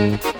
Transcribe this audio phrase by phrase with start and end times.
[0.00, 0.39] Fala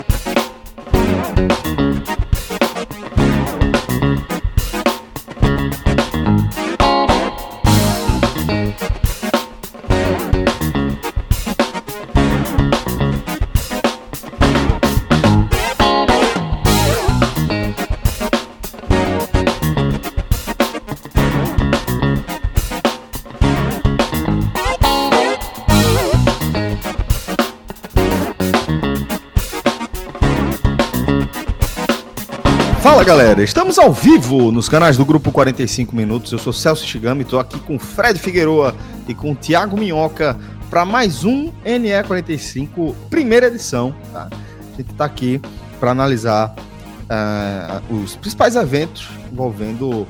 [33.44, 36.30] estamos ao vivo nos canais do Grupo 45 Minutos.
[36.32, 38.74] Eu sou Celso Shigami, estou aqui com Fred Figueroa
[39.08, 40.38] e com Tiago Minhoca
[40.68, 43.94] para mais um NE45, primeira edição.
[44.12, 44.28] Tá?
[44.30, 45.40] A gente está aqui
[45.78, 50.06] para analisar uh, os principais eventos envolvendo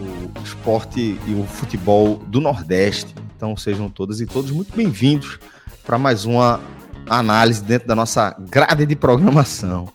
[0.00, 3.14] o esporte e o futebol do Nordeste.
[3.36, 5.38] Então sejam todas e todos muito bem-vindos
[5.84, 6.60] para mais uma
[7.08, 9.88] análise dentro da nossa grade de programação.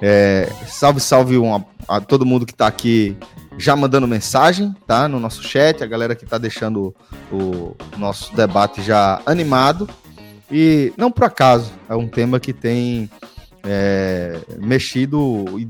[0.00, 3.16] É, salve, salve uma, a todo mundo que está aqui
[3.58, 5.08] já mandando mensagem, tá?
[5.08, 6.94] No nosso chat, a galera que está deixando
[7.32, 9.88] o, nosso debate já animado.
[10.50, 13.10] E não por acaso, é um tema que tem
[13.64, 15.68] é, mexido e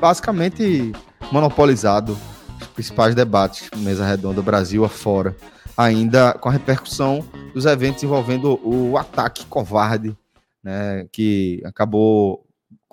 [0.00, 0.92] basicamente
[1.30, 2.16] monopolizado
[2.60, 5.36] os principais debates, mesa redonda Brasil afora,
[5.76, 10.16] ainda com a repercussão dos eventos envolvendo o ataque covarde,
[10.62, 12.43] né, que acabou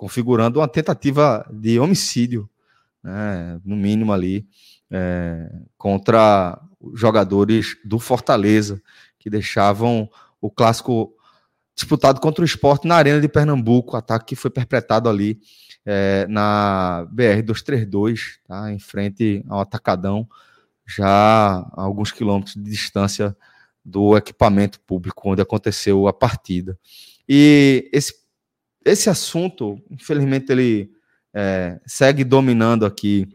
[0.02, 2.50] configurando uma tentativa de homicídio,
[3.00, 4.48] né, no mínimo ali,
[4.90, 6.60] é, contra
[6.92, 8.82] jogadores do Fortaleza,
[9.16, 10.10] que deixavam
[10.40, 11.14] o clássico
[11.72, 15.38] disputado contra o esporte na Arena de Pernambuco, ataque que foi perpetrado ali
[15.86, 20.28] é, na BR-232, tá, em frente ao Atacadão,
[20.84, 23.36] já a alguns quilômetros de distância
[23.84, 26.76] do equipamento público onde aconteceu a partida.
[27.28, 28.21] E esse
[28.84, 30.90] esse assunto, infelizmente, ele
[31.34, 33.28] é, segue dominando aqui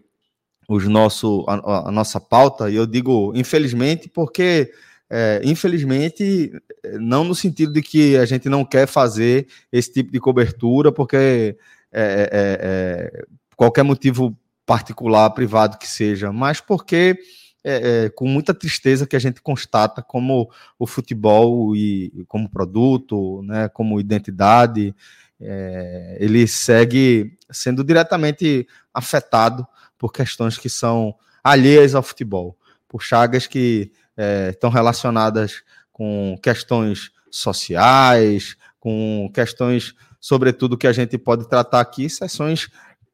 [0.67, 4.71] os nosso, a, a, nossa pauta, e eu digo infelizmente porque,
[5.09, 6.51] é, infelizmente,
[6.99, 11.15] não no sentido de que a gente não quer fazer esse tipo de cobertura, porque
[11.15, 13.25] é, é, é, é
[13.55, 17.17] qualquer motivo particular, privado que seja, mas porque
[17.63, 23.41] é, é, com muita tristeza que a gente constata como o futebol e como produto,
[23.43, 24.93] né, como identidade,
[25.39, 29.65] é, ele segue sendo diretamente afetado
[29.97, 37.11] por questões que são alheias ao futebol, por chagas que é, estão relacionadas com questões
[37.29, 42.69] sociais, com questões, sobretudo, que a gente pode tratar aqui, sessões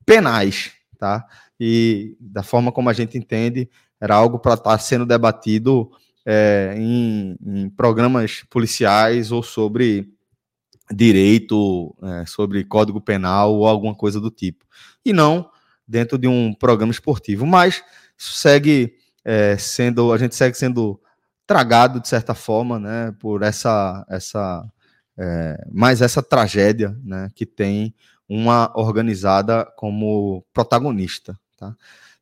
[0.05, 1.25] penais, tá?
[1.59, 3.69] E da forma como a gente entende,
[3.99, 5.89] era algo para estar tá sendo debatido
[6.25, 10.13] é, em, em programas policiais ou sobre
[10.91, 14.65] direito, é, sobre código penal ou alguma coisa do tipo.
[15.05, 15.49] E não
[15.87, 17.45] dentro de um programa esportivo.
[17.45, 17.83] Mas
[18.17, 20.99] segue é, sendo, a gente segue sendo
[21.45, 24.65] tragado de certa forma, né, por essa, essa,
[25.17, 27.93] é, mais essa tragédia, né, que tem
[28.27, 31.75] uma organizada como protagonista, tá?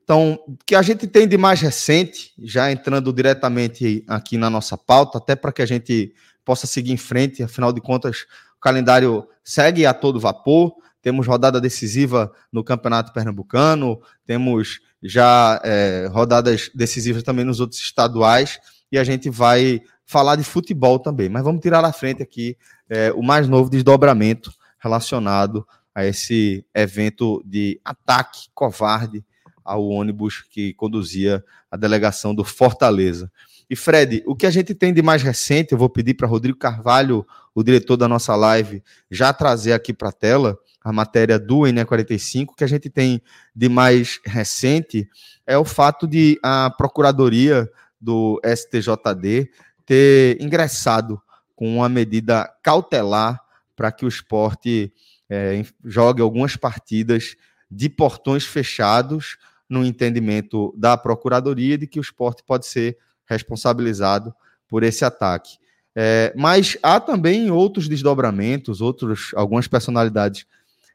[0.03, 4.75] Então, o que a gente tem de mais recente, já entrando diretamente aqui na nossa
[4.75, 8.25] pauta, até para que a gente possa seguir em frente, afinal de contas,
[8.61, 10.73] calendário segue a todo vapor.
[11.01, 18.59] Temos rodada decisiva no Campeonato Pernambucano, temos já é, rodadas decisivas também nos outros estaduais,
[18.91, 21.27] e a gente vai falar de futebol também.
[21.27, 22.55] Mas vamos tirar à frente aqui
[22.87, 29.25] é, o mais novo desdobramento relacionado a esse evento de ataque covarde
[29.63, 33.31] ao ônibus que conduzia a delegação do Fortaleza.
[33.71, 36.57] E Fred, o que a gente tem de mais recente, eu vou pedir para Rodrigo
[36.57, 37.25] Carvalho,
[37.55, 42.47] o diretor da nossa live, já trazer aqui para a tela a matéria do NE45,
[42.57, 43.21] que a gente tem
[43.55, 45.07] de mais recente
[45.47, 49.49] é o fato de a Procuradoria do STJD
[49.85, 51.21] ter ingressado
[51.55, 53.39] com uma medida cautelar
[53.73, 54.91] para que o esporte
[55.29, 57.37] é, jogue algumas partidas
[57.71, 59.37] de portões fechados,
[59.69, 64.33] no entendimento da Procuradoria de que o esporte pode ser responsabilizado
[64.67, 65.57] por esse ataque.
[65.95, 70.45] É, mas há também outros desdobramentos, outros, algumas personalidades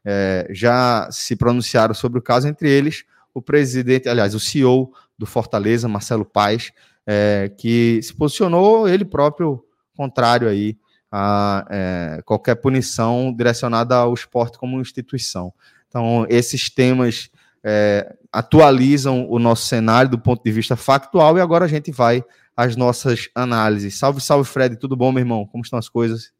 [0.03, 3.03] é, já se pronunciaram sobre o caso, entre eles
[3.33, 6.71] o presidente, aliás, o CEO do Fortaleza, Marcelo Paes,
[7.05, 9.63] é, que se posicionou ele próprio
[9.95, 10.75] contrário aí
[11.11, 15.53] a é, qualquer punição direcionada ao esporte como instituição.
[15.87, 17.29] Então, esses temas
[17.69, 22.23] é, atualizam o nosso cenário do ponto de vista factual e agora a gente vai
[22.55, 23.99] às nossas análises.
[23.99, 25.45] Salve, salve, Fred, tudo bom, meu irmão?
[25.45, 26.31] Como estão as coisas?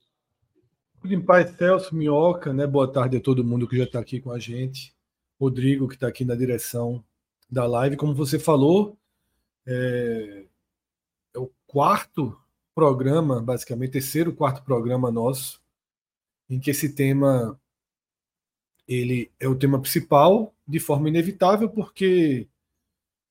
[1.02, 2.66] Tudo em paz, Celso, Minhoca, né?
[2.66, 4.96] Boa tarde a todo mundo que já está aqui com a gente.
[5.38, 7.04] Rodrigo, que está aqui na direção
[7.52, 7.98] da live.
[7.98, 8.98] Como você falou,
[9.66, 10.46] é,
[11.36, 12.40] é o quarto
[12.74, 15.62] programa, basicamente, terceiro, quarto programa nosso,
[16.50, 17.60] em que esse tema
[18.88, 22.48] ele é o tema principal de forma inevitável, porque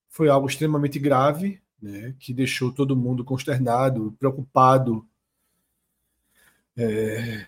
[0.09, 5.07] foi algo extremamente grave, né, que deixou todo mundo consternado, preocupado,
[6.77, 7.47] é,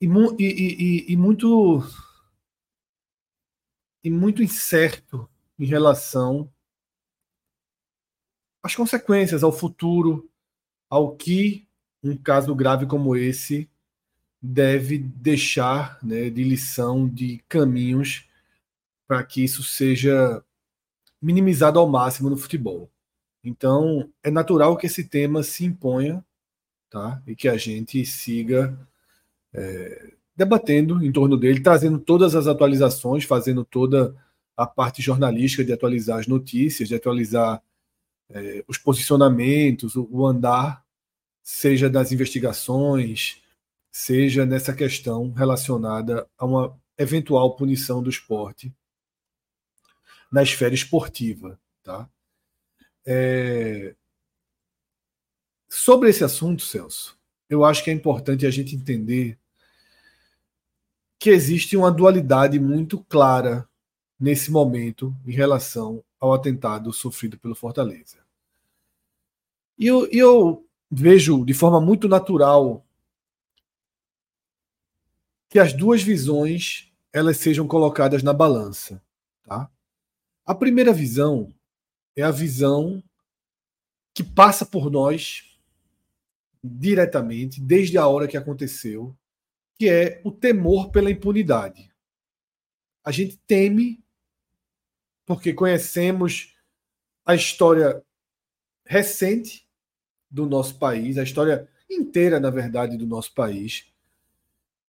[0.00, 1.82] e, e, e, e, muito
[4.02, 5.28] e muito incerto
[5.58, 6.50] em relação
[8.62, 10.28] às consequências, ao futuro,
[10.88, 11.66] ao que
[12.02, 13.68] um caso grave como esse
[14.40, 18.27] deve deixar né, de lição, de caminhos
[19.08, 20.44] para que isso seja
[21.20, 22.90] minimizado ao máximo no futebol.
[23.42, 26.22] Então, é natural que esse tema se imponha
[26.90, 27.22] tá?
[27.26, 28.78] e que a gente siga
[29.54, 34.14] é, debatendo em torno dele, trazendo todas as atualizações, fazendo toda
[34.54, 37.62] a parte jornalística de atualizar as notícias, de atualizar
[38.28, 40.84] é, os posicionamentos, o, o andar,
[41.42, 43.40] seja das investigações,
[43.90, 48.72] seja nessa questão relacionada a uma eventual punição do esporte
[50.30, 51.58] na esfera esportiva.
[51.82, 52.08] Tá?
[53.06, 53.94] É...
[55.68, 59.38] Sobre esse assunto, Celso, eu acho que é importante a gente entender
[61.18, 63.68] que existe uma dualidade muito clara
[64.18, 68.18] nesse momento em relação ao atentado sofrido pelo Fortaleza.
[69.78, 72.84] E eu, eu vejo de forma muito natural
[75.48, 79.02] que as duas visões elas sejam colocadas na balança,
[79.44, 79.70] tá?
[80.48, 81.54] A primeira visão
[82.16, 83.04] é a visão
[84.14, 85.60] que passa por nós
[86.64, 89.14] diretamente desde a hora que aconteceu,
[89.78, 91.92] que é o temor pela impunidade.
[93.04, 94.02] A gente teme
[95.26, 96.56] porque conhecemos
[97.26, 98.02] a história
[98.86, 99.68] recente
[100.30, 103.92] do nosso país, a história inteira, na verdade, do nosso país,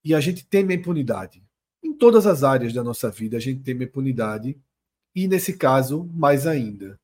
[0.06, 1.44] e a gente teme a impunidade.
[1.84, 4.58] Em todas as áreas da nossa vida, a gente teme a impunidade,
[5.16, 7.00] e nesse caso, mais ainda.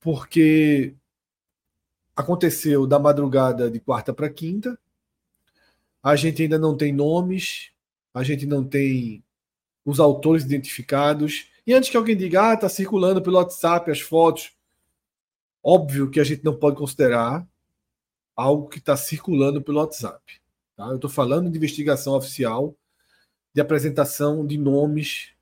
[0.00, 0.94] Porque
[2.16, 4.78] aconteceu da madrugada de quarta para quinta,
[6.02, 7.70] a gente ainda não tem nomes,
[8.12, 9.24] a gente não tem
[9.84, 14.52] os autores identificados, e antes que alguém diga, ah, está circulando pelo WhatsApp as fotos,
[15.62, 17.46] óbvio que a gente não pode considerar
[18.36, 20.40] algo que está circulando pelo WhatsApp.
[20.76, 20.86] Tá?
[20.86, 22.76] Eu estou falando de investigação oficial,
[23.52, 25.33] de apresentação de nomes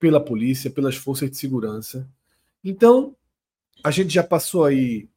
[0.00, 2.10] pela polícia, pelas forças de segurança.
[2.64, 3.14] Então,
[3.84, 5.08] a gente já passou aí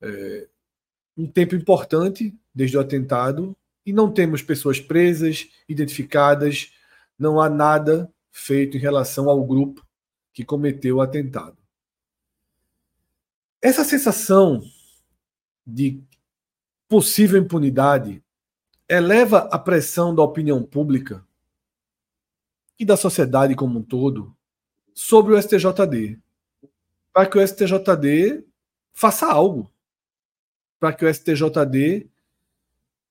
[0.00, 0.48] é,
[1.16, 3.54] um tempo importante desde o atentado
[3.84, 6.72] e não temos pessoas presas, identificadas,
[7.18, 9.84] não há nada feito em relação ao grupo
[10.32, 11.58] que cometeu o atentado.
[13.60, 14.62] Essa sensação
[15.66, 16.02] de
[16.88, 18.22] possível impunidade
[18.88, 21.24] eleva a pressão da opinião pública
[22.80, 24.34] e da sociedade como um todo
[24.94, 26.18] sobre o STJD,
[27.12, 28.42] para que o STJD
[28.90, 29.70] faça algo,
[30.78, 32.08] para que o STJD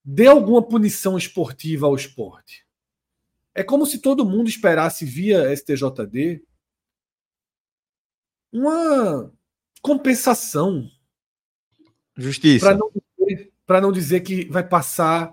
[0.04, 2.66] dê alguma punição esportiva ao esporte.
[3.54, 6.44] É como se todo mundo esperasse via STJD
[8.52, 9.32] uma
[9.84, 10.90] compensação.
[12.18, 12.66] Justiça.
[12.66, 15.32] Para não, dizer, não dizer que vai passar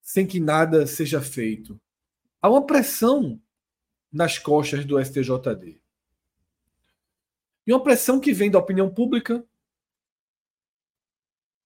[0.00, 1.78] sem que nada seja feito.
[2.40, 3.38] Há uma pressão
[4.12, 5.80] nas costas do STJD.
[7.66, 9.44] E uma pressão que vem da opinião pública,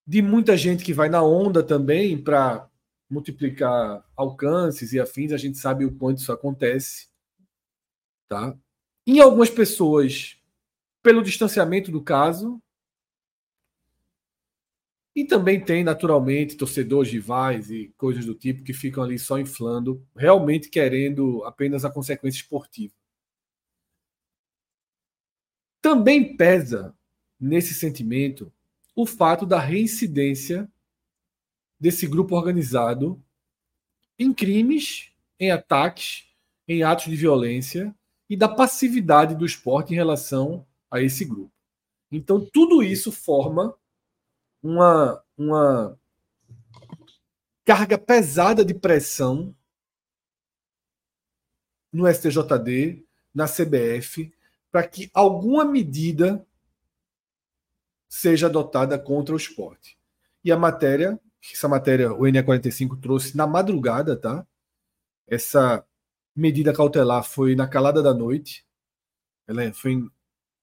[0.06, 2.68] de muita gente que vai na onda também para
[3.08, 7.08] multiplicar alcances e afins, a gente sabe o quanto isso acontece.
[8.28, 8.56] Tá?
[9.06, 10.40] Em algumas pessoas,
[11.02, 12.62] pelo distanciamento do caso,
[15.14, 20.06] e também tem, naturalmente, torcedores rivais e coisas do tipo que ficam ali só inflando,
[20.16, 22.94] realmente querendo apenas a consequência esportiva.
[25.82, 26.96] Também pesa
[27.38, 28.52] nesse sentimento
[28.94, 30.70] o fato da reincidência
[31.78, 33.22] desse grupo organizado
[34.18, 36.26] em crimes, em ataques,
[36.68, 37.94] em atos de violência
[38.28, 41.52] e da passividade do esporte em relação a esse grupo.
[42.12, 43.74] Então, tudo isso forma
[44.62, 45.98] uma, uma
[47.64, 49.54] carga pesada de pressão
[51.92, 54.32] no STJD, na CBF,
[54.70, 56.44] para que alguma medida
[58.08, 59.98] seja adotada contra o esporte.
[60.44, 61.18] E a matéria,
[61.52, 64.46] essa matéria o NE45 trouxe na madrugada, tá?
[65.26, 65.84] Essa
[66.34, 68.66] medida cautelar foi na calada da noite.
[69.46, 70.08] Ela foi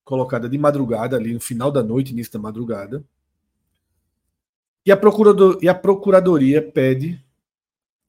[0.03, 3.03] colocada de madrugada, ali no final da noite, início da madrugada.
[4.87, 7.21] E a, procurador, e a Procuradoria pede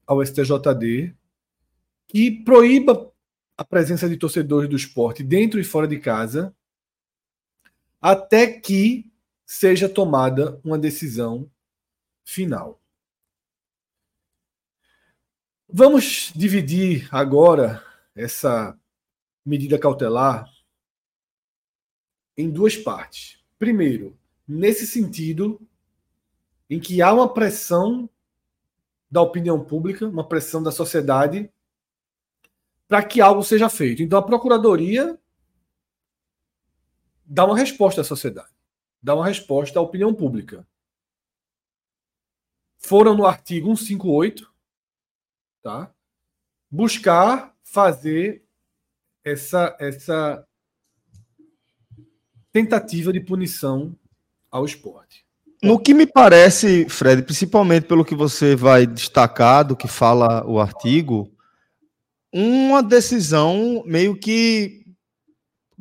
[0.06, 1.12] ao STJD
[2.06, 3.12] que proíba
[3.56, 6.54] a presença de torcedores do esporte dentro e fora de casa
[8.00, 9.10] até que
[9.44, 11.50] seja tomada uma decisão
[12.24, 12.80] final.
[15.68, 18.78] Vamos dividir agora essa
[19.44, 20.48] medida cautelar
[22.36, 23.44] em duas partes.
[23.58, 24.16] Primeiro,
[24.46, 25.67] nesse sentido
[26.68, 28.08] em que há uma pressão
[29.10, 31.50] da opinião pública, uma pressão da sociedade
[32.86, 34.02] para que algo seja feito.
[34.02, 35.18] Então a procuradoria
[37.24, 38.58] dá uma resposta à sociedade
[39.02, 40.66] dar uma resposta à opinião pública.
[42.78, 44.52] Foram no artigo 158,
[45.62, 45.92] tá?
[46.70, 48.44] Buscar fazer
[49.24, 50.46] essa essa
[52.52, 53.96] tentativa de punição
[54.50, 55.26] ao esporte.
[55.62, 60.60] No que me parece, Fred, principalmente pelo que você vai destacar do que fala o
[60.60, 61.32] artigo,
[62.32, 64.84] uma decisão meio que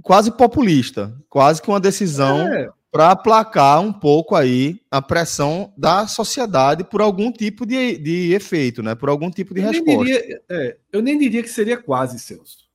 [0.01, 6.07] quase populista, quase que uma decisão é para aplacar um pouco aí a pressão da
[6.07, 8.95] sociedade por algum tipo de, de efeito, né?
[8.95, 10.03] Por algum tipo de eu resposta.
[10.03, 12.67] Nem diria, é, eu nem diria que seria quase, Celso.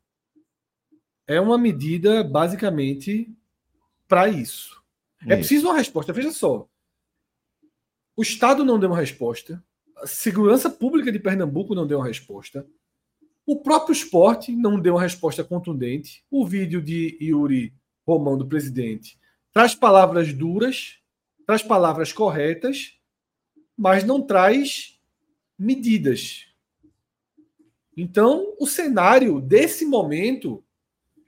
[1.26, 3.32] É uma medida basicamente
[4.06, 4.80] para isso.
[5.26, 6.12] É preciso uma resposta.
[6.12, 6.68] Veja só.
[8.14, 9.62] O Estado não deu uma resposta.
[9.96, 12.66] A segurança pública de Pernambuco não deu uma resposta.
[13.46, 16.24] O próprio esporte não deu uma resposta contundente.
[16.30, 17.74] O vídeo de Yuri
[18.06, 19.18] Romão, do presidente,
[19.52, 20.98] traz palavras duras,
[21.46, 22.98] traz palavras corretas,
[23.76, 25.00] mas não traz
[25.58, 26.46] medidas.
[27.96, 30.62] Então, o cenário desse momento,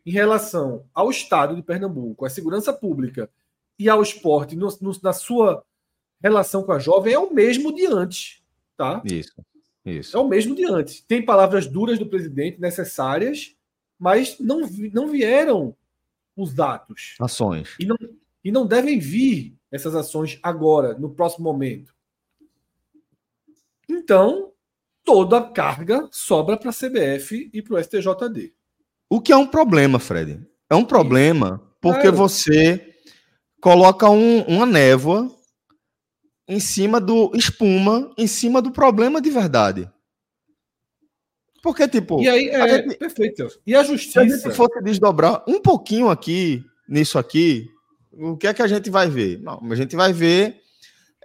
[0.05, 3.31] em relação ao Estado de Pernambuco, à segurança pública
[3.79, 5.65] e ao esporte, no, no, na sua
[6.25, 8.43] relação com a jovem, é o mesmo de antes.
[8.77, 9.03] Tá?
[9.05, 9.35] Isso,
[9.85, 10.17] isso.
[10.17, 11.03] É o mesmo de antes.
[11.03, 13.55] Tem palavras duras do presidente necessárias,
[13.99, 14.63] mas não,
[14.93, 15.77] não vieram
[16.35, 17.15] os atos.
[17.21, 17.77] Ações.
[17.79, 17.97] E não,
[18.43, 21.95] e não devem vir essas ações agora, no próximo momento.
[23.89, 24.51] Então,
[25.05, 28.55] toda a carga sobra para a CBF e para o STJD.
[29.11, 30.41] O que é um problema, Fred?
[30.71, 32.97] É um problema porque você
[33.61, 35.31] coloca um, uma névoa
[36.49, 39.91] em cima do espuma, em cima do problema de verdade.
[41.63, 42.21] Porque, tipo.
[42.21, 43.49] E aí, é, gente, perfeito.
[43.67, 44.13] E a justiça.
[44.13, 47.71] Se a gente fosse desdobrar um pouquinho aqui, nisso aqui,
[48.13, 49.41] o que é que a gente vai ver?
[49.41, 50.61] Não, a gente vai ver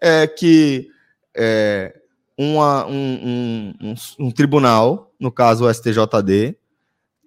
[0.02, 0.88] é, que
[1.36, 1.94] é,
[2.38, 6.56] uma, um, um, um, tribunal, no caso o STJD,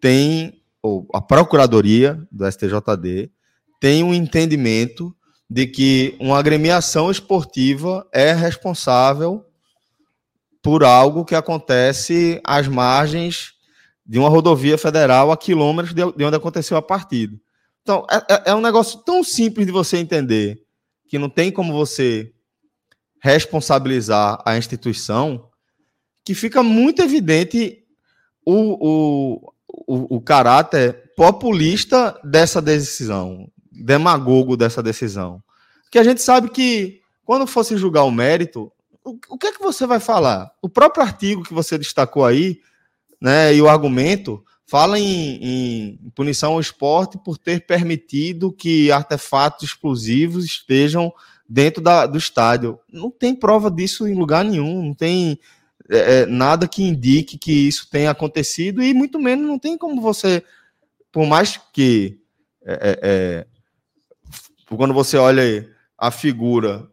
[0.01, 3.31] tem, ou a Procuradoria do STJD,
[3.79, 5.15] tem um entendimento
[5.52, 9.44] de que uma agremiação esportiva é responsável
[10.62, 13.52] por algo que acontece às margens
[14.06, 17.38] de uma rodovia federal a quilômetros de onde aconteceu a partida.
[17.82, 20.62] Então, é, é, é um negócio tão simples de você entender
[21.06, 22.32] que não tem como você
[23.21, 25.50] responsabilizar a instituição
[26.25, 27.85] que fica muito evidente
[28.47, 35.43] o, o, o, o caráter populista dessa decisão, demagogo dessa decisão.
[35.91, 38.71] Que a gente sabe que quando fosse julgar o mérito,
[39.05, 40.52] o, o que é que você vai falar?
[40.61, 42.61] O próprio artigo que você destacou aí,
[43.21, 49.64] né, e o argumento, fala em, em, punição ao esporte por ter permitido que artefatos
[49.64, 51.12] explosivos estejam
[51.49, 52.79] dentro da, do estádio.
[52.91, 55.38] Não tem prova disso em lugar nenhum, não tem
[55.91, 60.00] é, é, nada que indique que isso tenha acontecido e muito menos não tem como
[60.00, 60.43] você,
[61.12, 62.19] por mais que
[62.64, 63.47] é, é, é
[64.76, 66.88] quando você olha a figura,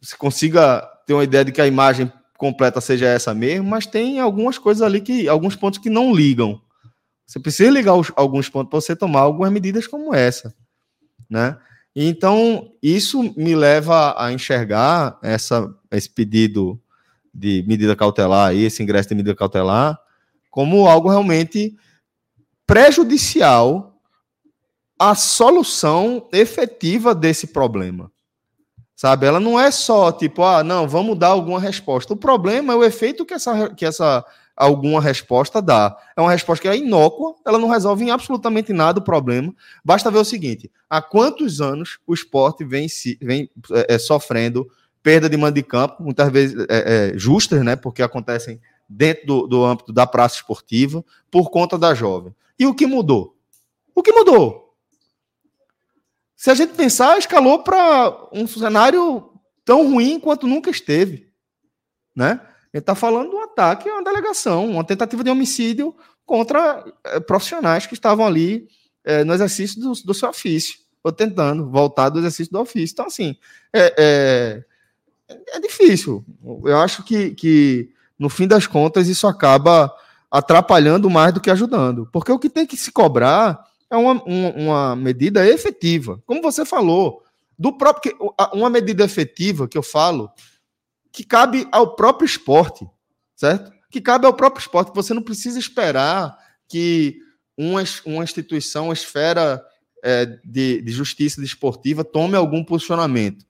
[0.00, 4.18] você consiga ter uma ideia de que a imagem completa seja essa mesmo, mas tem
[4.18, 6.60] algumas coisas ali que alguns pontos que não ligam.
[7.24, 10.54] Você precisa ligar os, alguns pontos para você tomar algumas medidas como essa,
[11.30, 11.56] né?
[11.94, 16.80] Então, isso me leva a enxergar essa, esse pedido
[17.32, 19.98] de medida cautelar, esse ingresso de medida cautelar,
[20.50, 21.76] como algo realmente
[22.66, 23.91] prejudicial
[25.02, 28.08] à solução efetiva desse problema.
[28.94, 29.26] Sabe?
[29.26, 32.12] Ela não é só tipo, ah, não, vamos dar alguma resposta.
[32.12, 34.24] O problema é o efeito que essa, que essa
[34.56, 35.96] alguma resposta dá.
[36.16, 39.52] É uma resposta que é inócua, ela não resolve em absolutamente nada o problema.
[39.84, 42.86] Basta ver o seguinte: há quantos anos o esporte vem,
[43.20, 44.70] vem é, é, sofrendo
[45.02, 47.74] perda de mando de campo, muitas vezes é, é, justas, né?
[47.74, 52.32] Porque acontecem dentro do, do âmbito da praça esportiva, por conta da jovem.
[52.56, 53.36] E o que mudou?
[53.96, 54.61] O que mudou?
[56.42, 59.30] Se a gente pensar, escalou para um cenário
[59.64, 61.30] tão ruim quanto nunca esteve.
[62.16, 62.40] Né?
[62.74, 65.94] Ele está falando de um ataque a uma delegação, uma tentativa de homicídio
[66.26, 68.66] contra é, profissionais que estavam ali
[69.04, 72.92] é, no exercício do, do, seu ofício, ou tentando voltar do exercício do ofício.
[72.92, 73.36] Então, assim,
[73.72, 74.64] é,
[75.28, 76.24] é, é difícil.
[76.64, 79.94] Eu acho que, que, no fim das contas, isso acaba
[80.28, 82.08] atrapalhando mais do que ajudando.
[82.12, 86.22] Porque o que tem que se cobrar é uma, uma, uma medida efetiva.
[86.24, 87.22] Como você falou,
[87.58, 88.16] do próprio
[88.54, 90.30] uma medida efetiva que eu falo
[91.12, 92.88] que cabe ao próprio esporte,
[93.36, 93.70] certo?
[93.90, 94.94] Que cabe ao próprio esporte.
[94.94, 96.34] Você não precisa esperar
[96.66, 97.18] que
[97.56, 99.62] uma, uma instituição, uma esfera
[100.02, 103.44] é, de, de justiça desportiva tome algum posicionamento.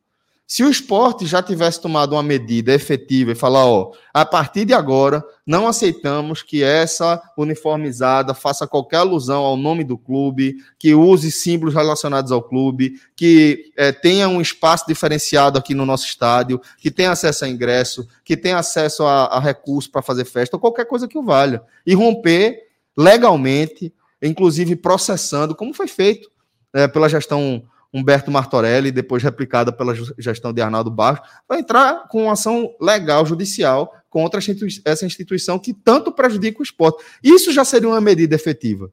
[0.55, 4.75] Se o esporte já tivesse tomado uma medida efetiva e falar, ó, a partir de
[4.75, 11.33] agora, não aceitamos que essa uniformizada faça qualquer alusão ao nome do clube, que use
[11.33, 16.91] símbolos relacionados ao clube, que é, tenha um espaço diferenciado aqui no nosso estádio, que
[16.91, 20.85] tenha acesso a ingresso, que tenha acesso a, a recursos para fazer festa, ou qualquer
[20.85, 21.63] coisa que o valha.
[21.87, 22.59] E romper
[22.95, 23.91] legalmente,
[24.21, 26.31] inclusive processando, como foi feito
[26.75, 32.25] é, pela gestão Humberto Martorelli, depois replicada pela gestão de Arnaldo Barros, vai entrar com
[32.25, 34.41] uma ação legal, judicial, contra
[34.85, 37.05] essa instituição que tanto prejudica o esporte.
[37.23, 38.91] Isso já seria uma medida efetiva.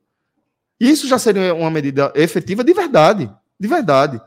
[0.80, 3.32] Isso já seria uma medida efetiva de verdade.
[3.60, 4.22] De verdade.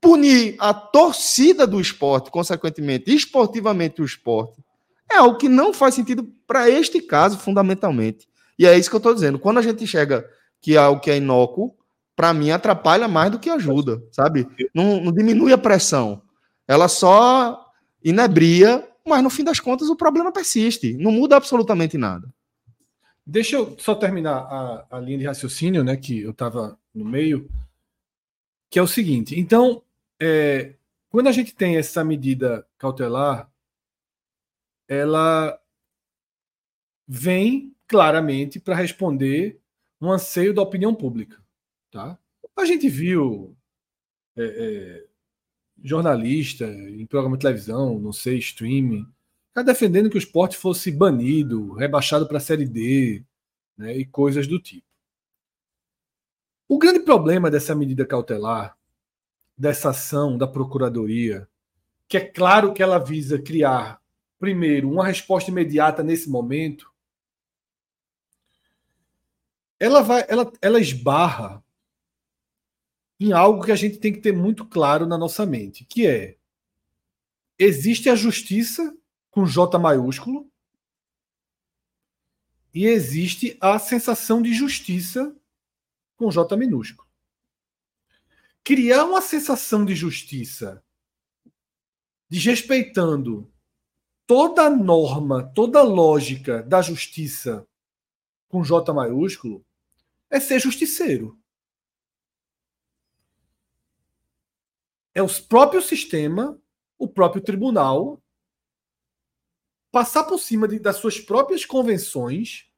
[0.00, 4.62] Punir a torcida do esporte, consequentemente, esportivamente o esporte,
[5.10, 8.28] é algo que não faz sentido para este caso, fundamentalmente.
[8.58, 9.38] E é isso que eu estou dizendo.
[9.38, 10.28] Quando a gente enxerga
[10.60, 11.76] que é algo que é inócuo,
[12.16, 14.48] para mim, atrapalha mais do que ajuda, sabe?
[14.74, 16.22] Não, não, diminui a pressão.
[16.66, 17.70] Ela só
[18.02, 20.94] inebria, mas no fim das contas o problema persiste.
[20.94, 22.32] Não muda absolutamente nada.
[23.24, 25.94] Deixa eu só terminar a, a linha de raciocínio, né?
[25.96, 27.50] Que eu estava no meio,
[28.70, 29.38] que é o seguinte.
[29.38, 29.82] Então,
[30.18, 30.74] é,
[31.10, 33.50] quando a gente tem essa medida cautelar,
[34.88, 35.60] ela
[37.06, 39.60] vem claramente para responder
[40.00, 41.44] um anseio da opinião pública.
[41.90, 42.18] Tá?
[42.56, 43.56] A gente viu
[44.36, 45.06] é, é,
[45.82, 49.06] jornalista em programa de televisão, não sei, streaming,
[49.52, 53.24] tá defendendo que o esporte fosse banido, rebaixado para a Série D
[53.76, 54.86] né, e coisas do tipo.
[56.68, 58.76] O grande problema dessa medida cautelar,
[59.56, 61.48] dessa ação da Procuradoria,
[62.08, 64.00] que é claro que ela visa criar,
[64.38, 66.90] primeiro, uma resposta imediata nesse momento,
[69.78, 71.62] ela vai, ela, ela esbarra
[73.18, 76.36] em algo que a gente tem que ter muito claro na nossa mente, que é
[77.58, 78.96] existe a justiça
[79.30, 80.50] com J maiúsculo
[82.74, 85.34] e existe a sensação de justiça
[86.16, 87.08] com J minúsculo.
[88.62, 90.82] Criar uma sensação de justiça
[92.28, 93.50] desrespeitando
[94.26, 97.66] toda a norma, toda a lógica da justiça
[98.48, 99.64] com J maiúsculo
[100.28, 101.38] é ser justiceiro.
[105.16, 106.60] É o próprio sistema,
[106.98, 108.22] o próprio tribunal,
[109.90, 112.70] passar por cima de, das suas próprias convenções,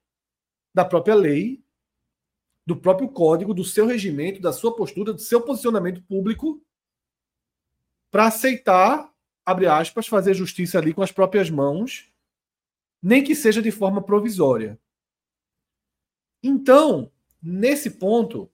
[0.72, 1.61] da própria lei,
[2.64, 6.64] do próprio código, do seu regimento, da sua postura, do seu posicionamento público,
[8.09, 9.12] para aceitar,
[9.44, 12.09] abre aspas, fazer justiça ali com as próprias mãos,
[13.03, 14.79] nem que seja de forma provisória.
[16.40, 17.11] Então,
[17.42, 18.48] nesse ponto,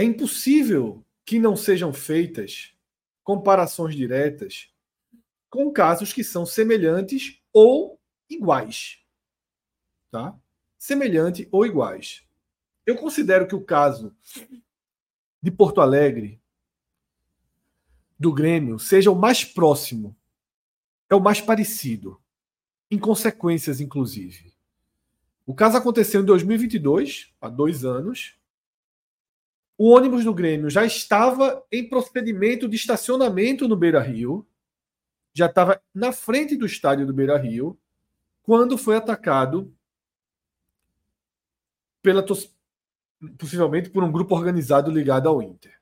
[0.00, 2.72] é impossível que não sejam feitas
[3.22, 4.72] comparações diretas
[5.50, 9.04] com casos que são semelhantes ou iguais.
[10.10, 10.34] Tá?
[10.78, 12.26] Semelhante ou iguais.
[12.86, 14.16] Eu considero que o caso
[15.42, 16.40] de Porto Alegre,
[18.18, 20.16] do Grêmio, seja o mais próximo,
[21.10, 22.18] é o mais parecido,
[22.90, 24.54] em consequências, inclusive.
[25.44, 28.39] O caso aconteceu em 2022, há dois anos,
[29.80, 34.46] o ônibus do Grêmio já estava em procedimento de estacionamento no Beira Rio,
[35.32, 37.80] já estava na frente do estádio do Beira Rio,
[38.42, 39.74] quando foi atacado
[42.02, 42.22] pela
[43.38, 45.80] possivelmente por um grupo organizado ligado ao Inter.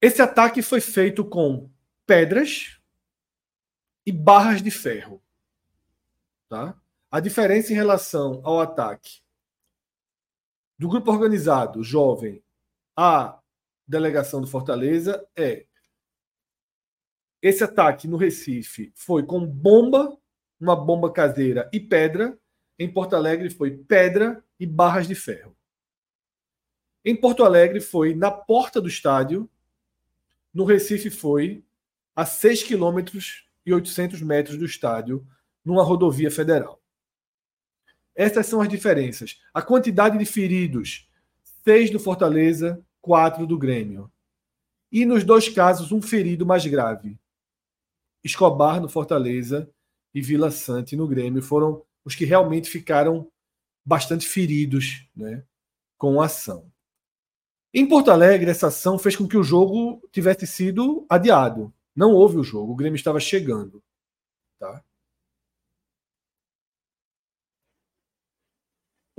[0.00, 1.68] Esse ataque foi feito com
[2.06, 2.80] pedras
[4.06, 5.20] e barras de ferro.
[6.48, 6.80] Tá?
[7.10, 9.19] A diferença em relação ao ataque
[10.80, 12.42] do grupo organizado jovem
[12.96, 13.38] à
[13.86, 15.66] delegação do Fortaleza é
[17.42, 20.18] esse ataque no Recife foi com bomba,
[20.58, 22.38] uma bomba caseira e pedra.
[22.78, 25.54] Em Porto Alegre foi pedra e barras de ferro.
[27.04, 29.50] Em Porto Alegre foi na porta do estádio.
[30.52, 31.62] No Recife foi
[32.16, 35.26] a 6 quilômetros e 800 metros do estádio,
[35.62, 36.79] numa rodovia federal.
[38.14, 39.40] Essas são as diferenças.
[39.52, 41.08] A quantidade de feridos:
[41.64, 44.10] seis do Fortaleza, quatro do Grêmio.
[44.92, 47.18] E nos dois casos, um ferido mais grave.
[48.24, 49.70] Escobar no Fortaleza
[50.12, 53.30] e Vila Sante no Grêmio foram os que realmente ficaram
[53.84, 55.42] bastante feridos né,
[55.96, 56.70] com a ação.
[57.72, 61.72] Em Porto Alegre, essa ação fez com que o jogo tivesse sido adiado.
[61.94, 63.82] Não houve o jogo, o Grêmio estava chegando.
[64.58, 64.82] Tá?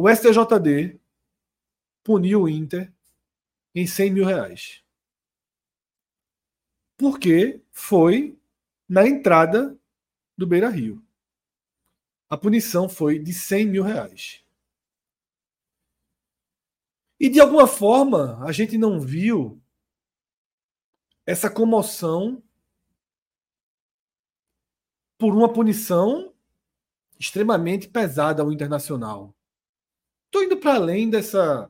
[0.03, 0.99] O STJD
[2.03, 2.91] puniu o Inter
[3.75, 4.83] em 100 mil reais.
[6.97, 8.35] Porque foi
[8.89, 9.79] na entrada
[10.35, 11.05] do Beira Rio.
[12.27, 14.43] A punição foi de 100 mil reais.
[17.19, 19.61] E de alguma forma a gente não viu
[21.27, 22.41] essa comoção
[25.19, 26.33] por uma punição
[27.19, 29.35] extremamente pesada ao internacional.
[30.31, 31.69] Estou indo para além dessa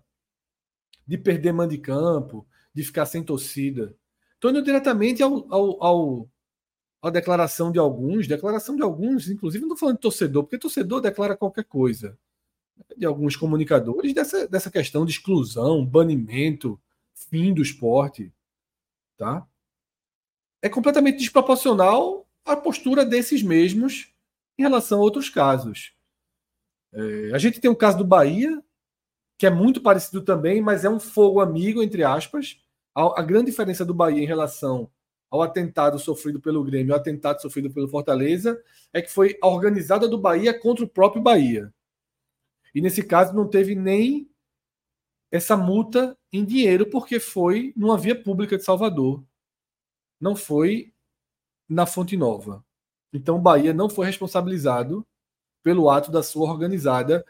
[1.08, 3.98] de perder mando de campo, de ficar sem torcida.
[4.36, 6.30] Estou indo diretamente ao, ao, ao,
[7.02, 11.02] à declaração de alguns, declaração de alguns, inclusive não estou falando de torcedor, porque torcedor
[11.02, 12.16] declara qualquer coisa.
[12.96, 16.80] De alguns comunicadores dessa, dessa questão de exclusão, banimento,
[17.16, 18.32] fim do esporte.
[19.18, 19.48] Tá?
[20.62, 24.14] É completamente desproporcional a postura desses mesmos
[24.56, 25.96] em relação a outros casos.
[26.94, 28.62] É, a gente tem o caso do Bahia,
[29.38, 32.62] que é muito parecido também, mas é um fogo amigo, entre aspas.
[32.94, 34.90] A, a grande diferença do Bahia em relação
[35.30, 38.62] ao atentado sofrido pelo Grêmio, ao atentado sofrido pelo Fortaleza,
[38.94, 41.74] é que foi a organizada do Bahia contra o próprio Bahia.
[42.76, 44.30] E nesse caso não teve nem
[45.32, 49.24] essa multa em dinheiro, porque foi numa via pública de Salvador.
[50.20, 50.94] Não foi
[51.68, 52.64] na Fonte Nova.
[53.14, 55.06] Então o Bahia não foi responsabilizado
[55.64, 57.26] pelo ato da sua organizada.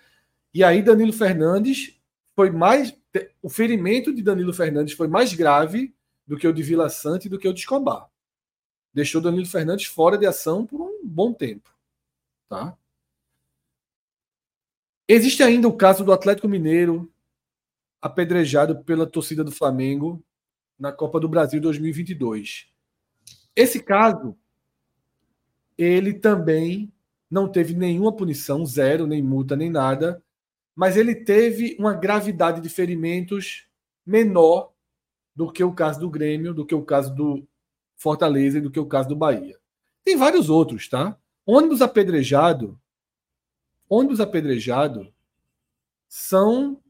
[0.54, 2.00] E aí Danilo Fernandes
[2.36, 2.96] foi mais.
[3.42, 5.94] O ferimento de Danilo Fernandes foi mais grave
[6.26, 8.10] do que o de Vila Sante e do que o de Escobar.
[8.94, 11.70] Deixou Danilo Fernandes fora de ação por um bom tempo.
[12.48, 12.78] Tá?
[15.08, 17.12] Existe ainda o caso do Atlético Mineiro
[18.02, 20.24] apedrejado pela torcida do Flamengo
[20.80, 22.68] na Copa do Brasil 2022.
[23.56, 24.36] Esse caso,
[25.78, 26.92] ele também
[27.32, 30.22] não teve nenhuma punição, zero, nem multa, nem nada,
[30.76, 33.66] mas ele teve uma gravidade de ferimentos
[34.06, 34.74] menor
[35.34, 37.48] do que o caso do Grêmio, do que o caso do
[37.96, 39.58] Fortaleza e do que o caso do Bahia.
[40.04, 41.18] Tem vários outros, tá?
[41.46, 42.78] Ônibus apedrejado,
[43.88, 45.14] ônibus apedrejado
[46.10, 46.82] são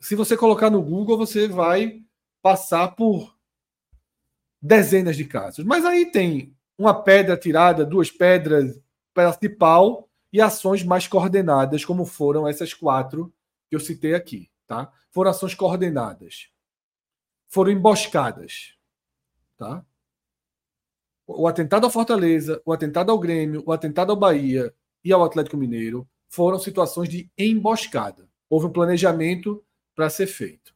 [0.00, 2.02] se você colocar no Google, você vai
[2.42, 3.34] passar por
[4.60, 5.64] dezenas de casos.
[5.64, 8.78] Mas aí tem uma pedra tirada, duas pedras
[9.14, 13.32] pedaço de pau e ações mais coordenadas, como foram essas quatro
[13.68, 14.50] que eu citei aqui.
[14.66, 14.92] Tá?
[15.10, 16.50] Foram ações coordenadas.
[17.48, 18.76] Foram emboscadas.
[19.56, 19.86] Tá?
[21.26, 25.56] O atentado à Fortaleza, o atentado ao Grêmio, o atentado ao Bahia e ao Atlético
[25.56, 28.28] Mineiro foram situações de emboscada.
[28.50, 30.74] Houve um planejamento para ser feito.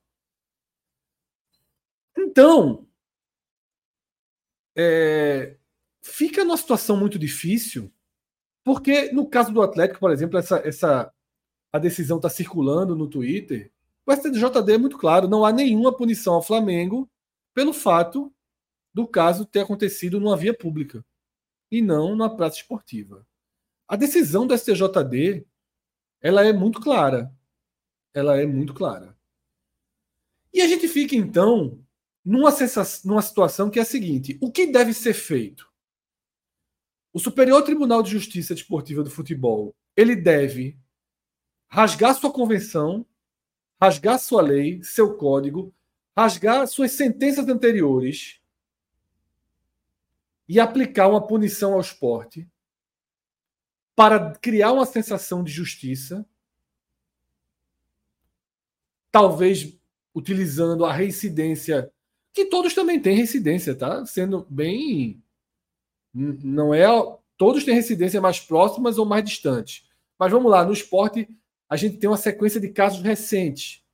[2.16, 2.86] Então,
[4.76, 5.56] é,
[6.00, 7.92] fica numa situação muito difícil
[8.68, 11.10] porque no caso do Atlético, por exemplo, essa, essa
[11.72, 13.72] a decisão está circulando no Twitter.
[14.04, 17.10] O STJD é muito claro, não há nenhuma punição ao Flamengo
[17.54, 18.30] pelo fato
[18.92, 21.02] do caso ter acontecido numa via pública
[21.70, 23.26] e não na praça esportiva.
[23.88, 25.46] A decisão do STJD
[26.20, 27.32] ela é muito clara.
[28.12, 29.16] Ela é muito clara.
[30.52, 31.82] E a gente fica então
[32.22, 32.50] numa,
[33.02, 35.67] numa situação que é a seguinte: o que deve ser feito?
[37.18, 40.78] O Superior Tribunal de Justiça Desportiva do Futebol, ele deve
[41.66, 43.04] rasgar sua convenção,
[43.82, 45.74] rasgar sua lei, seu código,
[46.16, 48.40] rasgar suas sentenças anteriores
[50.48, 52.48] e aplicar uma punição ao esporte
[53.96, 56.24] para criar uma sensação de justiça,
[59.10, 59.76] talvez
[60.14, 61.90] utilizando a reincidência,
[62.32, 64.06] que todos também têm reincidência, tá?
[64.06, 65.20] Sendo bem.
[66.12, 66.86] Não é.
[67.36, 69.88] Todos têm residência mais próximas ou mais distantes.
[70.18, 71.28] Mas vamos lá, no esporte,
[71.68, 73.84] a gente tem uma sequência de casos recentes.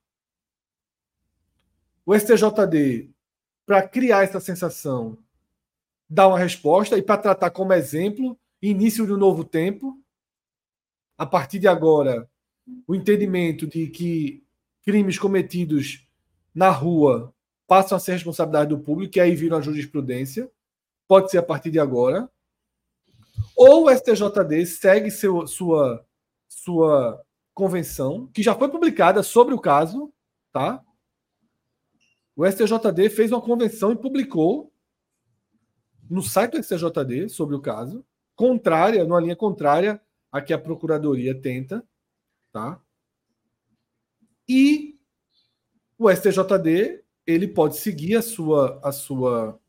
[2.05, 3.09] O STJD,
[3.65, 5.17] para criar essa sensação,
[6.09, 9.99] dá uma resposta e para tratar como exemplo, início de um novo tempo.
[11.17, 12.29] A partir de agora,
[12.87, 14.43] o entendimento de que
[14.83, 16.07] crimes cometidos
[16.53, 17.33] na rua
[17.67, 20.49] passam a ser responsabilidade do público, e aí viram a jurisprudência.
[21.07, 22.29] Pode ser a partir de agora.
[23.55, 26.05] Ou o STJD segue seu, sua,
[26.47, 30.13] sua convenção, que já foi publicada sobre o caso,
[30.51, 30.83] tá?
[32.35, 34.71] O STJD fez uma convenção e publicou
[36.09, 41.33] no site do STJD sobre o caso, contrária, numa linha contrária à que a Procuradoria
[41.39, 41.83] tenta,
[42.51, 42.81] tá?
[44.47, 44.99] E
[45.97, 49.59] o STJD ele pode seguir a sua a sua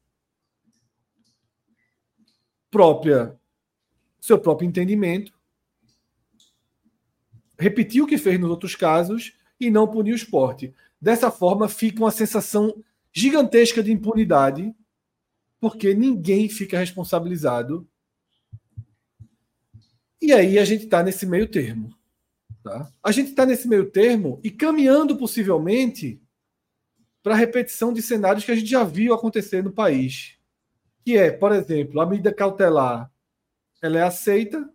[2.70, 3.38] própria
[4.26, 5.32] seu próprio entendimento,
[7.58, 10.74] repetir o que fez nos outros casos e não punir o esporte.
[11.00, 14.74] Dessa forma, fica uma sensação gigantesca de impunidade,
[15.60, 17.88] porque ninguém fica responsabilizado.
[20.20, 21.94] E aí a gente está nesse meio termo.
[22.64, 22.90] Tá?
[23.02, 26.20] A gente está nesse meio termo e caminhando possivelmente
[27.22, 30.35] para a repetição de cenários que a gente já viu acontecer no país.
[31.06, 33.08] Que é, por exemplo, a medida cautelar
[33.80, 34.68] ela é aceita.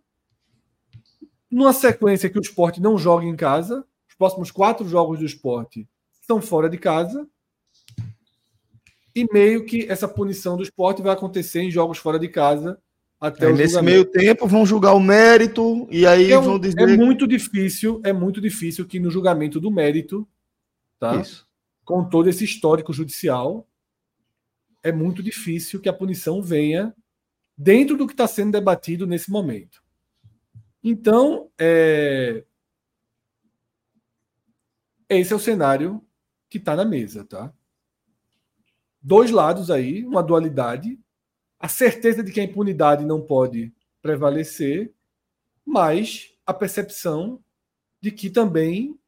[1.50, 5.86] Numa sequência que o esporte não joga em casa, os próximos quatro jogos do esporte
[6.18, 7.28] estão fora de casa.
[9.14, 12.80] E meio que essa punição do esporte vai acontecer em jogos fora de casa
[13.20, 16.88] até aí, nesse meio tempo vão julgar o mérito e aí é um, vão dizer
[16.88, 20.26] é muito difícil é muito difícil que no julgamento do mérito
[20.98, 21.46] tá Isso.
[21.84, 23.64] com todo esse histórico judicial
[24.82, 26.94] é muito difícil que a punição venha
[27.56, 29.82] dentro do que está sendo debatido nesse momento.
[30.82, 32.44] Então é...
[35.08, 36.04] esse é o cenário
[36.48, 37.52] que está na mesa tá?
[39.00, 40.98] Dois lados aí uma dualidade.
[41.58, 44.92] A certeza de que a impunidade não pode prevalecer,
[45.64, 47.42] mas a percepção
[48.00, 48.98] de que também,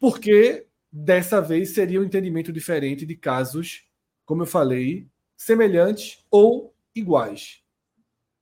[0.00, 3.88] porque dessa vez seria um entendimento diferente de casos,
[4.30, 7.64] como eu falei, semelhantes ou iguais.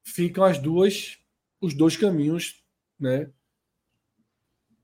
[0.03, 1.19] Ficam as duas,
[1.63, 2.63] os dois caminhos,
[3.01, 3.31] né?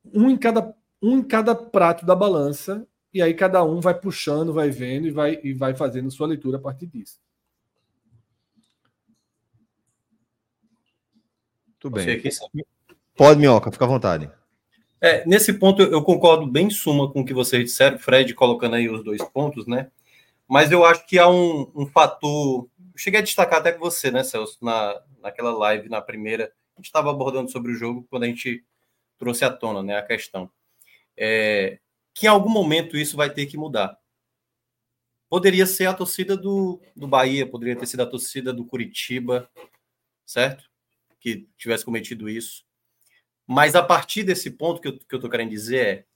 [0.03, 4.55] Um em cada, um em cada prato da balança, e aí cada um vai puxando,
[4.55, 7.21] vai vendo e vai, e vai fazendo sua leitura a partir disso.
[11.79, 12.19] Tudo bem.
[13.15, 14.31] Pode, Minhoca, fica à vontade.
[15.03, 18.77] É, nesse ponto eu concordo bem em suma com o que vocês disseram, Fred colocando
[18.77, 19.91] aí os dois pontos, né?
[20.55, 22.71] Mas eu acho que há um, um fator.
[22.79, 26.45] Eu cheguei a destacar até com você, né, Celso, na, naquela live, na primeira.
[26.77, 28.65] A gente estava abordando sobre o jogo quando a gente
[29.19, 30.49] trouxe à tona né, a questão.
[31.17, 31.81] É,
[32.15, 33.99] que em algum momento isso vai ter que mudar.
[35.29, 39.51] Poderia ser a torcida do, do Bahia, poderia ter sido a torcida do Curitiba,
[40.25, 40.71] certo?
[41.19, 42.65] que tivesse cometido isso.
[43.45, 46.07] Mas a partir desse ponto que eu estou querendo dizer é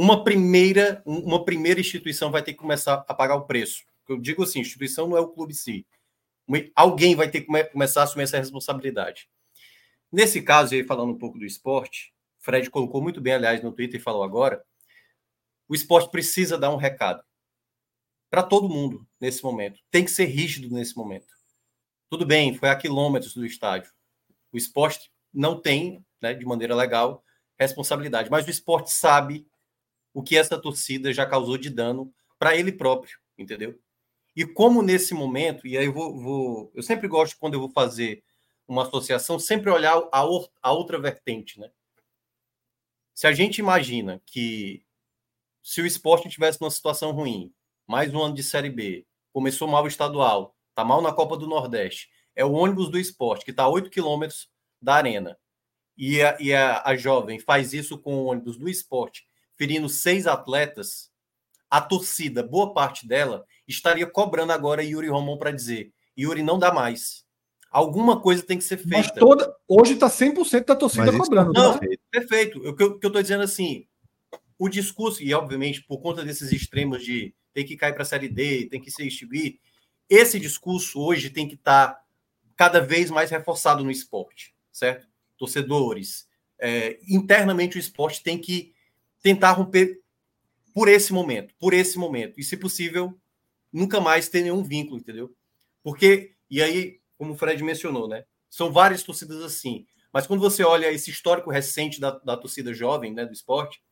[0.00, 3.82] uma primeira, uma primeira instituição vai ter que começar a pagar o preço.
[4.08, 5.86] Eu digo assim, instituição não é o clube em si.
[6.72, 9.28] Alguém vai ter que come, começar a assumir essa responsabilidade.
[10.12, 13.98] Nesse caso, aí falando um pouco do esporte, Fred colocou muito bem, aliás, no Twitter
[13.98, 14.64] e falou agora,
[15.68, 17.24] o esporte precisa dar um recado
[18.30, 19.80] para todo mundo nesse momento.
[19.90, 21.34] Tem que ser rígido nesse momento.
[22.08, 23.92] Tudo bem, foi a quilômetros do estádio.
[24.52, 27.24] O esporte não tem, né, de maneira legal,
[27.58, 29.44] responsabilidade, mas o esporte sabe
[30.18, 33.80] o que essa torcida já causou de dano para ele próprio, entendeu?
[34.34, 37.70] E como nesse momento, e aí eu vou, vou, eu sempre gosto quando eu vou
[37.70, 38.24] fazer
[38.66, 40.24] uma associação, sempre olhar a,
[40.60, 41.70] a outra vertente, né?
[43.14, 44.84] Se a gente imagina que
[45.62, 47.54] se o esporte tivesse numa situação ruim,
[47.86, 51.46] mais um ano de Série B, começou mal o estadual, tá mal na Copa do
[51.46, 54.50] Nordeste, é o ônibus do esporte, que está a 8 quilômetros
[54.82, 55.38] da arena.
[55.96, 59.27] E, a, e a, a jovem faz isso com o ônibus do esporte,
[59.58, 61.10] ferindo seis atletas,
[61.68, 66.72] a torcida, boa parte dela, estaria cobrando agora Yuri Romão para dizer: Yuri, não dá
[66.72, 67.26] mais.
[67.70, 68.96] Alguma coisa tem que ser feita.
[68.96, 71.52] Mas toda, hoje está 100% da torcida Mas cobrando.
[71.52, 71.96] Não, né?
[72.10, 72.66] perfeito.
[72.66, 73.86] O que eu estou dizendo assim,
[74.58, 78.28] o discurso, e obviamente por conta desses extremos de tem que cair para a Série
[78.28, 79.58] D, tem que ser extinguir,
[80.08, 82.00] esse discurso hoje tem que estar tá
[82.56, 85.06] cada vez mais reforçado no esporte, certo?
[85.36, 86.26] Torcedores,
[86.58, 88.72] é, internamente o esporte tem que
[89.22, 90.00] tentar romper
[90.74, 93.18] por esse momento, por esse momento, e se possível,
[93.72, 95.34] nunca mais ter nenhum vínculo, entendeu?
[95.82, 98.24] Porque, e aí, como o Fred mencionou, né?
[98.48, 99.86] São várias torcidas assim.
[100.12, 103.82] Mas quando você olha esse histórico recente da, da torcida jovem, né, do esporte,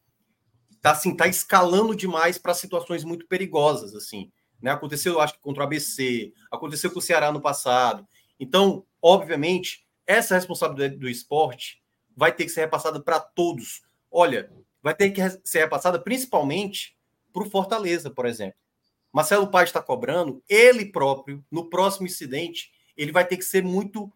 [0.80, 4.30] tá assim, tá escalando demais para situações muito perigosas, assim.
[4.60, 4.70] Né?
[4.70, 8.06] Aconteceu, acho que contra o ABC, aconteceu com o Ceará no passado.
[8.38, 11.82] Então, obviamente, essa responsabilidade do esporte
[12.16, 13.82] vai ter que ser repassada para todos.
[14.10, 14.50] Olha,
[14.86, 16.96] vai ter que ser repassada principalmente
[17.32, 18.56] para o Fortaleza, por exemplo.
[19.12, 24.12] Marcelo Paz está cobrando, ele próprio, no próximo incidente, ele vai ter que ser muito.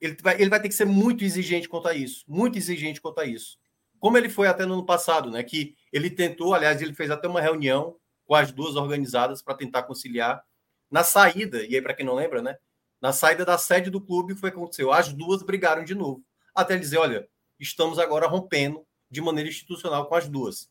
[0.00, 2.24] Ele vai, ele vai ter que ser muito exigente quanto a isso.
[2.28, 3.58] Muito exigente quanto a isso.
[3.98, 5.42] Como ele foi até no ano passado, né?
[5.42, 9.82] Que ele tentou, aliás, ele fez até uma reunião com as duas organizadas para tentar
[9.82, 10.40] conciliar.
[10.88, 12.56] Na saída, e aí, para quem não lembra, né?
[13.02, 14.92] Na saída da sede do clube, foi o que aconteceu.
[14.92, 16.22] As duas brigaram de novo.
[16.54, 20.70] Até dizer: olha, estamos agora rompendo de maneira institucional com as duas.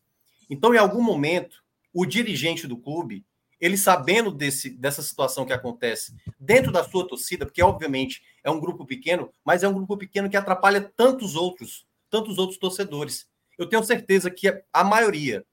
[0.50, 3.26] Então, em algum momento, o dirigente do clube
[3.60, 8.60] ele sabendo desse, dessa situação que acontece dentro da sua torcida, porque obviamente é um
[8.60, 13.28] grupo pequeno, mas é um grupo pequeno que atrapalha tantos outros, tantos outros torcedores.
[13.58, 15.46] Eu tenho certeza que a maioria,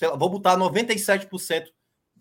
[0.00, 1.68] lá, vou botar 97%,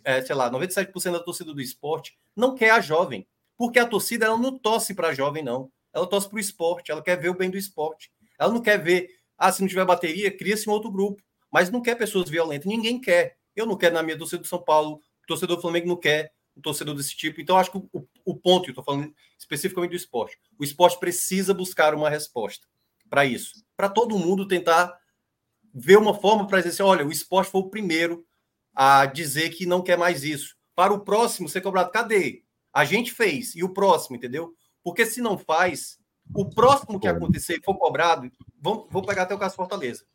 [0.04, 4.25] é, sei lá, 97% da torcida do esporte não quer a jovem, porque a torcida
[4.25, 7.30] ela não torce para a jovem não, ela torce para o esporte, ela quer ver
[7.30, 8.12] o bem do esporte.
[8.38, 11.21] Ela não quer ver, ah, se não tiver bateria, cria-se um outro grupo,
[11.51, 13.37] mas não quer pessoas violentas, ninguém quer.
[13.55, 16.33] Eu não quero na minha torcida do São Paulo o torcedor do Flamengo não quer
[16.55, 17.41] um torcedor desse tipo.
[17.41, 21.53] Então, acho que o, o ponto, eu estou falando especificamente do esporte, o esporte precisa
[21.53, 22.67] buscar uma resposta
[23.09, 23.63] para isso.
[23.75, 24.97] Para todo mundo tentar
[25.73, 28.25] ver uma forma para dizer assim, olha, o esporte foi o primeiro
[28.73, 30.55] a dizer que não quer mais isso.
[30.73, 32.43] Para o próximo ser cobrado, cadê?
[32.73, 34.53] A gente fez, e o próximo, entendeu?
[34.83, 35.97] Porque se não faz,
[36.33, 38.29] o próximo que acontecer for cobrado,
[38.65, 40.06] vamos, vou pegar até o caso Fortaleza.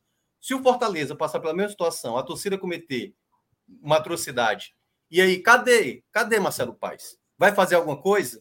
[0.40, 3.14] Se o Fortaleza passar pela mesma situação, a torcida cometer
[3.80, 4.74] uma atrocidade
[5.10, 6.04] e aí, cadê?
[6.12, 7.18] Cadê Marcelo Paes?
[7.36, 8.40] Vai fazer alguma coisa?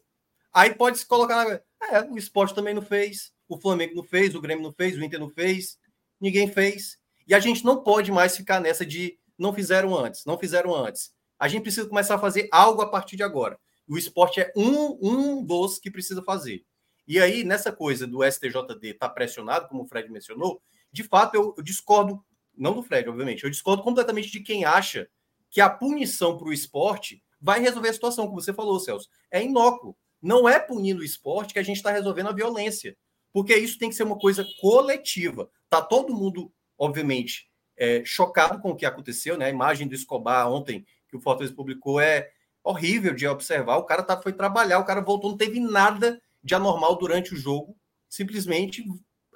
[0.54, 1.60] Aí pode se colocar na.
[1.91, 5.04] É, o esporte também não fez, o Flamengo não fez, o Grêmio não fez, o
[5.04, 5.80] Inter não fez,
[6.22, 7.00] ninguém fez.
[7.28, 11.12] E a gente não pode mais ficar nessa de não fizeram antes, não fizeram antes.
[11.39, 13.58] A gente precisa começar a fazer algo a partir de agora.
[13.88, 16.63] O esporte é um, um dos que precisa fazer.
[17.10, 21.34] E aí, nessa coisa do STJD estar tá pressionado, como o Fred mencionou, de fato
[21.34, 22.24] eu, eu discordo,
[22.56, 25.10] não do Fred, obviamente, eu discordo completamente de quem acha
[25.50, 29.10] que a punição para o esporte vai resolver a situação, como você falou, Celso.
[29.32, 29.98] É inócuo.
[30.22, 32.95] Não é punindo o esporte que a gente está resolvendo a violência.
[33.34, 35.50] Porque isso tem que ser uma coisa coletiva.
[35.67, 39.45] Tá todo mundo, obviamente, é, chocado com o que aconteceu, né?
[39.45, 42.30] A imagem do Escobar ontem, que o Fortaleza publicou, é
[42.63, 43.78] horrível de observar.
[43.78, 47.38] O cara tá, foi trabalhar, o cara voltou, não teve nada de anormal durante o
[47.38, 47.78] jogo.
[48.08, 48.84] Simplesmente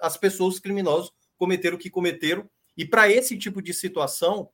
[0.01, 2.49] as pessoas criminosas cometeram o que cometeram.
[2.75, 4.49] E para esse tipo de situação,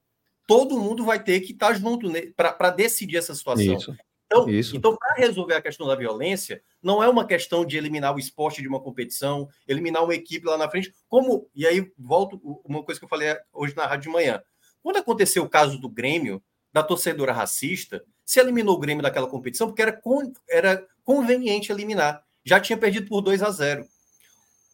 [0.47, 3.75] todo mundo vai ter que estar tá junto né, para decidir essa situação.
[3.75, 3.95] Isso.
[4.25, 4.77] Então, Isso.
[4.77, 8.61] então para resolver a questão da violência, não é uma questão de eliminar o esporte
[8.61, 12.99] de uma competição, eliminar uma equipe lá na frente, como, e aí volto uma coisa
[12.99, 14.41] que eu falei hoje na rádio de manhã.
[14.83, 19.67] Quando aconteceu o caso do Grêmio, da torcedora racista, se eliminou o Grêmio daquela competição
[19.67, 22.23] porque era, con, era conveniente eliminar.
[22.45, 23.85] Já tinha perdido por 2 a 0.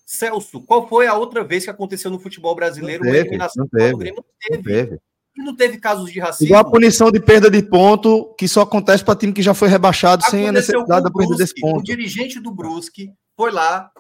[0.06, 3.92] Celso, qual foi a outra vez que aconteceu no futebol brasileiro não teve, não teve,
[3.92, 4.16] do Grêmio?
[4.16, 4.58] Não teve.
[4.58, 5.00] Não teve.
[5.38, 6.46] E não teve casos de racismo.
[6.46, 9.68] Igual a punição de perda de ponto, que só acontece para time que já foi
[9.68, 11.80] rebaixado Aconteceu sem a necessidade da perda desse ponto.
[11.80, 13.92] O dirigente do Brusque foi lá,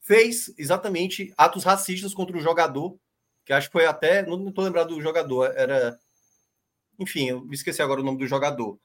[0.00, 2.96] fez exatamente atos racistas contra o jogador,
[3.44, 4.24] que acho que foi até.
[4.24, 5.98] Não estou lembrado do jogador, era.
[6.98, 8.78] Enfim, eu me esqueci agora o nome do jogador.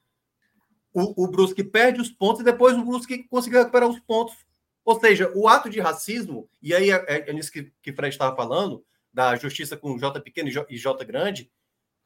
[0.94, 4.36] O, o Brusque perde os pontos e depois o Brusque conseguiu recuperar os pontos.
[4.84, 8.14] Ou seja, o ato de racismo, e aí é, é, é nisso que, que Fred
[8.14, 8.84] estava falando,
[9.14, 11.52] da justiça com J pequeno e J grande,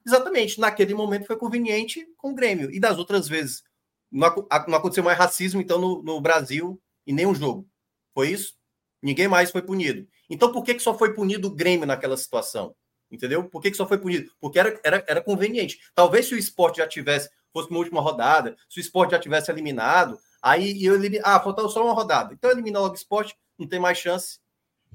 [0.06, 2.72] exatamente, naquele momento foi conveniente com o Grêmio.
[2.72, 3.64] E das outras vezes,
[4.12, 4.34] não,
[4.68, 7.68] não aconteceu mais racismo, então, no, no, Brasil, em nenhum jogo.
[8.14, 8.56] Foi isso?
[9.02, 10.08] Ninguém mais foi punido.
[10.30, 12.76] Então, por que, que só foi punido o Grêmio naquela situação?
[13.12, 13.44] Entendeu?
[13.44, 14.32] Por que, que só foi punido?
[14.40, 15.80] Porque era, era, era conveniente.
[15.94, 19.50] Talvez se o esporte já tivesse, fosse uma última rodada, se o esporte já tivesse
[19.50, 21.22] eliminado, aí eu elimine...
[21.24, 22.34] Ah, faltava só uma rodada.
[22.34, 24.40] Então elimina logo o esporte, não tem mais chance.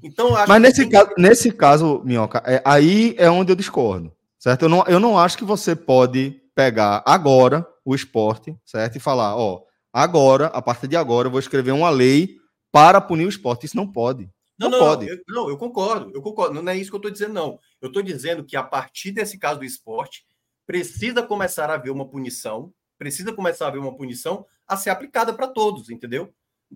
[0.03, 4.15] Então, Mas nesse, caso, nesse caso, Minhoca, é, aí é onde eu discordo.
[4.37, 4.63] Certo?
[4.63, 8.95] Eu não, eu não acho que você pode pegar agora o esporte, certo?
[8.95, 12.37] E falar, ó, agora, a partir de agora, eu vou escrever uma lei
[12.71, 13.65] para punir o esporte.
[13.65, 14.29] Isso não pode.
[14.57, 15.07] Não, não, não pode.
[15.07, 16.61] Eu, não, eu concordo, eu concordo.
[16.61, 17.59] Não é isso que eu estou dizendo, não.
[17.81, 20.23] Eu estou dizendo que a partir desse caso do esporte,
[20.65, 25.33] precisa começar a haver uma punição, precisa começar a haver uma punição a ser aplicada
[25.33, 26.33] para todos, entendeu?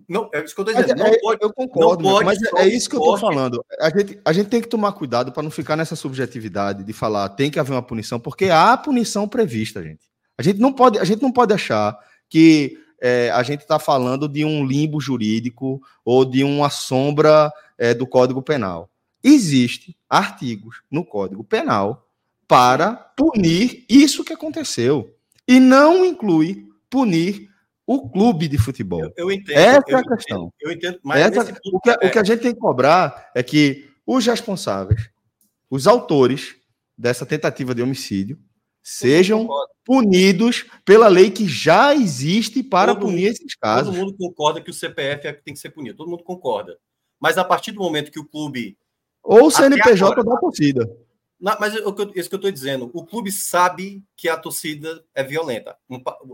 [0.08, 0.98] Não, é isso que eu estou dizendo.
[0.98, 3.64] Não é, pode, eu concordo, pode mas é, é isso que eu estou falando.
[3.80, 7.30] A gente, a gente tem que tomar cuidado para não ficar nessa subjetividade de falar
[7.30, 10.06] tem que haver uma punição, porque há punição prevista, gente.
[10.36, 14.28] A gente não pode, a gente não pode achar que é, a gente está falando
[14.28, 18.90] de um limbo jurídico ou de uma sombra é, do Código Penal.
[19.24, 22.05] Existem artigos no Código Penal
[22.48, 25.14] para punir isso que aconteceu.
[25.46, 27.48] E não inclui punir
[27.86, 29.00] o clube de futebol.
[29.00, 29.56] Eu, eu entendo.
[29.56, 30.52] Essa eu é a questão.
[30.60, 31.94] Eu entendo, mas Essa, o, que, é...
[31.94, 35.08] o que a gente tem que cobrar é que os responsáveis,
[35.70, 36.56] os autores
[36.98, 38.38] dessa tentativa de homicídio,
[38.82, 39.48] sejam
[39.84, 43.94] punidos pela lei que já existe para todo punir mundo, esses casos.
[43.94, 46.76] Todo mundo concorda que o CPF é que tem que ser punido, todo mundo concorda.
[47.20, 48.76] Mas a partir do momento que o clube.
[49.22, 50.88] Ou o CNPJ agora, da torcida.
[51.38, 51.92] Não, mas isso
[52.28, 55.76] que eu estou dizendo, o clube sabe que a torcida é violenta.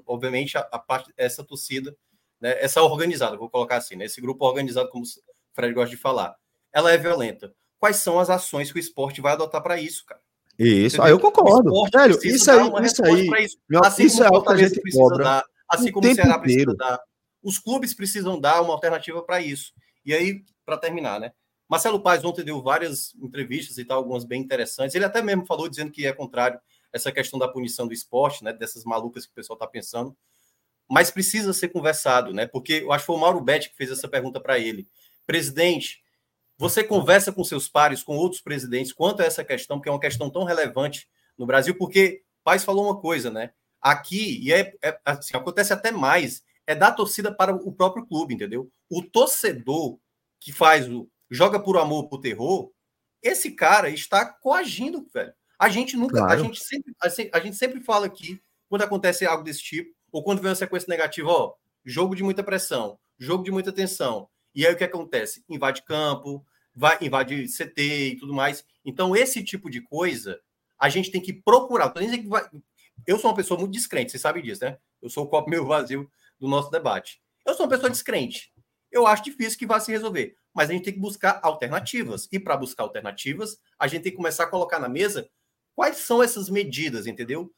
[0.07, 1.97] Obviamente, a, a parte, essa torcida,
[2.41, 5.09] né, essa organizada, vou colocar assim, né, esse grupo organizado, como o
[5.55, 6.37] Fred gosta de falar,
[6.73, 7.53] ela é violenta.
[7.79, 10.21] Quais são as ações que o esporte vai adotar para isso, cara?
[10.59, 11.73] Isso, aí eu concordo.
[11.93, 13.29] Velho, isso aí, isso aí,
[13.85, 15.25] assim isso é algo que a gente cobra.
[15.25, 16.77] Dar, assim como o Ceará precisa inteiro.
[16.77, 17.01] dar.
[17.43, 19.73] Os clubes precisam dar uma alternativa para isso.
[20.05, 21.33] E aí, para terminar, né?
[21.73, 24.95] Marcelo Paes ontem deu várias entrevistas e tal, algumas bem interessantes.
[24.95, 26.61] Ele até mesmo falou dizendo que é contrário
[26.93, 28.53] essa questão da punição do esporte, né?
[28.53, 30.15] Dessas malucas que o pessoal está pensando.
[30.87, 32.47] Mas precisa ser conversado, né?
[32.47, 34.87] Porque eu acho que foi o Mauro Betti que fez essa pergunta para ele.
[35.27, 36.03] Presidente,
[36.59, 39.99] você conversa com seus pares, com outros presidentes, quanto a essa questão, que é uma
[39.99, 41.09] questão tão relevante
[41.39, 43.51] no Brasil, porque Paes falou uma coisa, né?
[43.81, 48.35] Aqui, e é, é assim, acontece até mais, é dar torcida para o próprio clube,
[48.35, 48.71] entendeu?
[48.91, 49.99] O torcedor
[50.39, 52.71] que faz o, joga por amor, por terror,
[53.23, 55.33] esse cara está coagindo, velho.
[55.59, 56.33] A gente nunca, claro.
[56.33, 56.95] a gente sempre,
[57.33, 60.91] a gente sempre fala aqui quando acontece algo desse tipo, ou quando vem uma sequência
[60.91, 61.55] negativa, ó,
[61.85, 64.29] jogo de muita pressão, jogo de muita tensão.
[64.55, 65.43] E aí o que acontece?
[65.49, 68.65] Invade campo, vai invade CT e tudo mais.
[68.85, 70.39] Então esse tipo de coisa
[70.79, 71.95] a gente tem que procurar.
[73.07, 74.77] Eu sou uma pessoa muito descrente, você sabe disso, né?
[75.01, 77.23] Eu sou o copo meio vazio do nosso debate.
[77.47, 78.53] Eu sou uma pessoa descrente.
[78.91, 82.29] Eu acho difícil que vá se resolver mas a gente tem que buscar alternativas.
[82.31, 85.29] E para buscar alternativas, a gente tem que começar a colocar na mesa
[85.75, 87.51] quais são essas medidas, entendeu?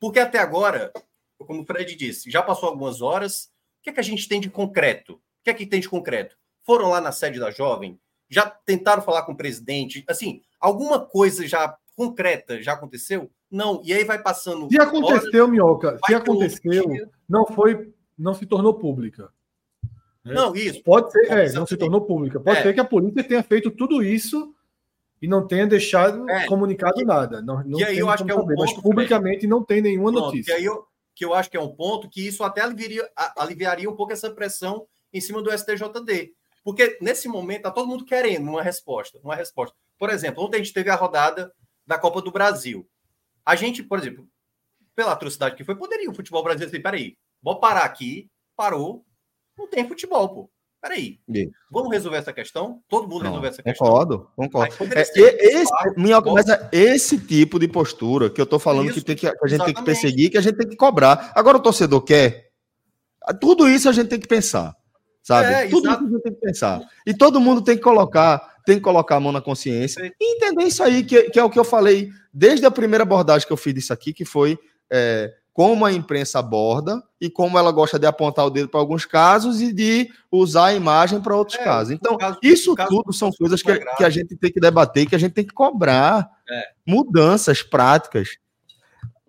[0.00, 0.92] Porque até agora,
[1.38, 3.44] como o Fred disse, já passou algumas horas,
[3.80, 5.14] o que é que a gente tem de concreto?
[5.14, 6.36] O que é que tem de concreto?
[6.64, 11.46] Foram lá na sede da Jovem, já tentaram falar com o presidente, assim, alguma coisa
[11.46, 13.30] já concreta já aconteceu?
[13.50, 14.68] Não, e aí vai passando.
[14.68, 16.84] Se aconteceu, horas, Minhoca, se aconteceu,
[17.28, 19.30] não foi, não se tornou pública.
[20.24, 20.34] Né?
[20.34, 20.82] Não, isso.
[20.82, 22.40] Pode ser, é, não se tornou pública.
[22.40, 22.62] Pode é.
[22.62, 24.54] ser que a polícia tenha feito tudo isso
[25.20, 26.46] e não tenha deixado é.
[26.46, 27.42] comunicado e, nada.
[27.42, 29.80] Não, não e aí eu acho que é um saber, ponto, mas publicamente não tem
[29.80, 30.54] nenhuma Pronto, notícia.
[30.54, 33.90] Que aí eu, que eu acho que é um ponto que isso até aliviaria, aliviaria
[33.90, 36.32] um pouco essa pressão em cima do STJD.
[36.64, 39.76] Porque nesse momento está todo mundo querendo uma resposta, uma resposta.
[39.98, 41.52] Por exemplo, ontem a gente teve a rodada
[41.86, 42.88] da Copa do Brasil.
[43.44, 44.26] A gente, por exemplo,
[44.94, 49.04] pela atrocidade que foi, poderia o futebol brasileiro dizer, peraí, vou parar aqui, parou,
[49.56, 50.50] não tem futebol, pô.
[50.82, 51.20] Peraí.
[51.70, 52.82] Vamos resolver essa questão?
[52.88, 53.86] Todo mundo resolver essa questão.
[53.86, 54.74] Concordo, concordo.
[54.96, 55.02] É,
[55.60, 59.14] esse, minha, mas é esse tipo de postura que eu tô falando isso, que, tem
[59.14, 61.30] que, que a gente tem que perseguir, que a gente tem que cobrar.
[61.36, 62.50] Agora o torcedor quer.
[63.40, 64.76] Tudo isso a gente tem que pensar.
[65.22, 65.52] Sabe?
[65.52, 66.04] É, tudo exato.
[66.04, 66.80] isso a gente tem que pensar.
[67.06, 70.64] E todo mundo tem que colocar, tem que colocar a mão na consciência e entender
[70.64, 73.56] isso aí, que, que é o que eu falei desde a primeira abordagem que eu
[73.56, 74.58] fiz disso aqui, que foi.
[74.90, 79.04] É, como a imprensa aborda e como ela gosta de apontar o dedo para alguns
[79.04, 81.92] casos e de usar a imagem para outros é, casos.
[81.92, 85.18] Então, caso, isso tudo são coisas que, que, a gente tem que debater, que a
[85.18, 86.28] gente tem que cobrar.
[86.48, 86.62] É.
[86.86, 88.30] Mudanças práticas.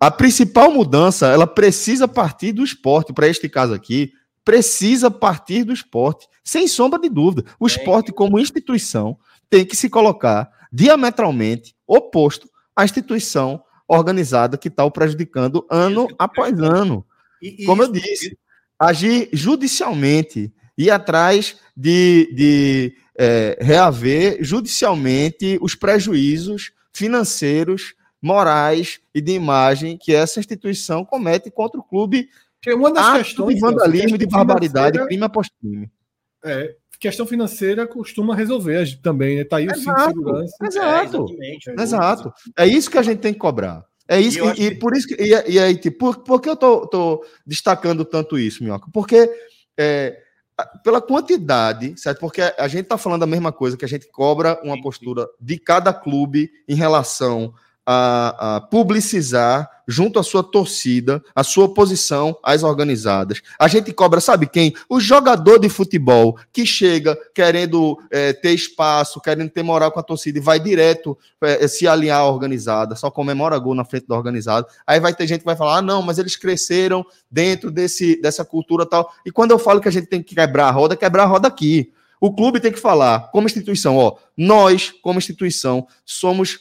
[0.00, 4.12] A principal mudança, ela precisa partir do esporte, para este caso aqui,
[4.44, 7.44] precisa partir do esporte, sem sombra de dúvida.
[7.58, 9.16] O esporte, como instituição,
[9.48, 16.58] tem que se colocar diametralmente oposto à instituição organizada que está o prejudicando ano após
[16.58, 17.04] ano.
[17.40, 18.38] E, Como eu disse,
[18.78, 29.32] agir judicialmente, ir atrás de, de é, reaver judicialmente os prejuízos financeiros, morais e de
[29.32, 32.28] imagem que essa instituição comete contra o clube.
[32.62, 35.90] Que é uma das questões de vandalismo, de barbaridade, crime após crime.
[36.42, 36.74] É,
[37.04, 39.44] questão financeira costuma resolver também, né?
[39.44, 40.56] Tá aí o cinto de segurança.
[40.62, 41.26] Exato.
[41.40, 42.32] É, exato.
[42.56, 43.84] É isso que a gente tem que cobrar.
[44.08, 45.14] É isso, e, e, e por isso que.
[45.14, 48.88] E, e aí, tipo, por, por que eu tô, tô destacando tanto isso, Minhoca?
[48.90, 49.30] Porque
[49.78, 50.18] é,
[50.82, 52.20] pela quantidade, certo?
[52.20, 55.58] Porque a gente está falando a mesma coisa, que a gente cobra uma postura de
[55.58, 57.52] cada clube em relação
[57.84, 63.40] a, a, publicizar junto à sua torcida a sua oposição às organizadas.
[63.58, 64.74] A gente cobra, sabe quem?
[64.88, 70.02] O jogador de futebol que chega querendo é, ter espaço, querendo ter moral com a
[70.02, 74.16] torcida e vai direto é, se alinhar à organizada, só comemora gol na frente da
[74.16, 74.66] organizada.
[74.86, 78.44] Aí vai ter gente que vai falar: ah, não, mas eles cresceram dentro desse, dessa
[78.44, 79.12] cultura tal.
[79.24, 81.48] E quando eu falo que a gente tem que quebrar a roda, quebrar a roda
[81.48, 81.92] aqui.
[82.20, 86.60] O clube tem que falar, como instituição, ó, nós, como instituição, somos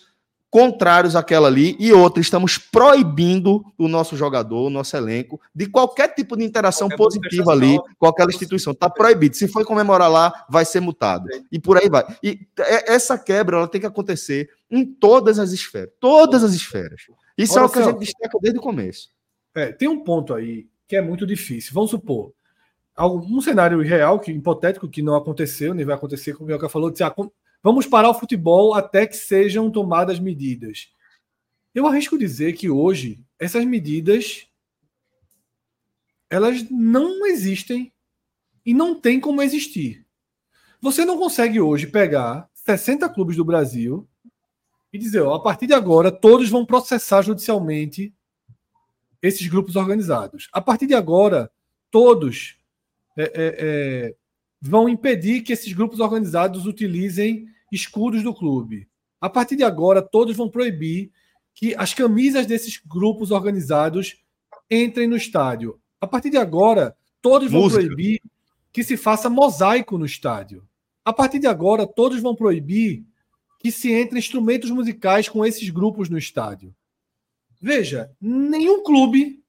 [0.54, 6.14] contrários àquela ali, e outra, estamos proibindo o nosso jogador, o nosso elenco, de qualquer
[6.14, 8.72] tipo de interação qualquer positiva ali com aquela instituição.
[8.72, 9.36] Está proibido.
[9.36, 11.28] Se for comemorar lá, vai ser multado.
[11.52, 12.06] E por aí vai.
[12.22, 12.48] E
[12.86, 15.90] essa quebra ela tem que acontecer em todas as esferas.
[16.00, 17.02] Todas as esferas.
[17.36, 19.10] Isso Olha, é o que a gente destaca desde o começo.
[19.56, 21.72] É, tem um ponto aí que é muito difícil.
[21.74, 22.32] Vamos supor,
[22.96, 26.92] um cenário real, que hipotético, que não aconteceu, nem vai acontecer, como o Mioca falou,
[26.92, 27.12] de, ah,
[27.64, 30.92] Vamos parar o futebol até que sejam tomadas medidas.
[31.74, 34.48] Eu arrisco dizer que hoje essas medidas
[36.30, 37.94] elas não existem
[38.66, 40.06] e não tem como existir.
[40.82, 44.08] Você não consegue hoje pegar 60 clubes do Brasil
[44.92, 48.14] e dizer, ó, a partir de agora todos vão processar judicialmente
[49.22, 50.50] esses grupos organizados.
[50.52, 51.50] A partir de agora,
[51.90, 52.58] todos
[53.16, 54.16] é, é, é,
[54.60, 58.88] vão impedir que esses grupos organizados utilizem escudos do clube.
[59.20, 61.12] A partir de agora, todos vão proibir
[61.54, 64.22] que as camisas desses grupos organizados
[64.70, 65.80] entrem no estádio.
[66.02, 67.84] A partir de agora, todos vão Música.
[67.84, 68.22] proibir
[68.72, 70.68] que se faça mosaico no estádio.
[71.06, 73.06] A partir de agora, todos vão proibir
[73.60, 76.76] que se entre instrumentos musicais com esses grupos no estádio.
[77.62, 79.42] Veja, nenhum clube,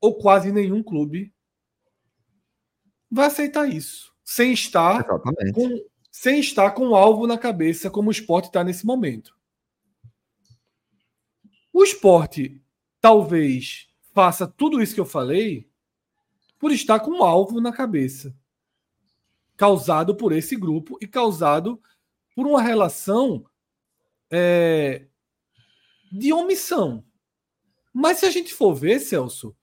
[0.00, 1.32] ou quase nenhum clube,
[3.10, 5.52] vai aceitar isso, sem estar Exatamente.
[5.52, 5.89] com
[6.20, 9.34] sem estar com o alvo na cabeça, como o esporte está nesse momento.
[11.72, 12.62] O esporte
[13.00, 15.66] talvez faça tudo isso que eu falei
[16.58, 18.36] por estar com um alvo na cabeça,
[19.56, 21.80] causado por esse grupo e causado
[22.36, 23.46] por uma relação
[24.30, 25.06] é,
[26.12, 27.02] de omissão.
[27.94, 29.56] Mas se a gente for ver, Celso,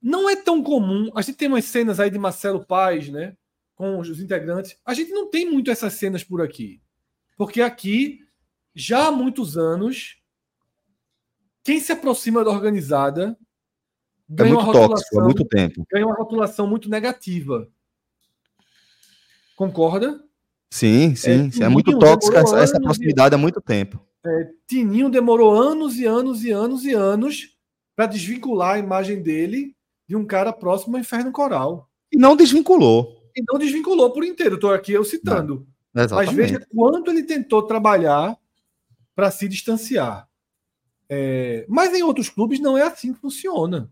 [0.00, 1.10] não é tão comum.
[1.16, 3.36] A gente tem umas cenas aí de Marcelo Paz, né?
[3.80, 4.76] Com os integrantes.
[4.84, 6.82] A gente não tem muito essas cenas por aqui.
[7.34, 8.18] Porque aqui,
[8.74, 10.18] já há muitos anos,
[11.64, 13.38] quem se aproxima da organizada
[14.30, 15.86] é ganha é uma rotulação, tóxico, há muito tempo.
[15.90, 17.66] Ganha uma rotulação muito negativa.
[19.56, 20.22] Concorda?
[20.70, 21.50] Sim, sim.
[21.58, 23.98] É, é muito tóxica essa, essa proximidade há muito tempo.
[24.26, 27.56] É, Tininho demorou anos e anos e anos e anos
[27.96, 29.74] para desvincular a imagem dele
[30.06, 31.88] de um cara próximo ao Inferno Coral.
[32.12, 34.56] E não desvinculou e não desvinculou por inteiro.
[34.56, 35.66] Estou aqui eu citando.
[35.92, 38.38] Não, Mas veja quanto ele tentou trabalhar
[39.14, 40.28] para se distanciar.
[41.08, 43.90] É, mas em outros clubes não é assim que funciona.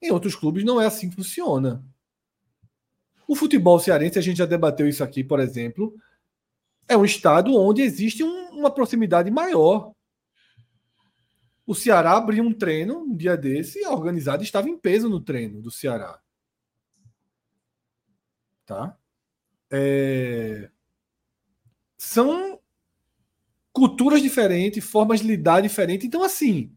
[0.00, 1.84] Em outros clubes não é assim que funciona.
[3.26, 5.94] O futebol cearense, a gente já debateu isso aqui, por exemplo,
[6.88, 9.92] é um estado onde existe um, uma proximidade maior.
[11.66, 15.20] O Ceará abriu um treino um dia desse e a organizada estava em peso no
[15.20, 16.20] treino do Ceará
[18.66, 18.96] tá?
[19.70, 20.70] É...
[21.96, 22.60] São
[23.72, 26.06] culturas diferentes, formas de lidar diferentes.
[26.06, 26.72] Então, assim,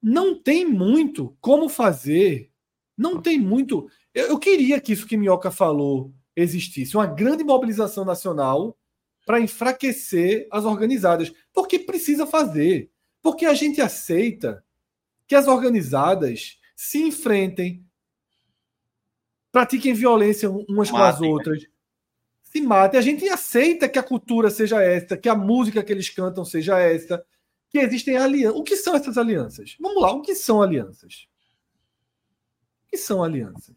[0.00, 2.50] não tem muito como fazer.
[2.96, 3.88] Não tem muito.
[4.14, 8.78] Eu, eu queria que isso que Minhoca falou existisse uma grande mobilização nacional
[9.26, 11.32] para enfraquecer as organizadas.
[11.52, 12.90] Porque precisa fazer.
[13.20, 14.64] Porque a gente aceita
[15.26, 17.84] que as organizadas se enfrentem,
[19.52, 21.64] pratiquem violência umas com as outras,
[22.42, 22.98] se matem.
[22.98, 26.80] A gente aceita que a cultura seja essa, que a música que eles cantam seja
[26.80, 27.24] essa,
[27.68, 28.58] que existem alianças.
[28.58, 29.76] O que são essas alianças?
[29.78, 31.28] Vamos lá, o que são alianças?
[32.86, 33.76] O que são alianças?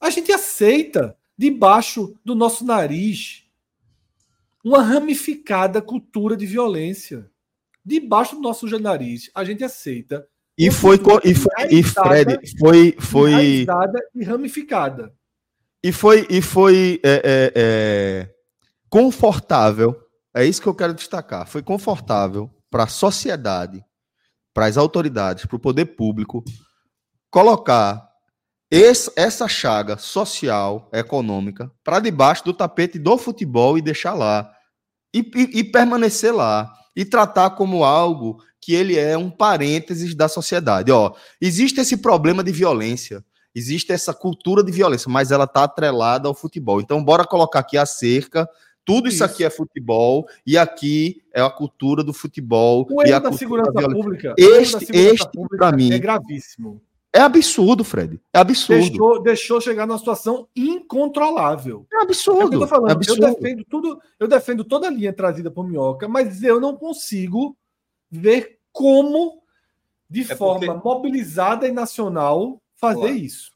[0.00, 3.44] A gente aceita debaixo do nosso nariz
[4.62, 7.30] uma ramificada cultura de violência.
[7.84, 13.32] Debaixo do nosso nariz, a gente aceita e foi, e foi e Fred foi foi
[14.14, 15.12] e ramificada.
[15.80, 18.34] E foi e foi é, é, é,
[18.90, 19.96] confortável.
[20.34, 21.46] É isso que eu quero destacar.
[21.46, 23.84] Foi confortável para a sociedade,
[24.52, 26.42] para as autoridades, para o poder público
[27.30, 28.08] colocar
[28.68, 34.52] esse, essa chaga social, econômica, para debaixo do tapete do futebol e deixar lá.
[35.14, 36.70] E, e, e permanecer lá.
[36.98, 40.90] E tratar como algo que ele é um parênteses da sociedade.
[40.90, 43.24] Ó, existe esse problema de violência,
[43.54, 46.80] existe essa cultura de violência, mas ela está atrelada ao futebol.
[46.80, 48.48] Então, bora colocar aqui a cerca.
[48.84, 52.86] Tudo isso, isso, aqui é futebol e aqui é a cultura do futebol.
[52.90, 56.82] O erro da segurança da pública, este, este para mim é gravíssimo.
[57.12, 58.20] É absurdo, Fred.
[58.32, 58.80] É absurdo.
[58.80, 61.86] Deixou, deixou chegar numa situação incontrolável.
[61.92, 62.52] É absurdo.
[62.52, 62.90] É eu, tô falando.
[62.90, 63.26] É absurdo.
[63.26, 67.56] eu defendo tudo, eu defendo toda a linha trazida por Minhoca, mas eu não consigo
[68.10, 69.42] ver como,
[70.08, 70.88] de é forma porque...
[70.88, 73.52] mobilizada e nacional, fazer isso.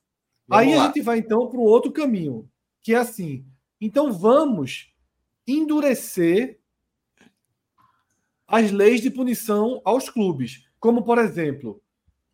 [0.48, 0.82] Vamos Aí lá.
[0.82, 2.48] a gente vai então para o outro caminho,
[2.82, 3.44] que é assim.
[3.80, 4.92] Então vamos
[5.46, 6.59] endurecer
[8.46, 11.82] as leis de punição aos clubes, como por exemplo,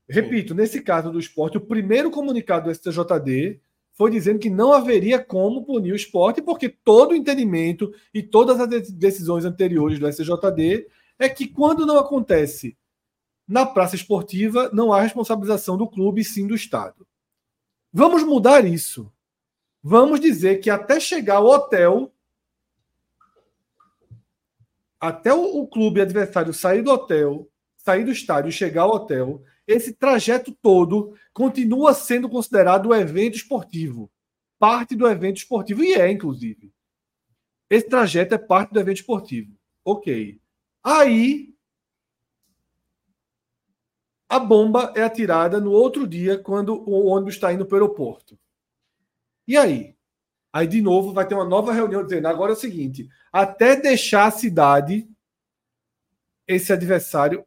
[0.08, 3.60] repito, nesse caso do esporte, o primeiro comunicado do STJD
[3.94, 8.60] foi dizendo que não haveria como punir o esporte, porque todo o entendimento e todas
[8.60, 10.86] as decisões anteriores do STJD
[11.18, 12.76] é que quando não acontece
[13.46, 17.06] na praça esportiva, não há responsabilização do clube, sim do Estado.
[17.92, 19.10] Vamos mudar isso.
[19.82, 22.12] Vamos dizer que até chegar ao hotel,
[25.00, 29.92] até o, clube adversário sair do hotel, sair do estádio e chegar ao hotel, esse
[29.92, 34.10] trajeto todo continua sendo considerado um evento esportivo.
[34.58, 35.84] Parte do evento esportivo.
[35.84, 36.72] E é, inclusive.
[37.68, 39.54] Esse trajeto é parte do evento esportivo.
[39.84, 40.40] Ok.
[40.82, 41.54] Aí
[44.26, 48.38] a bomba é atirada no outro dia, quando o ônibus está indo para o aeroporto.
[49.46, 49.96] E aí?
[50.52, 54.26] Aí, de novo, vai ter uma nova reunião dizendo: agora é o seguinte, até deixar
[54.26, 55.08] a cidade,
[56.46, 57.46] esse adversário,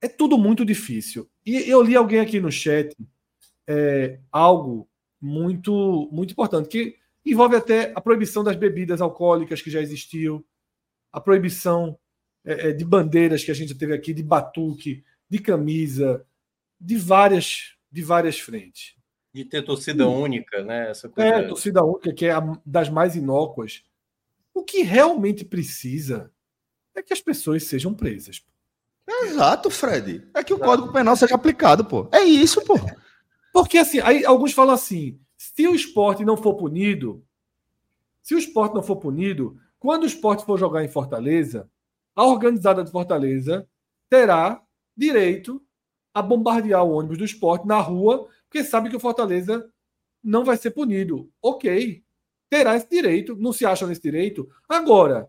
[0.00, 1.30] é tudo muito difícil.
[1.44, 2.96] E eu li alguém aqui no chat
[3.66, 4.88] é, algo
[5.20, 10.44] muito, muito importante, que envolve até a proibição das bebidas alcoólicas que já existiu,
[11.12, 11.98] a proibição
[12.44, 16.26] é, é de bandeiras que a gente teve aqui, de batuque, de camisa,
[16.80, 18.94] de várias, de várias frentes.
[19.32, 20.20] De ter torcida hum.
[20.22, 20.90] única, né?
[20.90, 21.28] Essa coisa...
[21.28, 23.82] É, torcida única, que é a, das mais inócuas.
[24.52, 26.30] O que realmente precisa
[26.94, 28.44] é que as pessoas sejam presas.
[29.06, 30.28] Exato, Fred.
[30.34, 32.08] É que o Código Penal seja aplicado, pô.
[32.12, 32.74] É isso, pô.
[33.52, 37.24] Porque assim, aí alguns falam assim: se o esporte não for punido,
[38.22, 41.68] se o esporte não for punido, quando o esporte for jogar em Fortaleza,
[42.14, 43.68] a organizada de Fortaleza
[44.08, 44.62] terá
[44.96, 45.60] direito
[46.14, 49.68] a bombardear o ônibus do esporte na rua, porque sabe que o Fortaleza
[50.22, 51.30] não vai ser punido.
[51.42, 52.04] Ok,
[52.48, 54.48] terá esse direito, não se acha nesse direito.
[54.68, 55.28] Agora,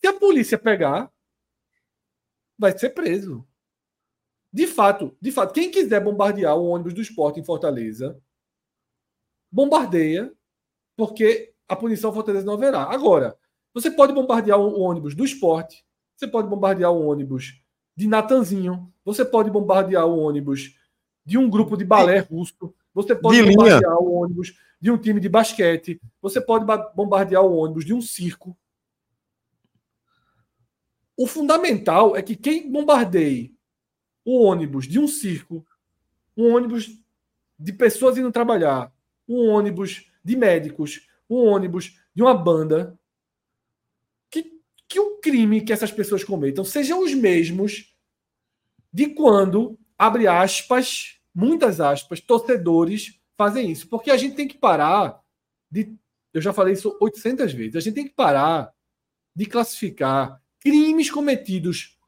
[0.00, 1.12] se a polícia pegar,
[2.60, 3.44] vai ser preso.
[4.52, 8.20] De fato, de fato, quem quiser bombardear o ônibus do esporte em Fortaleza,
[9.50, 10.30] bombardeia,
[10.96, 12.82] porque a punição Fortaleza não haverá.
[12.82, 13.36] Agora,
[13.72, 15.84] você pode bombardear o ônibus do esporte,
[16.14, 17.62] você pode bombardear o ônibus
[17.96, 20.76] de Natanzinho, você pode bombardear o ônibus
[21.24, 25.20] de um grupo de balé russo, você pode de bombardear o ônibus de um time
[25.20, 28.56] de basquete, você pode bombardear o ônibus de um circo.
[31.20, 33.54] O fundamental é que quem bombardeie
[34.24, 35.66] o ônibus de um circo,
[36.34, 36.98] um ônibus
[37.58, 38.90] de pessoas indo trabalhar,
[39.28, 42.98] um ônibus de médicos, um ônibus de uma banda,
[44.30, 47.94] que o crime que essas pessoas cometam sejam os mesmos
[48.90, 53.86] de quando, abre aspas, muitas aspas, torcedores fazem isso.
[53.90, 55.20] Porque a gente tem que parar
[55.70, 55.94] de.
[56.32, 57.76] Eu já falei isso 800 vezes.
[57.76, 58.72] A gente tem que parar
[59.36, 61.98] de classificar crimes cometidos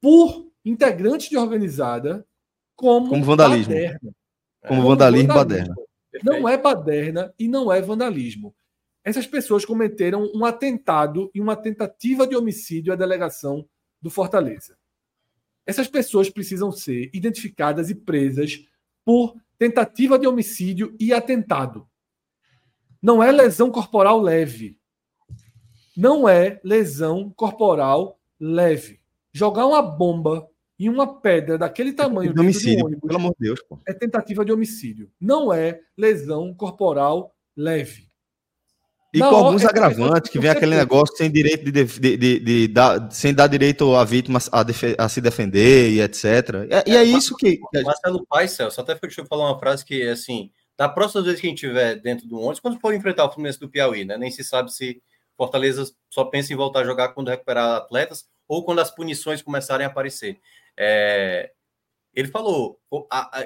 [0.00, 2.26] por integrantes de organizada
[2.74, 3.74] como, como vandalismo.
[3.74, 4.00] Baderna.
[4.00, 4.14] Como,
[4.68, 5.74] como vandalismo, vandalismo.
[5.74, 5.90] baderna.
[6.24, 8.54] Não é baderna e não é vandalismo
[9.02, 13.66] essas pessoas cometeram um atentado e uma tentativa de homicídio à delegação
[14.00, 14.76] do Fortaleza.
[15.66, 18.64] Essas pessoas precisam ser identificadas e presas
[19.04, 21.88] por tentativa de homicídio e atentado.
[23.00, 24.78] Não é lesão corporal leve.
[26.00, 29.00] Não é lesão corporal leve.
[29.30, 30.48] Jogar uma bomba
[30.78, 33.78] em uma pedra daquele tamanho de homicídio, ônibus, pelo amor de Deus, pô.
[33.86, 35.10] é tentativa de homicídio.
[35.20, 38.08] Não é lesão corporal leve.
[39.12, 42.68] E com alguns é, agravantes, que vem aquele negócio sem direito de, de, de, de,
[42.68, 46.24] dar, sem dar direito à vítima a, a se defender e etc.
[46.86, 47.60] E, e é, é, isso que.
[47.84, 51.38] Marcelo Paes, Celso, até deixa eu falar uma frase que é assim: da próxima vez
[51.38, 54.16] que a gente estiver dentro do ônibus, quando for enfrentar o Fluminense do Piauí, né?
[54.16, 55.02] Nem se sabe se
[55.40, 59.86] Fortaleza só pensa em voltar a jogar quando recuperar atletas ou quando as punições começarem
[59.86, 60.38] a aparecer.
[60.76, 61.50] É,
[62.12, 62.78] ele falou: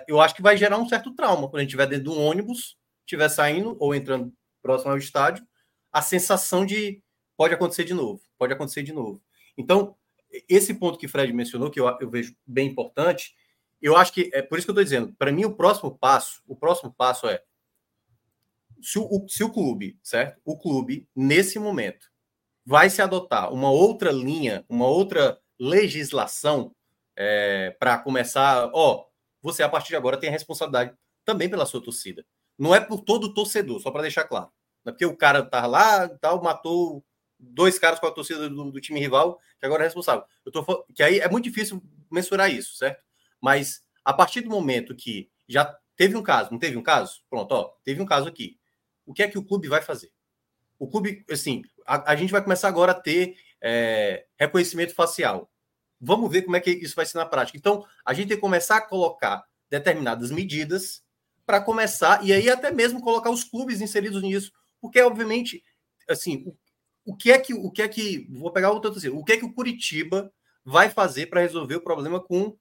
[0.08, 2.76] eu acho que vai gerar um certo trauma quando a gente estiver dentro do ônibus,
[3.06, 5.46] estiver saindo ou entrando próximo ao estádio
[5.92, 7.00] a sensação de
[7.36, 9.22] pode acontecer de novo, pode acontecer de novo.
[9.56, 9.94] Então,
[10.48, 13.36] esse ponto que Fred mencionou, que eu, eu vejo bem importante,
[13.80, 15.14] eu acho que é por isso que eu estou dizendo.
[15.16, 17.40] Para mim, o próximo passo, o próximo passo é
[18.84, 20.40] se o, se o clube, certo?
[20.44, 22.06] O clube, nesse momento,
[22.64, 26.74] vai se adotar uma outra linha, uma outra legislação
[27.16, 28.70] é, para começar.
[28.72, 29.06] Ó,
[29.42, 32.24] você a partir de agora tem a responsabilidade também pela sua torcida.
[32.58, 34.50] Não é por todo torcedor, só para deixar claro.
[34.84, 37.04] Não é porque o cara tá lá tal, matou
[37.38, 40.24] dois caras com a torcida do, do, time rival, que agora é responsável.
[40.44, 43.02] Eu tô que aí é muito difícil mensurar isso, certo?
[43.40, 47.22] Mas a partir do momento que já teve um caso, não teve um caso?
[47.28, 48.58] Pronto, ó, teve um caso aqui.
[49.06, 50.10] O que é que o clube vai fazer?
[50.78, 55.50] O clube, assim, a, a gente vai começar agora a ter é, reconhecimento facial.
[56.00, 57.56] Vamos ver como é que isso vai ser na prática.
[57.56, 61.02] Então, a gente tem que começar a colocar determinadas medidas
[61.46, 64.50] para começar, e aí até mesmo colocar os clubes inseridos nisso,
[64.80, 65.62] porque, obviamente,
[66.08, 66.56] assim, o,
[67.12, 69.32] o que é que, o que é que, vou pegar o tanto assim, o que
[69.32, 70.32] é que o Curitiba
[70.64, 72.56] vai fazer para resolver o problema com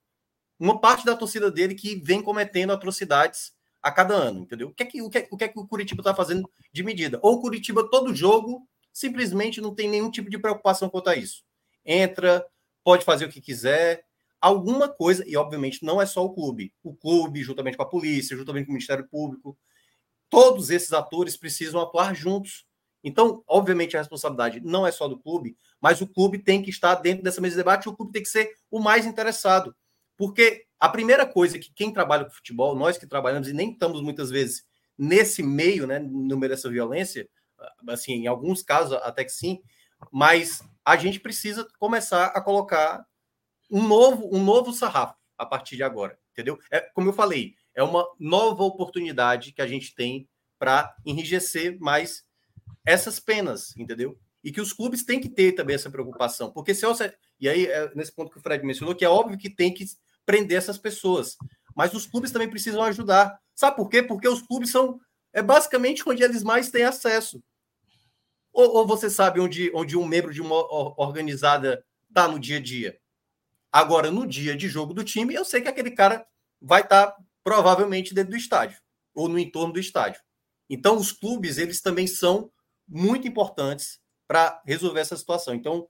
[0.60, 3.54] uma parte da torcida dele que vem cometendo atrocidades
[3.84, 4.70] a cada ano, entendeu?
[4.70, 6.50] O que é que o, que é, o, que é que o Curitiba está fazendo
[6.72, 7.20] de medida?
[7.22, 11.44] Ou o Curitiba, todo jogo, simplesmente não tem nenhum tipo de preocupação quanto a isso.
[11.86, 12.46] Entra,
[12.82, 14.06] pode fazer o que quiser,
[14.40, 16.74] alguma coisa, e obviamente não é só o clube.
[16.82, 19.58] O clube, juntamente com a polícia, juntamente com o Ministério Público,
[20.30, 22.66] todos esses atores precisam atuar juntos.
[23.04, 26.96] Então, obviamente, a responsabilidade não é só do clube, mas o clube tem que estar
[26.96, 29.76] dentro dessa mesa de debate, o clube tem que ser o mais interessado.
[30.18, 34.02] Porque a primeira coisa que quem trabalha com futebol, nós que trabalhamos e nem estamos
[34.02, 34.66] muitas vezes
[34.98, 37.28] nesse meio, né, no meio dessa violência,
[37.88, 39.62] assim, em alguns casos até que sim,
[40.12, 43.06] mas a gente precisa começar a colocar
[43.72, 46.60] um novo, um novo sarrafo a partir de agora, entendeu?
[46.70, 50.28] É, como eu falei, é uma nova oportunidade que a gente tem
[50.60, 52.24] para enrijecer mais
[52.86, 54.20] essas penas, entendeu?
[54.44, 57.66] E que os clubes têm que ter também essa preocupação, porque se você, e aí
[57.66, 59.86] é nesse ponto que o Fred mencionou, que é óbvio que tem que
[60.26, 61.38] prender essas pessoas,
[61.76, 63.40] mas os clubes também precisam ajudar.
[63.56, 64.04] Sabe por quê?
[64.04, 65.00] Porque os clubes são
[65.34, 67.44] é basicamente onde eles mais têm acesso.
[68.54, 70.56] Ou, ou você sabe onde, onde um membro de uma
[71.02, 73.00] organizada está no dia a dia?
[73.72, 76.24] Agora, no dia de jogo do time, eu sei que aquele cara
[76.62, 78.80] vai estar tá, provavelmente dentro do estádio
[79.16, 80.22] ou no entorno do estádio.
[80.70, 82.52] Então, os clubes, eles também são
[82.88, 84.00] muito importantes
[84.34, 85.54] para resolver essa situação.
[85.54, 85.88] Então,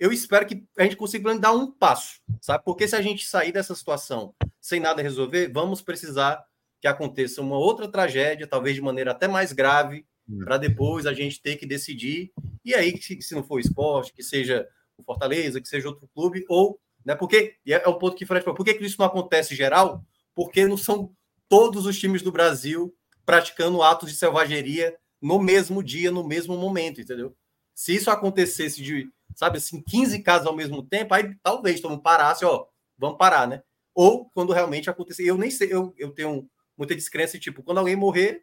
[0.00, 2.64] eu espero que a gente consiga dar um passo, sabe?
[2.64, 6.44] Porque se a gente sair dessa situação sem nada resolver, vamos precisar
[6.80, 10.40] que aconteça uma outra tragédia, talvez de maneira até mais grave, hum.
[10.40, 12.32] para depois a gente ter que decidir.
[12.64, 14.68] E aí, se, não for esporte, que seja
[14.98, 17.14] o Fortaleza, que seja outro clube, ou né?
[17.14, 18.56] Porque é, é o ponto que Fred falou.
[18.56, 20.04] Por que, que isso não acontece geral?
[20.34, 21.14] Porque não são
[21.48, 22.92] todos os times do Brasil
[23.24, 27.36] praticando atos de selvageria no mesmo dia, no mesmo momento, entendeu?
[27.74, 32.02] Se isso acontecesse de, sabe assim, 15 casos ao mesmo tempo, aí talvez todo mundo
[32.02, 32.66] parasse, ó,
[32.96, 33.62] vamos parar, né?
[33.92, 36.48] Ou quando realmente acontecer, eu nem sei, eu, eu tenho
[36.78, 38.42] muita descrença, tipo, quando alguém morrer,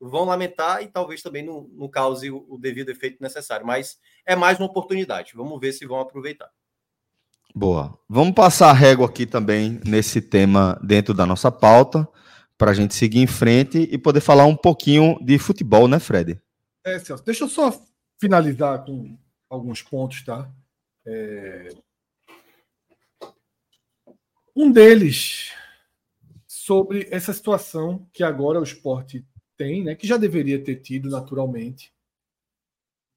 [0.00, 4.34] vão lamentar e talvez também não, não cause o, o devido efeito necessário, mas é
[4.34, 6.50] mais uma oportunidade, vamos ver se vão aproveitar.
[7.54, 7.96] Boa.
[8.08, 12.08] Vamos passar a régua aqui também nesse tema dentro da nossa pauta,
[12.56, 16.40] para a gente seguir em frente e poder falar um pouquinho de futebol, né, Fred?
[16.84, 17.72] É, Celso, deixa eu só
[18.22, 19.18] finalizar com
[19.50, 20.48] alguns pontos, tá?
[21.04, 21.70] É...
[24.54, 25.50] Um deles
[26.46, 31.92] sobre essa situação que agora o esporte tem, né, que já deveria ter tido naturalmente,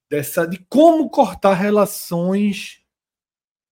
[0.09, 2.83] dessa de como cortar relações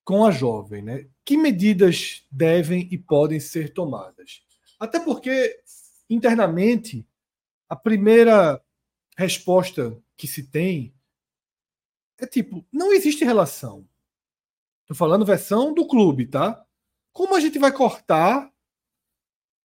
[0.05, 1.07] com a jovem, né?
[1.25, 4.43] Que medidas devem e podem ser tomadas?
[4.79, 5.59] Até porque
[6.07, 7.07] internamente
[7.67, 8.61] a primeira
[9.17, 10.92] resposta que se tem
[12.23, 13.87] é tipo, não existe relação.
[14.81, 16.65] Estou falando versão do clube, tá?
[17.11, 18.51] Como a gente vai cortar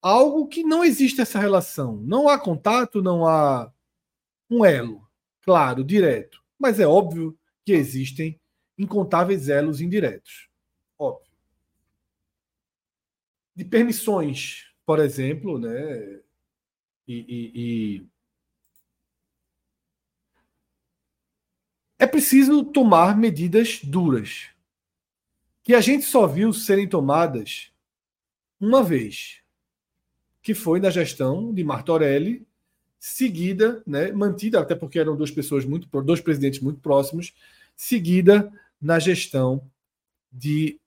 [0.02, 1.98] algo que não existe essa relação?
[1.98, 3.72] Não há contato, não há
[4.50, 5.08] um elo,
[5.42, 6.44] claro, direto.
[6.58, 8.40] Mas é óbvio que existem
[8.78, 10.50] incontáveis elos indiretos.
[10.98, 11.32] Óbvio.
[13.56, 16.22] De permissões, por exemplo, né?
[17.08, 18.08] E, e, e...
[22.00, 24.50] é preciso tomar medidas duras
[25.64, 27.72] que a gente só viu serem tomadas
[28.60, 29.42] uma vez,
[30.42, 32.48] que foi na gestão de Martorelli,
[32.98, 37.34] seguida, né, mantida, até porque eram duas pessoas muito, dois presidentes muito próximos,
[37.76, 39.70] seguida na gestão
[40.32, 40.80] de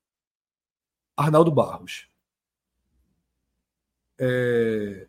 [1.17, 2.09] Arnaldo Barros.
[4.19, 5.07] É...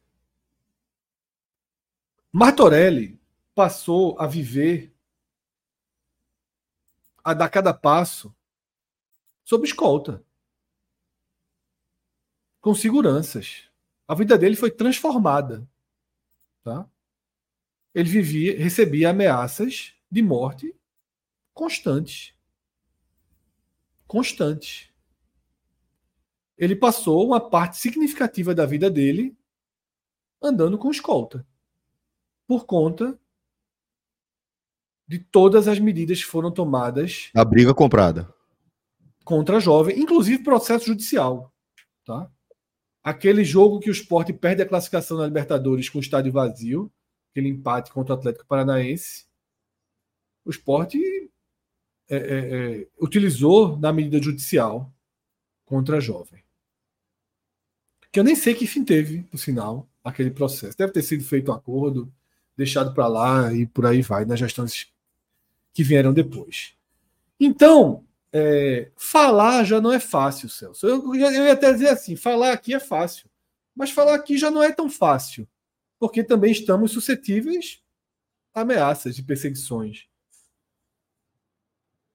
[2.32, 3.20] Martorelli
[3.56, 4.91] passou a viver,
[7.24, 8.34] a dar cada passo,
[9.44, 10.24] sob escolta.
[12.60, 13.70] com seguranças.
[14.08, 15.68] A vida dele foi transformada.
[16.64, 16.88] Tá?
[17.94, 20.76] Ele vivia, recebia ameaças de morte
[21.54, 22.34] constantes.
[24.08, 24.92] Constantes.
[26.58, 29.36] Ele passou uma parte significativa da vida dele
[30.42, 31.46] andando com escolta.
[32.48, 33.20] Por conta
[35.12, 37.32] de todas as medidas que foram tomadas.
[37.36, 38.34] A briga comprada.
[39.26, 41.54] Contra a jovem, inclusive processo judicial.
[42.06, 42.32] Tá?
[43.04, 46.90] Aquele jogo que o esporte perde a classificação na Libertadores com o estádio vazio,
[47.30, 49.26] aquele empate contra o Atlético Paranaense,
[50.46, 50.98] o esporte
[52.10, 52.20] é, é,
[52.80, 54.94] é, utilizou na medida judicial
[55.66, 56.42] contra a jovem.
[58.14, 60.78] Que eu nem sei que fim teve, no final, aquele processo.
[60.78, 62.10] Deve ter sido feito um acordo,
[62.56, 64.90] deixado para lá e por aí vai, nas gestões
[65.74, 66.76] que vieram depois.
[67.40, 70.88] Então, é, falar já não é fácil, Celso.
[70.88, 73.30] Eu, eu ia até dizer assim: falar aqui é fácil,
[73.76, 75.48] mas falar aqui já não é tão fácil,
[76.00, 77.82] porque também estamos suscetíveis
[78.54, 80.08] a ameaças e perseguições.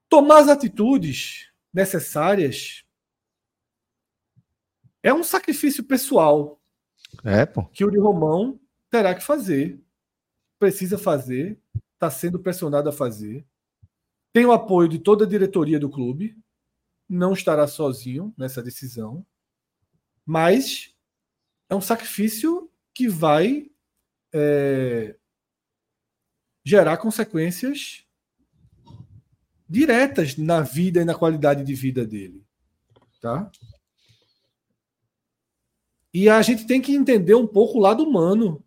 [0.09, 2.85] Tomar as atitudes necessárias
[5.03, 6.61] é um sacrifício pessoal
[7.25, 8.59] é, que o de Romão
[8.91, 9.81] terá que fazer,
[10.59, 11.59] precisa fazer,
[11.97, 13.47] está sendo pressionado a fazer
[14.36, 16.38] tem o apoio de toda a diretoria do clube,
[17.09, 19.24] não estará sozinho nessa decisão,
[20.26, 20.94] mas
[21.70, 23.70] é um sacrifício que vai
[24.34, 25.16] é,
[26.62, 28.05] gerar consequências
[29.66, 32.44] diretas na vida e na qualidade de vida dele,
[33.22, 33.51] tá?
[36.12, 38.62] E a gente tem que entender um pouco o lado humano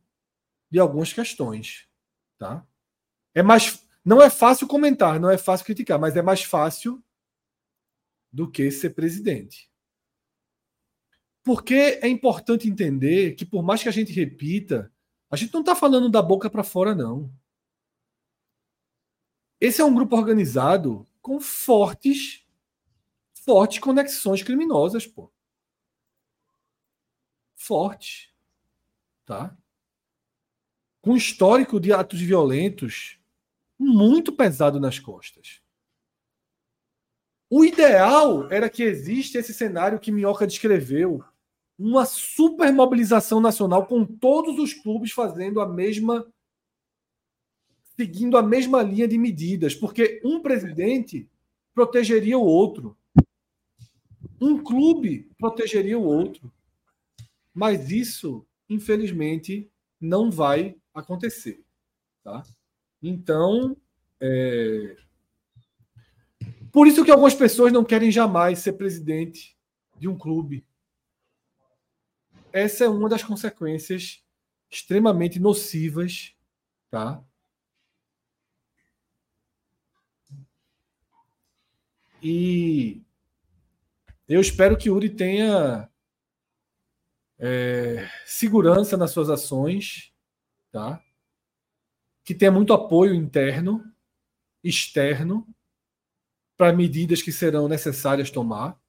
[0.71, 1.87] de algumas questões,
[2.39, 2.67] tá?
[3.33, 7.03] É mais não é fácil comentar, não é fácil criticar, mas é mais fácil
[8.31, 9.69] do que ser presidente.
[11.43, 14.91] Porque é importante entender que, por mais que a gente repita,
[15.29, 17.31] a gente não está falando da boca para fora, não.
[19.59, 22.45] Esse é um grupo organizado com fortes,
[23.33, 25.31] fortes conexões criminosas, pô.
[27.55, 28.33] Forte.
[29.25, 29.55] Tá?
[31.01, 33.18] Com histórico de atos violentos
[33.79, 35.61] muito pesado nas costas.
[37.49, 41.23] O ideal era que existe esse cenário que Minhoca descreveu,
[41.77, 46.27] uma super mobilização nacional com todos os clubes fazendo a mesma
[47.95, 51.29] seguindo a mesma linha de medidas, porque um presidente
[51.73, 52.97] protegeria o outro.
[54.39, 56.51] Um clube protegeria o outro.
[57.53, 59.69] Mas isso, infelizmente,
[59.99, 61.61] não vai acontecer,
[62.23, 62.43] tá?
[63.01, 63.77] Então,
[64.19, 64.97] é...
[66.71, 69.57] por isso que algumas pessoas não querem jamais ser presidente
[69.97, 70.65] de um clube.
[72.51, 74.23] Essa é uma das consequências
[74.69, 76.33] extremamente nocivas,
[76.89, 77.23] tá?
[82.21, 83.01] E
[84.27, 85.89] eu espero que Uri tenha
[87.37, 90.13] é, segurança nas suas ações,
[90.71, 91.01] tá?
[92.29, 93.91] Que tenha muito apoio interno,
[94.63, 95.47] externo,
[96.55, 98.79] para medidas que serão necessárias tomar.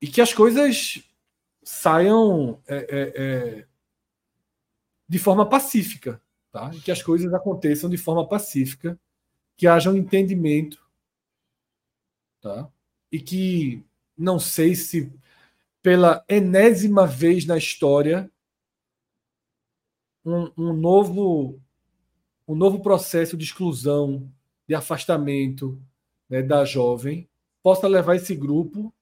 [0.00, 1.02] E que as coisas
[1.64, 3.66] saiam é, é, é,
[5.08, 6.22] de forma pacífica,
[6.52, 6.70] tá?
[6.72, 8.96] E que as coisas aconteçam de forma pacífica,
[9.56, 10.88] que haja um entendimento,
[12.40, 12.70] tá?
[13.10, 13.84] E que
[14.16, 15.12] não sei se
[15.82, 18.30] pela enésima vez na história
[20.24, 21.60] um, um, novo
[22.46, 24.30] um novo processo de exclusão,
[24.66, 25.80] de afastamento
[26.28, 27.28] né, da jovem,
[27.62, 28.92] possa levar esse grupo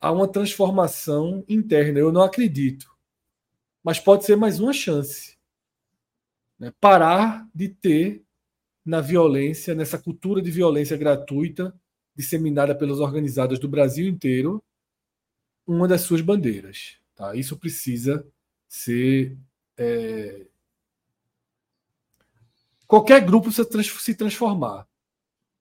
[0.00, 1.98] a uma transformação interna.
[1.98, 2.90] Eu não acredito.
[3.82, 5.36] Mas pode ser mais uma chance.
[6.58, 6.72] Né?
[6.80, 8.22] Parar de ter
[8.84, 11.74] na violência, nessa cultura de violência gratuita
[12.14, 14.62] disseminada pelas organizadas do Brasil inteiro,
[15.66, 16.98] uma das suas bandeiras.
[17.14, 17.34] Tá?
[17.34, 18.26] Isso precisa
[18.68, 19.36] ser
[19.80, 20.46] é,
[22.86, 24.86] qualquer grupo se transformar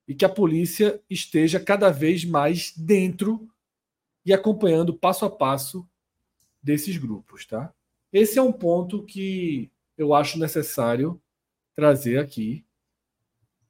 [0.06, 3.50] e que a polícia esteja cada vez mais dentro
[4.26, 5.88] e acompanhando passo a passo
[6.62, 7.74] desses grupos, tá?
[8.12, 11.22] Esse é um ponto que eu acho necessário
[11.74, 12.66] trazer aqui.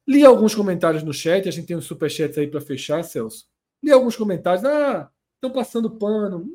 [0.06, 3.46] Li alguns comentários no chat, a gente tem um superchat aí para fechar, Celso.
[3.80, 6.50] Li alguns comentários, ah, estão passando pano.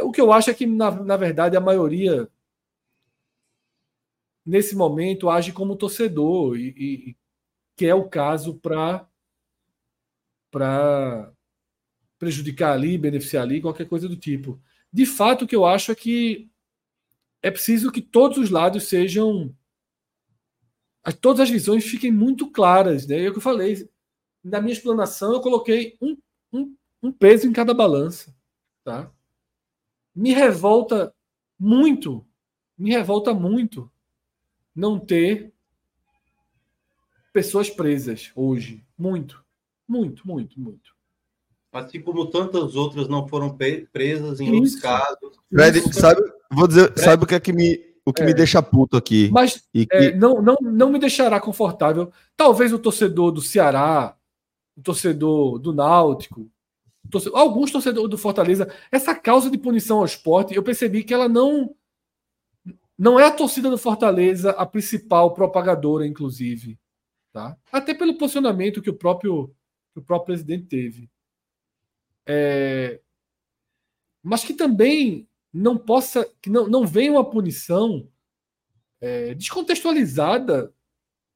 [0.00, 2.30] O que eu acho é que, na, na verdade, a maioria
[4.44, 7.16] nesse momento age como torcedor e, e
[7.76, 9.08] que é o caso para
[12.18, 14.60] prejudicar ali, beneficiar ali, qualquer coisa do tipo.
[14.92, 16.50] De fato, o que eu acho é que
[17.42, 19.54] é preciso que todos os lados sejam.
[21.20, 23.06] Todas as visões fiquem muito claras.
[23.06, 23.24] Né?
[23.24, 23.88] É o que eu falei.
[24.42, 26.16] Na minha explanação, eu coloquei um,
[26.52, 28.34] um, um peso em cada balança.
[28.84, 29.12] Tá?
[30.14, 31.14] Me revolta
[31.58, 32.26] muito,
[32.78, 33.90] me revolta muito
[34.74, 35.52] não ter
[37.32, 38.84] pessoas presas hoje.
[38.96, 39.44] Muito,
[39.86, 40.94] muito, muito, muito.
[41.72, 43.56] Assim como tantas outras não foram
[43.92, 44.54] presas em Isso.
[44.54, 45.38] outros casos.
[45.52, 48.26] Fred, sabe, vou dizer, Fred, sabe o que é que me, o que é.
[48.26, 49.28] me deixa puto aqui?
[49.32, 49.96] Mas e que...
[49.96, 52.12] é, não, não, não me deixará confortável.
[52.36, 54.16] Talvez o torcedor do Ceará,
[54.76, 56.48] o torcedor do Náutico,
[57.10, 61.28] torcedor, alguns torcedores do Fortaleza, essa causa de punição ao esporte, eu percebi que ela
[61.28, 61.74] não.
[62.96, 66.78] Não é a torcida do Fortaleza a principal propagadora, inclusive.
[67.32, 67.56] Tá?
[67.72, 69.48] Até pelo posicionamento que o próprio,
[69.92, 71.10] que o próprio presidente teve.
[72.26, 73.00] É,
[74.22, 78.08] mas que também não possa, que não, não venha uma punição
[79.00, 80.72] é, descontextualizada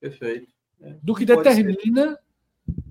[0.01, 0.53] Perfeito.
[0.81, 2.19] É, do que determina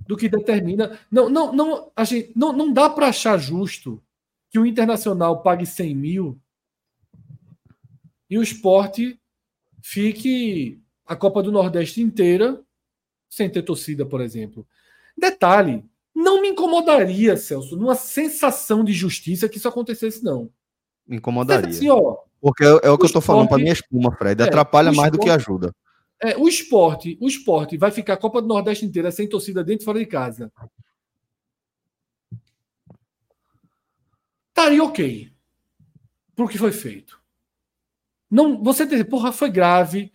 [0.06, 4.04] do que determina não não não a gente não, não dá para achar justo
[4.50, 6.42] que o internacional pague 100 mil
[8.30, 9.20] e o esporte
[9.82, 12.62] fique a Copa do Nordeste inteira
[13.30, 14.68] sem ter torcida, por exemplo.
[15.18, 20.50] Detalhe, não me incomodaria, Celso, numa sensação de justiça que isso acontecesse, não.
[21.06, 21.70] Me incomodaria.
[21.70, 24.42] Assim, ó, Porque é, é o que eu estou falando para minha espuma, Fred.
[24.42, 25.76] É, Atrapalha mais esporte, do que ajuda.
[26.22, 29.84] É, o esporte, o esporte vai ficar a Copa do Nordeste inteira sem torcida dentro
[29.84, 30.52] e fora de casa.
[34.50, 35.32] Estaria ok.
[36.36, 37.22] Por que foi feito.
[38.30, 40.12] Não, você dizer, porra, foi grave,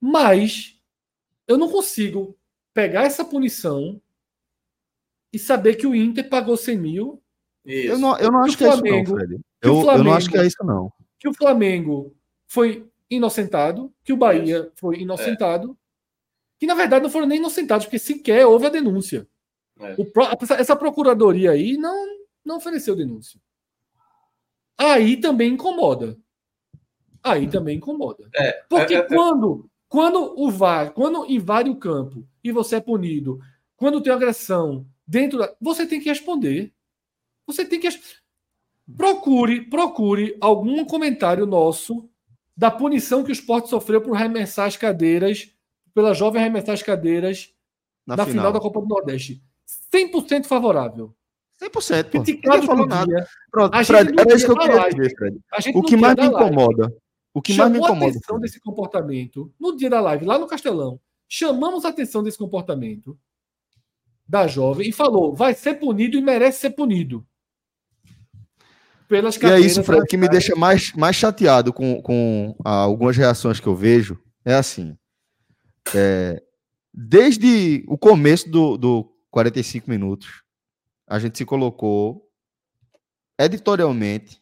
[0.00, 0.80] mas
[1.46, 2.36] eu não consigo
[2.72, 4.00] pegar essa punição
[5.32, 7.22] e saber que o Inter pagou 100 mil.
[7.64, 7.92] Isso.
[7.92, 9.40] Eu não, eu não acho que, Flamengo, é isso, não, Fred.
[9.62, 10.92] Eu, Flamengo, eu não acho que é isso, não.
[11.18, 12.16] Que o Flamengo
[12.46, 14.72] foi inocentado, que o Bahia isso.
[14.76, 15.74] foi inocentado, é.
[16.58, 19.26] que na verdade não foram nem inocentados, porque sequer houve a denúncia.
[19.80, 19.96] É.
[19.98, 20.06] O,
[20.58, 22.06] essa procuradoria aí não,
[22.44, 23.40] não ofereceu denúncia.
[24.76, 26.18] Aí também incomoda.
[27.24, 28.28] Aí também incomoda.
[28.36, 29.02] É, porque é, é, é.
[29.02, 33.38] quando quando o VAR, quando invade o campo e você é punido,
[33.76, 35.54] quando tem agressão dentro da.
[35.60, 36.72] Você tem que responder.
[37.46, 37.88] Você tem que.
[38.96, 42.10] Procure, procure algum comentário nosso
[42.56, 45.54] da punição que o esporte sofreu por arremessar as cadeiras,
[45.94, 47.54] pela jovem arremessar as cadeiras
[48.04, 48.46] na, na final.
[48.46, 48.52] final.
[48.52, 49.40] da Copa do Nordeste.
[49.92, 51.14] 100% favorável.
[51.62, 52.10] 100%.
[52.10, 53.28] Criticado não falou nada.
[53.48, 55.40] Pronto, Fred, era isso que eu queria dizer, Fred.
[55.72, 56.92] O que mais me incomoda
[57.34, 58.06] o que mais me incomoda.
[58.06, 61.00] a atenção desse comportamento no dia da live, lá no Castelão.
[61.28, 63.18] Chamamos a atenção desse comportamento
[64.26, 67.26] da jovem e falou: vai ser punido e merece ser punido.
[69.08, 73.16] Pelas e é isso, Fred, que me deixa mais, mais chateado com, com ah, algumas
[73.16, 74.18] reações que eu vejo.
[74.44, 74.96] É assim.
[75.94, 76.42] É,
[76.92, 80.42] desde o começo do, do 45 minutos,
[81.06, 82.30] a gente se colocou
[83.38, 84.40] editorialmente,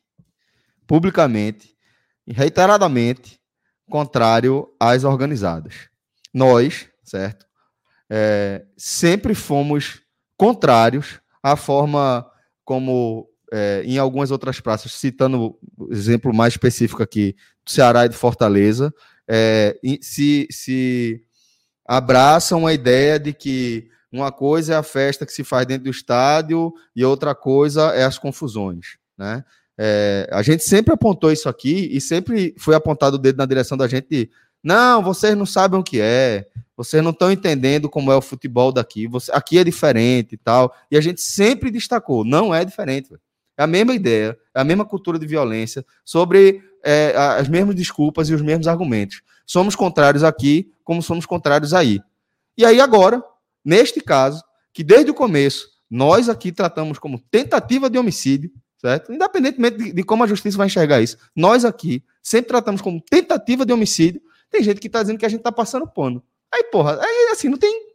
[0.86, 1.71] publicamente,
[2.28, 3.40] reiteradamente
[3.88, 5.88] contrário às organizadas.
[6.32, 7.46] Nós, certo?
[8.08, 10.00] É, sempre fomos
[10.36, 12.26] contrários à forma
[12.64, 18.08] como é, em algumas outras praças, citando o exemplo mais específico aqui do Ceará e
[18.08, 18.92] de Fortaleza,
[19.28, 21.22] é, se, se
[21.84, 25.90] abraçam a ideia de que uma coisa é a festa que se faz dentro do
[25.90, 29.44] estádio e outra coisa é as confusões, né?
[29.84, 33.76] É, a gente sempre apontou isso aqui e sempre foi apontado o dedo na direção
[33.76, 34.30] da gente de,
[34.62, 38.70] não, vocês não sabem o que é, vocês não estão entendendo como é o futebol
[38.70, 40.72] daqui, você, aqui é diferente e tal.
[40.88, 43.08] E a gente sempre destacou, não é diferente.
[43.08, 43.20] Véio.
[43.58, 48.28] É a mesma ideia, é a mesma cultura de violência, sobre é, as mesmas desculpas
[48.28, 49.20] e os mesmos argumentos.
[49.44, 52.00] Somos contrários aqui, como somos contrários aí.
[52.56, 53.20] E aí, agora,
[53.64, 58.50] neste caso, que desde o começo nós aqui tratamos como tentativa de homicídio,
[58.82, 59.12] certo?
[59.12, 61.16] Independentemente de, de, como a justiça vai enxergar isso.
[61.34, 64.20] Nós aqui sempre tratamos como tentativa de homicídio.
[64.50, 66.22] Tem gente que está dizendo que a gente está passando pano.
[66.52, 67.92] Aí, porra, aí assim, não tem.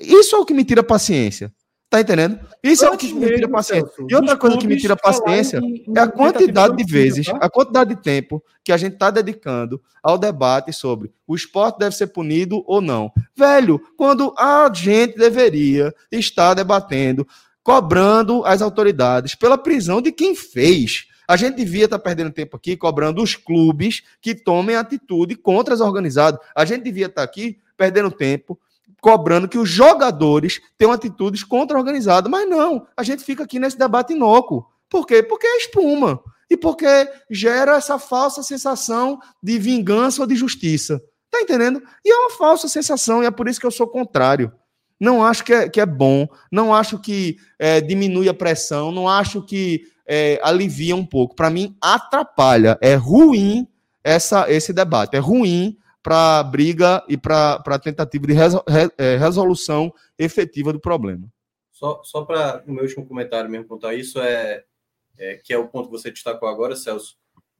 [0.00, 1.52] Isso é o que me tira paciência.
[1.90, 2.38] Tá entendendo?
[2.62, 3.90] Isso é o que me tira paciência.
[4.06, 5.58] E outra coisa que me tira paciência
[5.96, 7.38] é a quantidade de vezes, tá?
[7.40, 11.96] a quantidade de tempo que a gente está dedicando ao debate sobre o esporte deve
[11.96, 13.10] ser punido ou não.
[13.34, 17.26] Velho, quando a gente deveria estar debatendo
[17.62, 21.06] cobrando as autoridades pela prisão de quem fez.
[21.28, 25.80] A gente devia estar perdendo tempo aqui cobrando os clubes que tomem atitude contra as
[25.80, 26.40] organizadas.
[26.54, 28.58] A gente devia estar aqui perdendo tempo
[29.00, 32.30] cobrando que os jogadores tenham atitudes contra-organizadas.
[32.30, 34.66] Mas não, a gente fica aqui nesse debate inócuo.
[34.88, 35.22] Por quê?
[35.22, 36.20] Porque é espuma.
[36.50, 36.86] E porque
[37.30, 41.00] gera essa falsa sensação de vingança ou de justiça.
[41.30, 41.82] Tá entendendo?
[42.04, 44.50] E é uma falsa sensação, e é por isso que eu sou contrário.
[45.00, 49.08] Não acho que é, que é bom, não acho que é, diminui a pressão, não
[49.08, 51.36] acho que é, alivia um pouco.
[51.36, 52.78] Para mim, atrapalha.
[52.80, 53.68] É ruim
[54.02, 55.14] essa, esse debate.
[55.14, 58.34] É ruim para briga e para a tentativa de
[58.96, 61.28] é, resolução efetiva do problema.
[61.70, 64.64] Só, só para o meu último comentário mesmo contar isso, é,
[65.18, 67.16] é, que é o ponto que você destacou agora, Celso.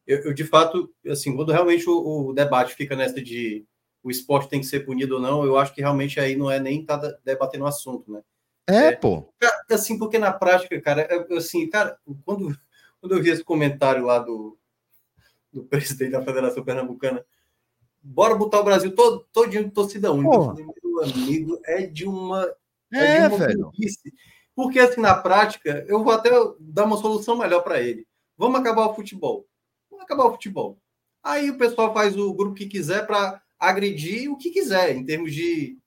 [0.07, 3.65] Eu, eu de fato, assim, quando realmente o, o, debate fica nessa de
[4.03, 6.59] o esporte tem que ser punido ou não, eu acho que realmente aí não é
[6.59, 8.23] nem estar tá debatendo o assunto, né?
[8.69, 9.33] É, é, pô.
[9.71, 12.55] Assim, porque na prática, cara, assim, cara, quando,
[13.01, 14.59] quando eu vi esse comentário lá do,
[15.53, 17.25] do presidente da Federação Pernambucana,
[18.03, 20.35] bora botar o Brasil todo, todinho de torcida única.
[20.35, 22.45] Eu falei, meu amigo, é de uma.
[22.93, 23.71] É, é de uma velho.
[24.55, 28.07] Porque, assim, na prática, eu vou até dar uma solução melhor para ele.
[28.37, 29.47] Vamos acabar o futebol.
[29.91, 30.79] Vamos acabar o futebol.
[31.23, 35.35] Aí o pessoal faz o grupo que quiser para agredir o que quiser, em termos
[35.35, 35.79] de,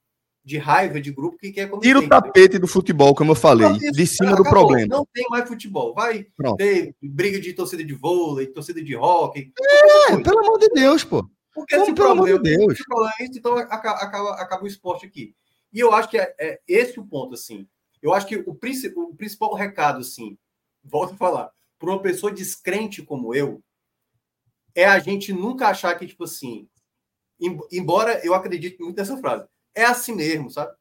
[0.43, 1.69] de raiva de grupo que quer.
[1.79, 4.43] Tira o tapete do futebol, como eu falei, de cima acabou.
[4.43, 4.87] do problema.
[4.97, 5.93] Não tem mais futebol.
[5.93, 6.57] Vai Pronto.
[6.57, 9.51] ter briga de torcida de vôlei, torcida de rock.
[10.09, 11.29] É, pelo amor de Deus, pô.
[11.53, 12.79] Porque Como, pelo amor de Deus.
[13.19, 15.35] É isso, então acaba, acaba, o esporte aqui.
[15.71, 17.67] E eu acho que é, é esse o ponto, assim.
[18.01, 20.37] Eu acho que o, principal, o principal recado, assim,
[20.83, 23.61] volto a falar, para uma pessoa descrente como eu,
[24.73, 26.67] é a gente nunca achar que, tipo assim,
[27.71, 30.73] embora eu acredite muito nessa frase, é assim mesmo, sabe?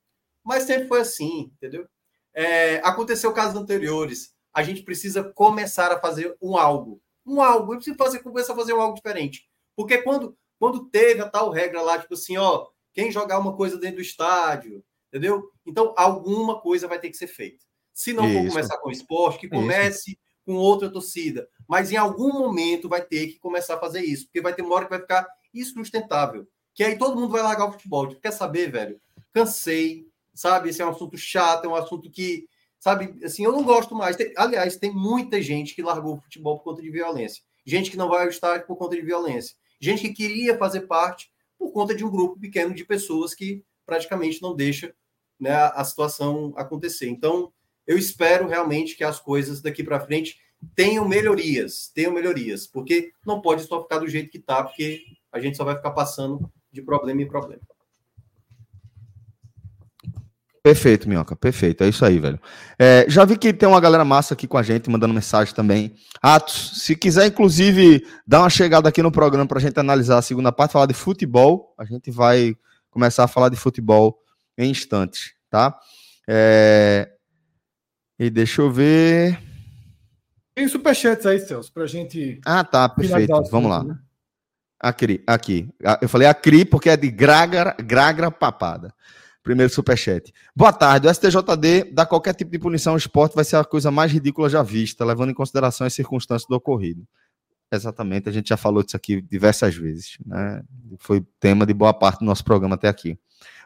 [0.45, 1.87] Mas sempre foi assim, entendeu?
[2.35, 4.35] É, aconteceu casos anteriores.
[4.53, 7.01] A gente precisa começar a fazer um algo.
[7.27, 7.73] Um algo.
[7.73, 9.49] Eu preciso fazer, começar a fazer um algo diferente.
[9.77, 13.79] Porque quando quando teve a tal regra lá, tipo assim, ó, quem jogar uma coisa
[13.79, 15.51] dentro do estádio, entendeu?
[15.65, 17.65] Então, alguma coisa vai ter que ser feita.
[17.95, 20.21] Se não for começar com o esporte, que comece isso.
[20.45, 21.49] com outra torcida.
[21.67, 24.75] Mas em algum momento vai ter que começar a fazer isso, porque vai ter uma
[24.75, 26.47] hora que vai ficar insustentável.
[26.75, 28.09] Que aí todo mundo vai largar o futebol.
[28.09, 29.01] Tipo, quer saber, velho?
[29.33, 30.71] Cansei, sabe?
[30.71, 32.49] Esse é um assunto chato, é um assunto que,
[32.79, 34.17] sabe, assim, eu não gosto mais.
[34.17, 37.43] Tem, aliás, tem muita gente que largou o futebol por conta de violência.
[37.67, 41.33] Gente que não vai ao estádio por conta de violência gente que queria fazer parte
[41.59, 44.95] por conta de um grupo pequeno de pessoas que praticamente não deixa
[45.39, 47.09] né, a situação acontecer.
[47.09, 47.53] Então,
[47.87, 50.39] eu espero realmente que as coisas daqui para frente
[50.77, 55.03] tenham melhorias, tenham melhorias, porque não pode só ficar do jeito que está, porque
[55.33, 57.63] a gente só vai ficar passando de problema em problema.
[60.63, 61.83] Perfeito, Minhoca, perfeito.
[61.83, 62.39] É isso aí, velho.
[62.79, 65.95] É, já vi que tem uma galera massa aqui com a gente, mandando mensagem também.
[66.21, 70.23] Atos, se quiser, inclusive, dar uma chegada aqui no programa para a gente analisar a
[70.23, 72.55] segunda parte, falar de futebol, a gente vai
[72.91, 74.19] começar a falar de futebol
[74.59, 75.79] em instantes, tá?
[76.29, 77.11] É...
[78.19, 79.41] E deixa eu ver.
[80.55, 82.39] Tem superchats aí, Celso, para a gente.
[82.45, 83.43] Ah, tá, perfeito.
[83.51, 83.83] Vamos lá.
[83.83, 83.99] Né?
[84.81, 85.69] Aqui, aqui.
[86.01, 88.95] Eu falei Acri porque é de Gragra, Gragra Papada.
[89.43, 90.33] Primeiro superchat.
[90.57, 91.07] Boa tarde.
[91.07, 94.49] O STJD dá qualquer tipo de punição ao esporte vai ser a coisa mais ridícula
[94.49, 97.07] já vista, levando em consideração as circunstâncias do ocorrido.
[97.73, 100.19] Exatamente, a gente já falou disso aqui diversas vezes.
[100.27, 100.63] Né?
[100.99, 103.19] Foi tema de boa parte do nosso programa até aqui.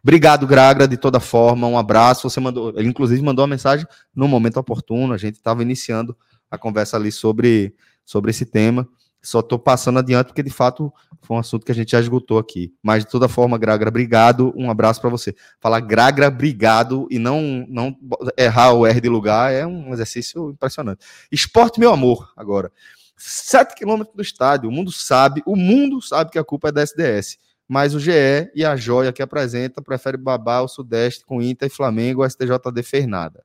[0.03, 1.67] Obrigado, Gragra, de toda forma.
[1.67, 2.29] Um abraço.
[2.29, 5.15] Você mandou, ele inclusive mandou uma mensagem no momento oportuno.
[5.15, 6.17] A gente estava iniciando
[6.51, 8.87] a conversa ali sobre, sobre esse tema.
[9.25, 10.93] Só estou passando adiante porque, de fato,
[11.23, 12.75] foi um assunto que a gente já esgotou aqui.
[12.83, 14.53] Mas, de toda forma, Gragra, obrigado.
[14.55, 15.35] Um abraço para você.
[15.59, 17.97] Falar Gragra, obrigado e não, não
[18.37, 21.05] errar o R de lugar é um exercício impressionante.
[21.33, 22.71] Esporte, meu amor, agora.
[23.17, 24.69] Sete quilômetros do estádio.
[24.69, 27.39] O mundo sabe, o mundo sabe que a culpa é da SDS.
[27.67, 31.75] Mas o GE e a Joia que apresenta prefere babar o Sudeste com Inter e
[31.75, 33.43] Flamengo, o STJD fez nada.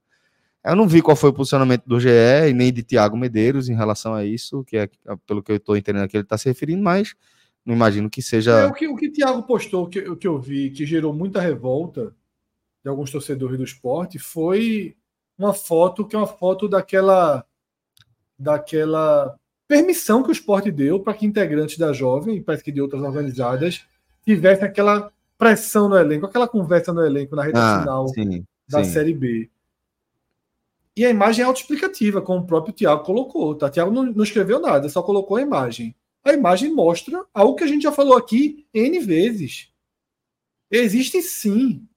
[0.66, 2.10] Eu não vi qual foi o posicionamento do GE
[2.50, 4.90] e nem de Tiago Medeiros em relação a isso, que é
[5.26, 7.16] pelo que eu estou entendendo que ele está se referindo, mas
[7.66, 8.52] não imagino que seja.
[8.52, 11.40] É, o que o que Tiago postou, que, o que eu vi, que gerou muita
[11.40, 12.14] revolta
[12.84, 14.96] de alguns torcedores do esporte, foi
[15.38, 17.46] uma foto que é uma foto daquela
[18.38, 19.36] daquela
[19.68, 23.02] permissão que o esporte deu para que integrantes da jovem e parece que de outras
[23.02, 23.86] organizadas
[24.26, 28.84] tivessem aquela pressão no elenco, aquela conversa no elenco na reta ah, final sim, da
[28.84, 28.92] sim.
[28.92, 29.50] Série B.
[31.00, 33.56] E a imagem é autoexplicativa, como o próprio Tiago colocou.
[33.56, 33.70] Tá?
[33.70, 35.96] Tiago não, não escreveu nada, só colocou a imagem.
[36.22, 39.70] A imagem mostra algo que a gente já falou aqui N vezes.
[40.70, 41.88] Existe sim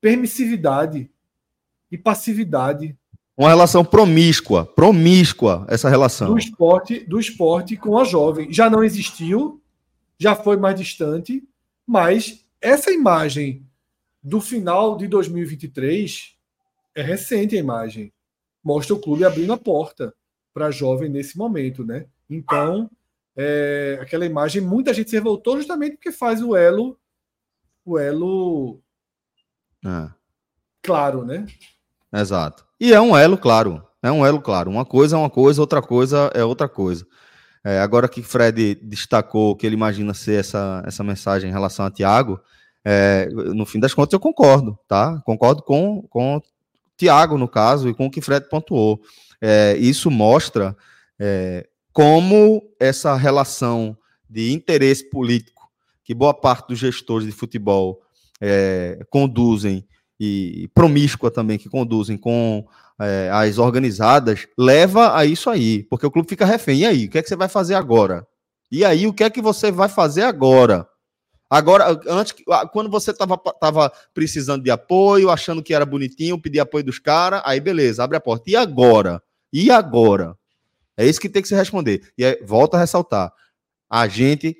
[0.00, 1.10] permissividade
[1.90, 2.96] e passividade.
[3.36, 6.28] Uma relação promíscua, promíscua essa relação.
[6.28, 8.52] Do esporte, do esporte com a jovem.
[8.52, 9.60] Já não existiu,
[10.16, 11.42] já foi mais distante,
[11.84, 13.66] mas essa imagem
[14.22, 16.36] do final de 2023
[16.94, 18.11] é recente a imagem.
[18.62, 20.14] Mostra o clube abrindo a porta
[20.54, 22.06] para jovem nesse momento, né?
[22.28, 22.90] Então,
[23.36, 26.98] é, aquela imagem, muita gente se revoltou justamente porque faz o elo,
[27.84, 28.80] o elo
[29.84, 30.12] Ah,
[30.82, 31.46] claro, né?
[32.12, 32.66] exato.
[32.78, 33.86] E é um elo, claro.
[34.02, 34.70] É um elo, claro.
[34.70, 37.06] Uma coisa é uma coisa, outra coisa é outra coisa.
[37.64, 41.90] É, agora que Fred destacou que ele imagina ser essa, essa mensagem em relação a
[41.90, 42.40] Tiago,
[42.84, 45.22] é, no fim das contas eu concordo, tá?
[45.24, 46.42] Concordo com, com
[47.02, 49.00] Tiago, no caso, e com o que Fred pontuou.
[49.40, 50.76] É, isso mostra
[51.18, 53.96] é, como essa relação
[54.30, 55.68] de interesse político
[56.04, 58.00] que boa parte dos gestores de futebol
[58.40, 59.84] é, conduzem,
[60.18, 62.64] e promíscua também, que conduzem com
[63.00, 66.80] é, as organizadas, leva a isso aí, porque o clube fica refém.
[66.80, 68.24] E aí, o que é que você vai fazer agora?
[68.70, 70.86] E aí, o que é que você vai fazer agora?
[71.52, 72.34] Agora, antes,
[72.72, 77.42] quando você estava tava precisando de apoio, achando que era bonitinho, pedir apoio dos caras,
[77.44, 78.48] aí beleza, abre a porta.
[78.48, 79.22] E agora?
[79.52, 80.34] E agora?
[80.96, 82.10] É isso que tem que se responder.
[82.16, 83.30] E aí, volta a ressaltar:
[83.90, 84.56] a gente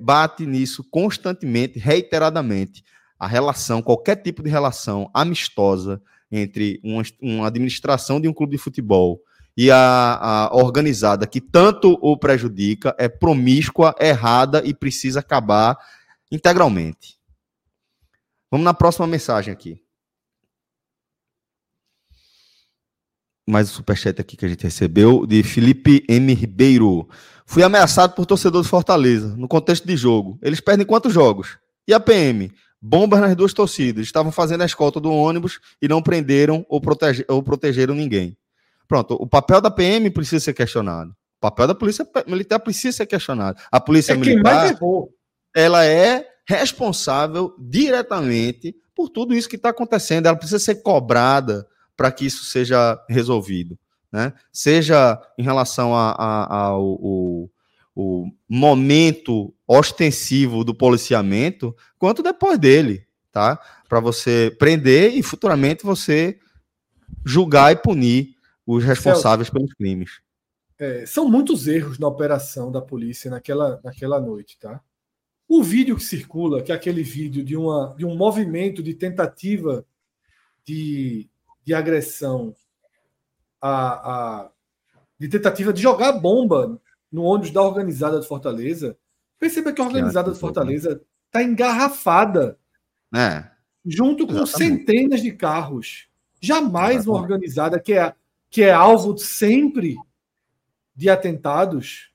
[0.00, 2.84] bate nisso constantemente, reiteradamente.
[3.18, 6.00] A relação, qualquer tipo de relação amistosa
[6.30, 9.20] entre uma, uma administração de um clube de futebol
[9.56, 15.76] e a, a, organizada que tanto o prejudica é promíscua, errada e precisa acabar
[16.30, 17.18] integralmente.
[18.50, 19.82] Vamos na próxima mensagem aqui.
[23.48, 26.32] Mais um superchat aqui que a gente recebeu, de Felipe M.
[26.34, 27.08] Ribeiro.
[27.44, 30.38] Fui ameaçado por torcedor de Fortaleza, no contexto de jogo.
[30.40, 31.58] Eles perdem quantos jogos?
[31.86, 32.52] E a PM?
[32.80, 34.04] Bombas nas duas torcidas.
[34.04, 38.36] Estavam fazendo a escolta do ônibus e não prenderam ou, protege, ou protegeram ninguém.
[38.86, 41.10] Pronto, o papel da PM precisa ser questionado.
[41.10, 43.60] O papel da polícia militar precisa ser questionado.
[43.70, 45.12] A polícia É quem militar, mais errou.
[45.54, 50.26] Ela é responsável diretamente por tudo isso que está acontecendo.
[50.26, 51.66] Ela precisa ser cobrada
[51.96, 53.78] para que isso seja resolvido.
[54.12, 54.32] Né?
[54.52, 57.50] Seja em relação ao
[58.48, 63.60] momento ostensivo do policiamento, quanto depois dele, tá?
[63.88, 66.38] Para você prender e futuramente você
[67.24, 68.34] julgar e punir
[68.66, 70.20] os responsáveis pelos crimes.
[70.78, 74.80] É, são muitos erros na operação da polícia naquela, naquela noite, tá?
[75.52, 79.84] O vídeo que circula, que é aquele vídeo de, uma, de um movimento de tentativa
[80.64, 81.28] de,
[81.64, 82.54] de agressão,
[83.60, 84.50] a, a-
[85.18, 88.96] de tentativa de jogar bomba no ônibus da organizada de Fortaleza,
[89.40, 92.56] perceba que a organizada de Fortaleza está engarrafada
[93.12, 93.50] É,
[93.84, 94.78] junto com Exatamente.
[94.86, 96.08] centenas de carros.
[96.40, 98.14] Jamais uma organizada que é,
[98.48, 99.96] que é alvo sempre
[100.94, 102.09] de atentados,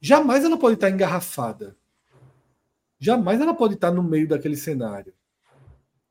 [0.00, 1.76] jamais ela pode estar engarrafada.
[2.98, 5.14] Jamais ela pode estar no meio daquele cenário.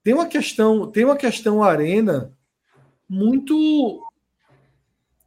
[0.03, 2.33] Tem uma questão, tem uma questão arena
[3.09, 4.03] muito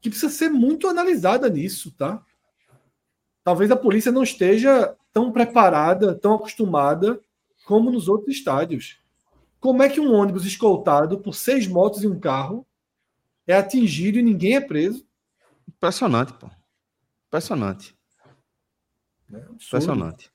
[0.01, 2.25] que precisa ser muito analisada nisso, tá?
[3.45, 7.21] Talvez a polícia não esteja tão preparada, tão acostumada
[7.67, 8.99] como nos outros estádios.
[9.59, 12.67] Como é que um ônibus escoltado por seis motos e um carro
[13.47, 15.07] é atingido e ninguém é preso?
[15.69, 16.51] impressionante, pô.
[17.29, 17.97] Impressionante.
[19.31, 19.39] Né?
[19.39, 19.65] Absurdo.
[19.67, 20.31] Impressionante.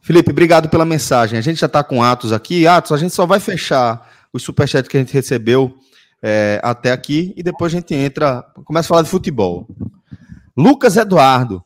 [0.00, 1.38] Felipe, obrigado pela mensagem.
[1.38, 2.66] A gente já está com Atos aqui.
[2.66, 5.78] Atos, a gente só vai fechar os superchats que a gente recebeu
[6.22, 9.68] é, até aqui e depois a gente entra, começa a falar de futebol.
[10.56, 11.62] Lucas Eduardo.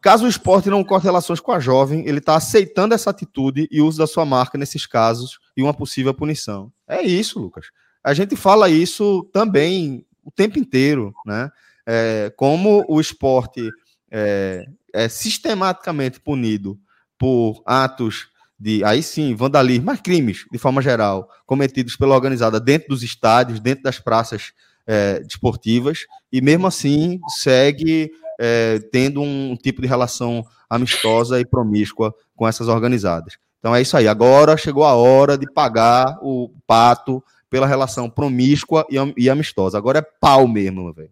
[0.00, 3.80] Caso o esporte não corte relações com a jovem, ele está aceitando essa atitude e
[3.80, 6.70] uso da sua marca nesses casos e uma possível punição.
[6.86, 7.66] É isso, Lucas.
[8.02, 11.50] A gente fala isso também o tempo inteiro, né?
[11.86, 13.70] É, como o esporte
[14.16, 16.78] é, é sistematicamente punido
[17.18, 22.90] por atos de, aí sim, vandalismo, mas crimes, de forma geral, cometidos pela organizada dentro
[22.90, 24.52] dos estádios, dentro das praças
[24.86, 32.14] é, desportivas, e mesmo assim segue é, tendo um tipo de relação amistosa e promíscua
[32.36, 33.36] com essas organizadas.
[33.58, 34.06] Então é isso aí.
[34.06, 39.76] Agora chegou a hora de pagar o pato pela relação promíscua e, e amistosa.
[39.76, 41.10] Agora é pau mesmo, velho.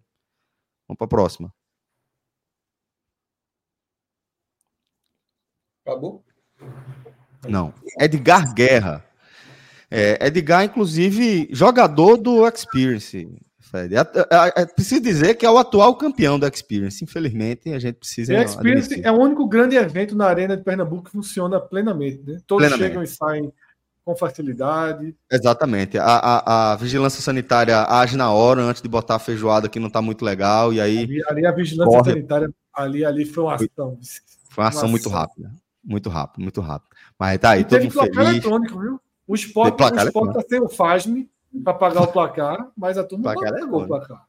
[0.86, 1.52] Vamos para a próxima.
[5.86, 6.24] Acabou?
[7.48, 7.72] Não.
[8.00, 9.04] Edgar Guerra.
[9.90, 13.28] É, Edgar, inclusive, jogador do Experience.
[13.60, 13.94] Fred.
[13.94, 17.02] É, é, é, preciso dizer que é o atual campeão do Experience.
[17.02, 18.32] Infelizmente, a gente precisa.
[18.32, 19.06] E a Experience admitir.
[19.06, 22.22] é o único grande evento na Arena de Pernambuco que funciona plenamente.
[22.26, 22.38] Né?
[22.46, 22.88] Todos Plenamente.
[22.88, 23.52] chegam e saem
[24.04, 25.14] com facilidade.
[25.30, 25.96] Exatamente.
[25.98, 29.88] A, a- a vigilância sanitária age na hora antes de botar a feijoada que não
[29.88, 30.72] está muito legal.
[30.72, 32.10] E aí Ali, ali a vigilância Corre.
[32.12, 33.98] sanitária, ali, ali foi uma ação.
[34.50, 34.90] foi uma ação Nossa.
[34.90, 35.50] muito rápida.
[35.84, 36.90] Muito rápido, muito rápido.
[37.18, 38.30] Mas tá aí, E todo teve mundo placar feliz.
[38.30, 39.00] eletrônico, viu?
[39.26, 41.26] O Sport, placar o Sport tá sem o FASM
[41.64, 44.22] para pagar o placar, mas a turma Placar não pagou o placar.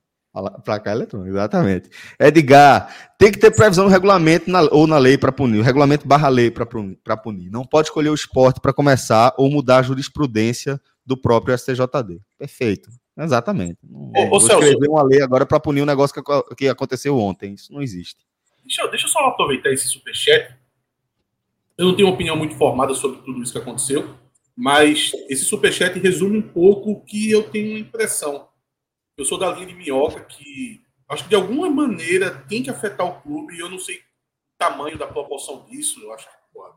[0.65, 1.89] Placar eletrônico, exatamente.
[2.19, 5.59] Edgar, tem que ter previsão no regulamento na- ou na lei para punir.
[5.59, 7.51] O regulamento barra lei para punir.
[7.51, 12.19] Não pode escolher o esporte para começar ou mudar a jurisprudência do próprio STJD.
[12.37, 12.89] Perfeito.
[13.15, 13.77] Exatamente.
[13.83, 14.63] Não Ô, ô, vou Celso.
[14.63, 17.53] escrever uma lei agora para punir um negócio que, que aconteceu ontem.
[17.53, 18.25] Isso não existe.
[18.65, 20.55] Deixa, deixa eu só aproveitar esse superchat.
[21.77, 24.15] Eu não tenho uma opinião muito formada sobre tudo isso que aconteceu,
[24.55, 28.47] mas esse superchat resume um pouco o que eu tenho a impressão.
[29.17, 33.05] Eu sou da linha de minhoca que acho que de alguma maneira tem que afetar
[33.05, 34.01] o clube e eu não sei o
[34.57, 35.99] tamanho da proporção disso.
[36.01, 36.69] Eu acho que pô,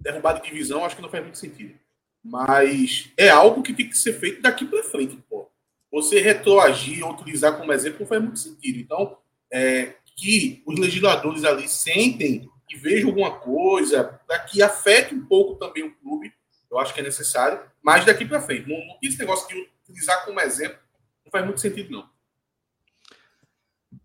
[0.00, 1.78] de divisão acho que não faz muito sentido.
[2.22, 5.16] Mas é algo que tem que ser feito daqui para frente.
[5.28, 5.48] Pô.
[5.92, 8.78] Você retroagir ou utilizar como exemplo não faz muito sentido.
[8.78, 9.16] Então,
[9.52, 15.54] é, que os legisladores ali sentem e vejam alguma coisa para que afete um pouco
[15.56, 16.32] também o clube,
[16.70, 18.68] eu acho que é necessário, mas daqui para frente.
[18.68, 20.78] Não, não esse negócio de utilizar como exemplo,
[21.24, 22.08] não faz muito sentido, não.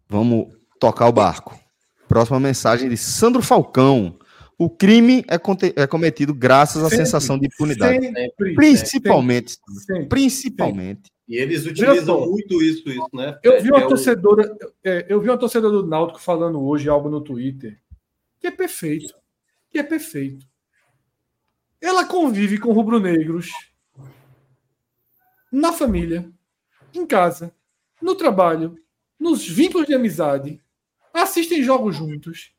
[0.07, 1.57] Vamos tocar o barco.
[2.07, 4.17] Próxima mensagem de Sandro Falcão.
[4.57, 5.35] O crime é,
[5.81, 7.05] é cometido graças à Sempre.
[7.05, 8.05] sensação de impunidade.
[8.05, 8.53] Sempre.
[8.53, 9.57] Principalmente.
[9.85, 10.05] Sempre.
[10.07, 11.09] Principalmente.
[11.27, 13.39] E eles utilizam muito isso, isso, né?
[13.41, 16.89] Eu vi É uma o- torcedora, é, eu vi uma torcedora do Náutico falando hoje
[16.89, 17.79] algo no Twitter
[18.41, 19.13] que é perfeito,
[19.69, 20.45] que é perfeito.
[21.80, 23.51] Ela convive com rubro-negros
[25.51, 26.30] na família,
[26.93, 27.55] em casa,
[28.01, 28.76] no trabalho,
[29.19, 30.61] nos vínculos de amizade,
[31.13, 32.53] assistem jogos juntos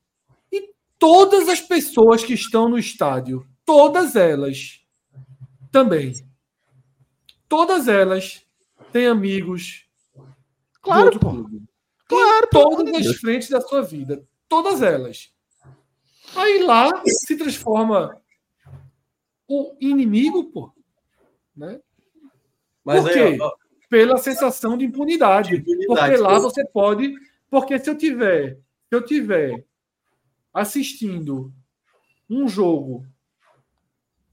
[0.51, 4.81] e todas as pessoas que estão no estádio, todas elas
[5.71, 6.15] também,
[7.49, 8.47] todas elas
[8.93, 9.87] têm amigos
[10.83, 11.49] Claro, pô.
[12.09, 14.27] Claro, Em todas as frentes da sua vida.
[14.49, 15.32] Todas elas.
[16.37, 18.17] Aí lá se transforma
[19.49, 20.73] o inimigo, pô.
[21.57, 21.81] Né?
[22.85, 23.39] Mas Por aí, quê?
[23.41, 23.53] ó,
[23.89, 25.51] Pela sensação de impunidade.
[25.51, 27.15] De impunidade, Porque lá você pode.
[27.51, 28.55] Porque se eu tiver,
[28.89, 29.65] se eu tiver
[30.53, 31.53] assistindo
[32.29, 33.07] um jogo.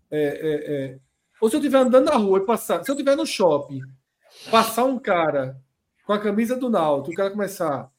[0.09, 0.99] é, é, é,
[1.41, 2.83] ou se eu estiver andando na rua e passar.
[2.83, 3.81] Se eu estiver no shopping,
[4.49, 5.61] passar um cara
[6.05, 7.91] com a camisa do Náutico, o cara começar.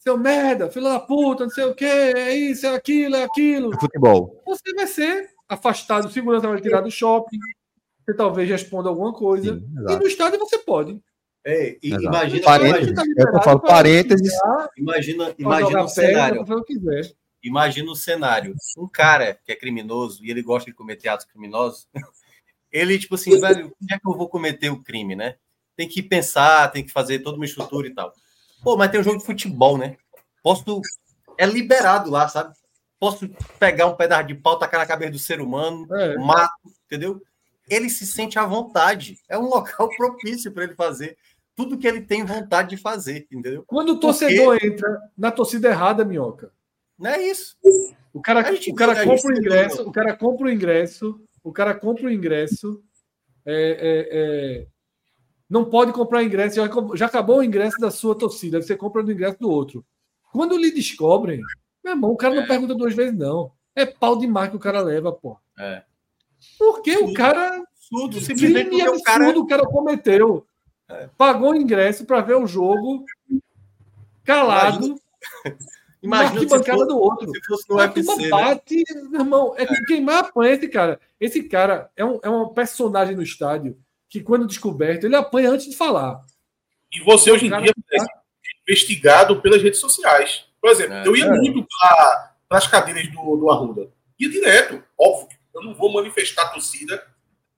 [0.00, 3.74] Seu merda, filho da puta, não sei o que, é isso, é aquilo, é aquilo.
[3.74, 4.42] É futebol.
[4.46, 7.38] Você vai ser afastado, o segurança vai tirar do shopping.
[8.04, 9.54] Você talvez responda alguma coisa.
[9.56, 10.98] Sim, E no estádio você pode.
[11.44, 12.02] é, e Exato.
[12.04, 12.88] imagina, Parênteses.
[12.92, 14.32] imagina, É eu falo, parênteses.
[14.76, 16.44] imagina, imagina o cenário.
[17.42, 18.54] Imagina o cenário.
[18.78, 21.86] Um cara que é criminoso e ele gosta de cometer atos criminosos,
[22.72, 25.36] ele, tipo assim, velho, onde é que eu vou cometer o crime, né?
[25.76, 28.12] Tem que pensar, tem que fazer toda uma estrutura e tal.
[28.62, 29.96] Pô, mas tem um jogo de futebol, né?
[30.42, 30.80] Posso.
[31.38, 32.54] É liberado lá, sabe?
[32.98, 33.28] Posso
[33.58, 36.16] pegar um pedaço de pau, tacar na cabeça do ser humano, É.
[36.18, 36.52] mato,
[36.86, 37.22] entendeu?
[37.68, 39.18] Ele se sente à vontade.
[39.28, 41.16] É um local propício para ele fazer
[41.56, 43.64] tudo que ele tem vontade de fazer, entendeu?
[43.66, 46.50] Quando o torcedor entra na torcida errada, minhoca,
[46.98, 47.54] Não é isso.
[48.14, 52.06] o cara, o cara compra o ingresso, o cara compra o ingresso, o cara compra
[52.06, 52.82] o ingresso,
[53.44, 54.08] é, é,
[54.62, 54.66] é,
[55.50, 59.10] não pode comprar ingresso, já, já acabou o ingresso da sua torcida, você compra o
[59.10, 59.84] ingresso do outro.
[60.32, 61.40] Quando lhe descobrem,
[61.84, 62.46] meu irmão, o cara não É.
[62.46, 63.50] pergunta duas vezes, não.
[63.74, 65.36] É pau demais que o cara leva, pô.
[65.58, 65.82] É.
[66.56, 67.14] Porque o Sim.
[67.14, 69.24] cara Absurdo, simplesmente crime porque o cara.
[69.24, 70.46] absurdo o cara cometeu.
[70.88, 71.08] É.
[71.18, 73.04] Pagou o ingresso para ver o jogo
[74.24, 74.96] calado
[76.02, 77.30] Imagina na fosse, do outro.
[77.30, 78.28] se fosse no A UFC, né?
[78.30, 79.54] bate, meu irmão.
[79.56, 80.98] É que quem mais apanha esse cara.
[81.20, 83.76] Esse cara é um, é um personagem no estádio
[84.10, 86.20] que, quando descoberto, ele apanha antes de falar.
[86.92, 87.98] E você hoje em dia é
[88.62, 90.44] investigado pelas redes sociais.
[90.60, 91.06] Por exemplo, É.
[91.06, 91.30] eu ia É.
[91.30, 93.88] muito para as cadeiras do, do Arruda.
[94.18, 95.38] Ia direto, óbvio.
[95.54, 97.02] Eu não vou manifestar a torcida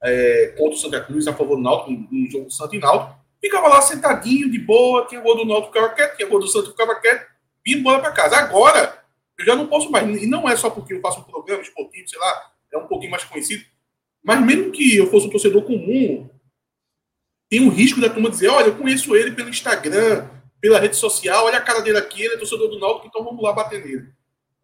[0.01, 2.79] é, contra o Santa Cruz, a favor do Náutico, em, em jogo do Santo e
[2.79, 3.19] Náutico.
[3.41, 6.71] Ficava lá sentadinho, de boa, tinha gol do Náutico, ficava quieto, tinha gol do Santo,
[6.71, 7.25] ficava quieto,
[7.65, 8.37] e ia embora para casa.
[8.37, 9.01] Agora,
[9.37, 10.21] eu já não posso mais.
[10.21, 13.11] E não é só porque eu faço um programa esportivo, sei lá, é um pouquinho
[13.11, 13.65] mais conhecido.
[14.23, 16.29] Mas mesmo que eu fosse um torcedor comum,
[17.53, 20.27] tem um risco da turma dizer, olha, eu conheço ele pelo Instagram,
[20.59, 23.43] pela rede social, olha a cara dele aqui, ele é torcedor do Náutico, então vamos
[23.43, 24.07] lá bater nele.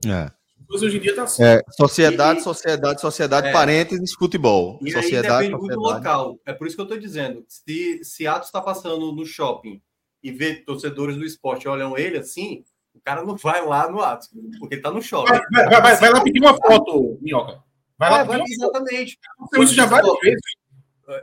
[0.07, 0.31] É.
[0.67, 1.43] Mas hoje em dia tá assim.
[1.43, 3.51] É, sociedade, E- sociedade, sociedade, É.
[3.51, 4.79] parênteses, futebol.
[4.81, 6.03] E aí sociedade, depende muito do sociedade.
[6.17, 6.39] local.
[6.47, 7.45] É por isso que eu estou dizendo.
[7.47, 9.79] Se, se Atos está passando no shopping
[10.23, 12.63] e vê torcedores do esporte olham ele assim,
[12.95, 14.29] o cara não vai lá no Atos,
[14.59, 15.29] porque ele tá no shopping.
[15.31, 17.59] Vai, vai, vai, vai, vai lá pedir uma foto, Minhoca.
[17.99, 18.77] Vai lá É, vai- pedir uma foto.
[18.77, 19.19] exatamente.
[19.37, 20.41] Aconteceu Isso já várias vezes.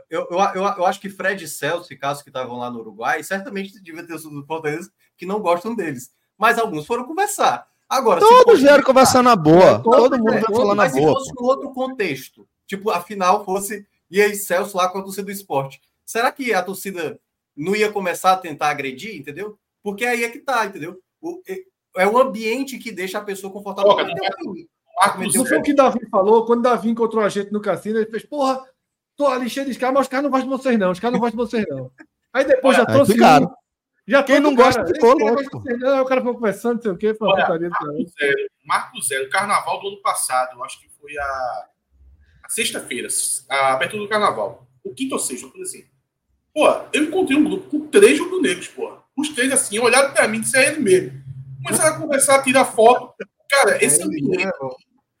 [0.09, 3.23] Eu, eu, eu, eu acho que Fred e Celso, casos que estavam lá no Uruguai,
[3.23, 6.11] certamente devia ter sido do Fortaleza que não gostam deles.
[6.37, 7.67] Mas alguns foram conversar.
[7.89, 9.75] Agora, Todos vieram conversar na boa.
[9.75, 11.13] É, todo mundo é, vai falar na mas se boa.
[11.13, 15.25] fosse um outro contexto, tipo, a final fosse e aí Celso lá com a torcida
[15.25, 17.19] do esporte, será que a torcida
[17.55, 19.57] não ia começar a tentar agredir, entendeu?
[19.81, 20.99] Porque aí é que tá, entendeu?
[21.21, 21.63] O, é,
[21.97, 23.95] é o ambiente que deixa a pessoa confortável.
[24.99, 28.09] Marcos Não foi o que Davi falou, quando Davi encontrou a gente no cassino, ele
[28.09, 28.63] fez, porra,
[29.17, 30.91] tô ali cheio de caras, mas os caras não gostam de vocês, não.
[30.91, 31.91] Os caras não gostam de vocês, não.
[32.31, 33.13] Aí depois já trouxe.
[33.13, 33.47] ficaram.
[33.47, 33.51] um,
[34.07, 35.31] Já Quem não gosta, cara, ficou, cara
[35.79, 35.95] não.
[35.95, 37.69] Aí o cara foi conversando, não sei o quê, foi uma Olha, cara.
[37.69, 41.65] Marco Zero, Marco Zero, carnaval do ano passado, eu acho que foi a,
[42.43, 43.07] a sexta-feira,
[43.49, 44.67] a abertura do carnaval.
[44.83, 45.89] O quinto ou sexto, por exemplo.
[46.53, 48.97] Pô, eu encontrei um grupo com três rubro-negros, pô.
[49.15, 51.23] Os três assim, olharam pra mim, disse é ele mesmo.
[51.63, 53.13] Começaram a conversar, a tirar foto.
[53.49, 54.51] Cara, esse ambiente de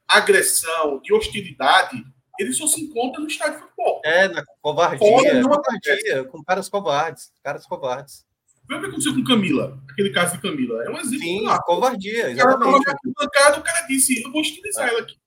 [0.07, 2.03] agressão, de hostilidade,
[2.39, 4.01] ele só se encontra no estádio de futebol.
[4.05, 8.25] É, na covardia, Fora não covardia, com caras covardes, caras covardes.
[8.65, 10.83] Foi o que aconteceu com Camila, aquele caso de Camila.
[10.83, 11.19] É um exemplo.
[11.19, 11.63] Sim, claro.
[11.63, 12.89] covardia, O cara exatamente.
[12.89, 15.17] arquibancada, o cara disse, eu vou hostilizar ela aqui.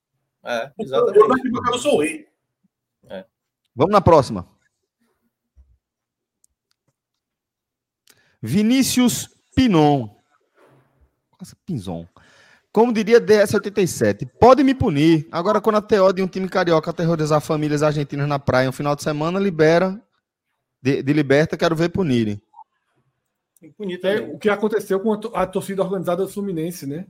[0.43, 1.31] É, Eu na exatamente.
[1.31, 2.27] arquibancada eu sou o rei.
[3.75, 4.47] Vamos na próxima.
[8.41, 10.09] Vinícius Pinon.
[11.39, 12.07] Nossa, Pinzon.
[12.71, 15.27] Como diria DS87, pode me punir.
[15.31, 18.95] Agora, quando a TO de um time carioca aterrorizar famílias argentinas na praia no final
[18.95, 20.01] de semana, libera.
[20.81, 22.41] De, de liberta, quero ver punirem.
[23.77, 24.35] Bonito É também.
[24.35, 27.05] o que aconteceu com a to- a torcida organizada do Fluminense, né?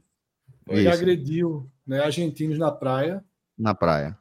[0.68, 3.24] Que Isso, agrediu né, argentinos na praia.
[3.58, 4.18] na praia.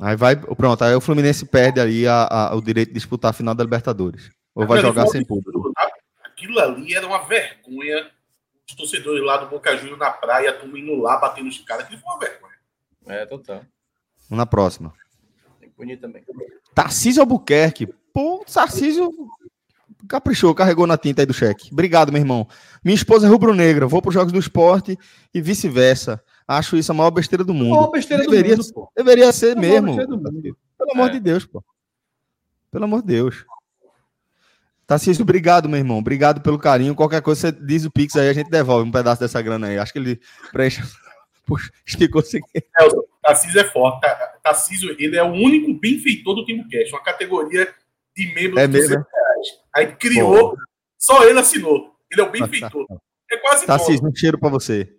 [0.00, 0.34] Aí vai.
[0.34, 3.62] Pronto, aí o Fluminense perde ali a- a- o direito de disputar a final da
[3.62, 4.30] Libertadores.
[4.54, 5.70] Ou vai Cara, jogar sem um público.
[5.74, 5.88] tá?
[6.24, 8.10] Aquilo ali era uma vergonha.
[8.70, 11.84] Os torcedores lá do Boca Juniors na praia, a turma indo lá, batendo os caras.
[11.84, 12.54] Aquilo foi uma vergonha.
[13.06, 13.56] É, total.
[14.28, 14.92] Vamos na próxima.
[15.76, 16.22] Bonito também.
[16.74, 17.86] Tarcísio Albuquerque.
[18.12, 19.10] Pô, Tarcísio
[20.06, 21.70] caprichou, carregou na tinta aí do cheque.
[21.72, 22.46] Obrigado, meu irmão.
[22.84, 24.96] Minha esposa é rubro-negra, vou para os Jogos do Esporte
[25.34, 26.22] e vice-versa.
[26.46, 27.90] Acho isso a maior besteira do Uma mundo.
[27.90, 28.92] besteira do Deveria, mundo, pô.
[28.96, 29.86] deveria ser A maior mesmo.
[29.86, 30.58] besteira do mundo.
[30.78, 31.12] Pelo amor É.
[31.12, 31.64] de Deus, pô.
[32.70, 33.44] Pelo amor de Deus.
[34.90, 35.98] Tarcísio, obrigado, meu irmão.
[35.98, 36.96] Obrigado pelo carinho.
[36.96, 39.78] Qualquer coisa, você diz o Pix aí, a gente devolve um pedaço dessa grana aí.
[39.78, 40.82] Acho que ele preenche.
[41.46, 42.40] Puxa, esticou sem
[43.22, 44.00] Tarcísio é forte.
[44.00, 47.72] Ta- Tarcísio, ele é o único benfeitor do Time Cash, uma categoria
[48.16, 49.46] de membros É de mesmo, 200 reais.
[49.72, 50.56] Aí criou,
[50.98, 51.94] só ele assinou.
[52.10, 52.84] Ele é o benfeitor.
[53.30, 54.92] É quase Tarcísio, um cheiro para você.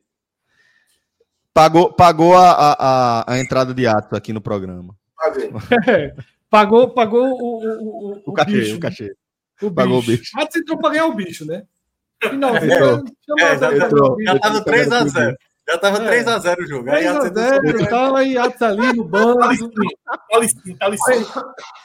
[1.53, 4.95] Pagou, pagou a, a, a, a entrada de atos aqui no programa.
[5.18, 5.34] Tá?
[5.91, 6.15] É,
[6.49, 9.13] pagou pagou o, o, o, O cachê, bicho, o cachê.
[9.67, 10.19] O pagou o bicho.
[10.19, 10.39] bicho.
[10.39, 11.63] Antes entrou pra ganhar o bicho, né?
[12.23, 12.51] Chama
[13.39, 14.15] É, já entrou.
[14.15, 14.39] bicho.
[14.39, 15.35] Tava 3x0.
[15.69, 16.23] Já tava É.
[16.23, 16.89] 3x0 o jogo.
[16.89, 19.39] Aí 3 a a 0 e tal, aí Atos ali no banco.
[20.39, 21.25] Licinho, tá licinho.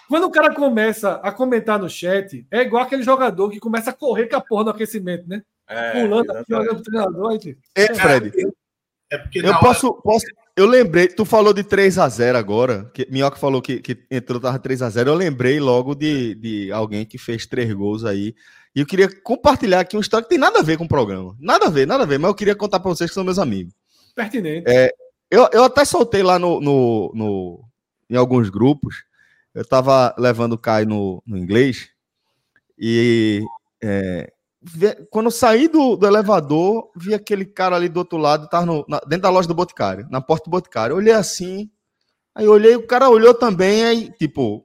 [0.09, 3.93] Quando o cara começa a comentar no chat, é igual aquele jogador que começa a
[3.93, 5.43] correr com a porra no aquecimento, né?
[5.69, 7.31] É, Pulando aqui, olhando pro treinador.
[7.33, 8.33] Aí, tipo, Ei, Fred,
[9.11, 10.27] É porque eu posso, posso.
[10.57, 12.91] Eu lembrei, tu falou de 3x0 agora.
[12.95, 15.07] Que, Minhoca falou que, que entrou, tava 3x0.
[15.07, 18.35] Eu lembrei logo de, de alguém que fez três gols aí.
[18.75, 21.37] E eu queria compartilhar aqui uma história que tem nada a ver com o programa.
[21.39, 22.19] Nada a ver, nada a ver.
[22.19, 23.75] Mas eu queria contar pra vocês que são meus amigos.
[24.15, 24.65] pertinente.
[25.31, 27.65] Eu, eu até soltei lá no, no, no-
[28.09, 29.05] em alguns grupos.
[29.55, 31.89] Eu tava levando o Caio no, no inglês.
[32.79, 33.43] E
[33.83, 34.33] é,
[35.11, 38.85] quando eu saí do, do elevador, vi aquele cara ali do outro lado, tava no-
[38.89, 40.95] na- dentro da loja do Boticário, na porta do Boticário.
[40.95, 41.71] Eu olhei assim.
[42.35, 44.65] Aí olhei, o cara olhou também, aí, tipo,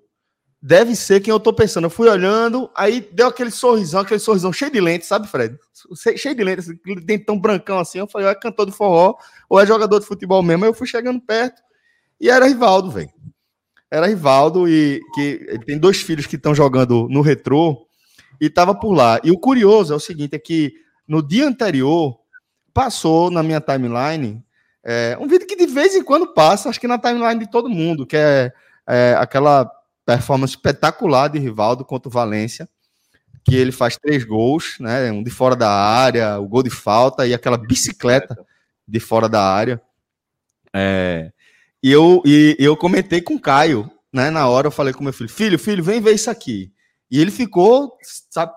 [0.61, 1.85] deve ser quem eu tô pensando.
[1.85, 5.57] Eu fui olhando, aí deu aquele sorrisão, aquele sorrisão cheio de lente, sabe, Fred?
[6.01, 6.75] Che- Cheio de lente, assim,
[7.05, 7.99] dentão brancão assim.
[7.99, 9.15] Eu falei, ou é cantor de forró,
[9.49, 10.65] ou é jogador de futebol mesmo.
[10.65, 11.61] Aí eu fui chegando perto
[12.21, 13.11] e era Rivaldo, velho.
[13.91, 17.85] Era Rivaldo e que ele tem dois filhos que estão jogando no retrô
[18.41, 19.21] e tava por lá.
[19.23, 20.73] E o curioso é o seguinte, é que
[21.07, 22.19] no dia anterior
[22.73, 24.43] passou na minha timeline
[24.83, 27.69] é, um vídeo que de vez em quando passa, acho que na timeline de todo
[27.69, 28.51] mundo, que é,
[28.87, 29.69] é, aquela
[30.05, 32.67] performance espetacular de Rivaldo contra o Valência,
[33.43, 35.11] que ele faz três gols, né?
[35.11, 38.37] Um de fora da área, o gol de falta e aquela bicicleta
[38.87, 39.81] de fora da área.
[40.73, 41.31] É,
[41.81, 44.29] e, eu, e eu comentei com o Caio, né?
[44.31, 46.71] Na hora eu falei com meu filho, filho, filho, vem ver isso aqui.
[47.11, 47.97] E ele ficou,
[48.29, 48.53] sabe,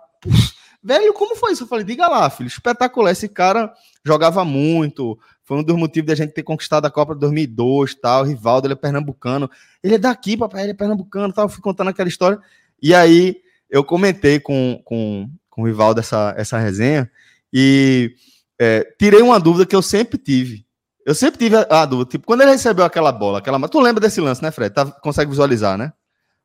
[0.83, 1.65] velho, como foi isso?
[1.65, 3.11] Eu falei, diga lá, filho, espetacular.
[3.11, 3.73] Esse cara
[4.05, 8.25] jogava muito, foi um dos motivos da gente ter conquistado a Copa de 2002, tal.
[8.25, 9.51] Rivaldo, ele é pernambucano.
[9.83, 11.47] Ele é daqui, papai, ele é pernambucano, tal.
[11.47, 12.39] Eu fui contando aquela história.
[12.81, 13.37] E aí
[13.69, 17.11] eu comentei com, com, com o Rivaldo essa, essa resenha
[17.53, 18.15] e
[18.59, 20.65] é, tirei uma dúvida que eu sempre tive.
[21.05, 24.01] Eu sempre tive a, a dúvida, tipo, quando ele recebeu aquela bola, aquela, tu lembra
[24.01, 24.75] desse lance, né, Fred?
[24.75, 25.93] Tá, consegue visualizar, né?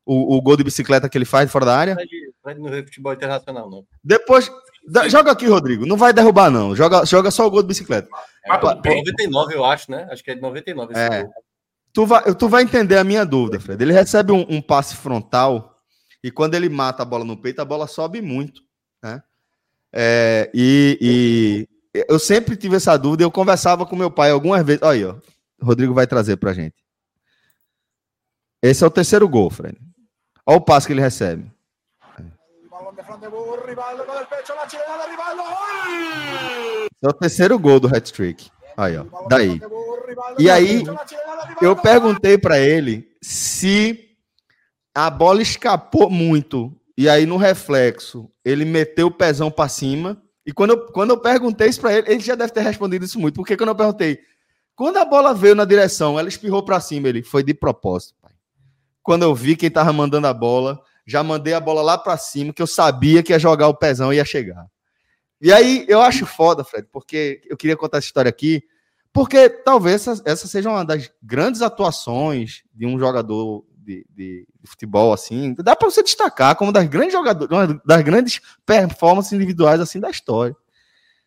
[0.06, 1.96] O, o gol de bicicleta que ele faz fora da área.
[2.58, 3.84] Não vê futebol internacional, não.
[4.02, 4.50] Depois,
[4.88, 5.86] Da- joga aqui, Rodrigo.
[5.86, 6.74] Não vai derrubar, não.
[6.74, 8.08] Joga, joga só o gol de bicicleta.
[8.44, 10.08] É, Pô, 99, eu acho, né?
[10.10, 11.22] Acho que é de 99 esse É.
[11.24, 11.32] gol.
[11.92, 13.82] Tu vai, tu vai entender a minha dúvida, Fred.
[13.82, 15.76] Ele recebe um, um passe frontal
[16.24, 18.62] e quando ele mata a bola no peito, a bola sobe muito,
[19.02, 19.22] né?
[19.92, 23.24] É, e, e eu sempre tive essa dúvida.
[23.24, 24.82] Eu conversava com meu pai algumas vezes.
[24.82, 25.16] Olha aí, ó.
[25.60, 26.76] O Rodrigo vai trazer pra gente.
[28.62, 29.76] Esse é o terceiro gol, Fred.
[30.46, 31.50] Olha o passe que ele recebe.
[36.86, 38.50] Esse é o terceiro gol do hat-trick.
[38.76, 39.04] Aí, ó.
[39.28, 39.60] Daí.
[40.38, 40.82] E aí,
[41.60, 44.16] Eu perguntei pra ele se
[44.94, 50.20] a bola escapou muito e aí no reflexo ele meteu o pezão pra cima.
[50.44, 53.18] E quando eu, quando eu perguntei isso pra ele, ele já deve ter respondido isso
[53.18, 53.36] muito.
[53.36, 54.20] Porque quando eu perguntei,
[54.74, 58.19] quando a bola veio na direção, ela espirrou pra cima, ele foi de propósito.
[59.10, 62.52] Quando eu vi quem tava mandando a bola, já mandei a bola lá pra cima,
[62.52, 64.66] que eu sabia que ia jogar o pezão e ia chegar.
[65.40, 68.62] E aí eu acho foda, Fred, porque eu queria contar essa história aqui,
[69.12, 74.70] porque talvez essa, essa seja uma das grandes atuações de um jogador de, de- de
[74.70, 75.56] futebol, assim.
[75.58, 80.54] Dá para você destacar como das grandes jogadores, das grandes performances individuais assim da história.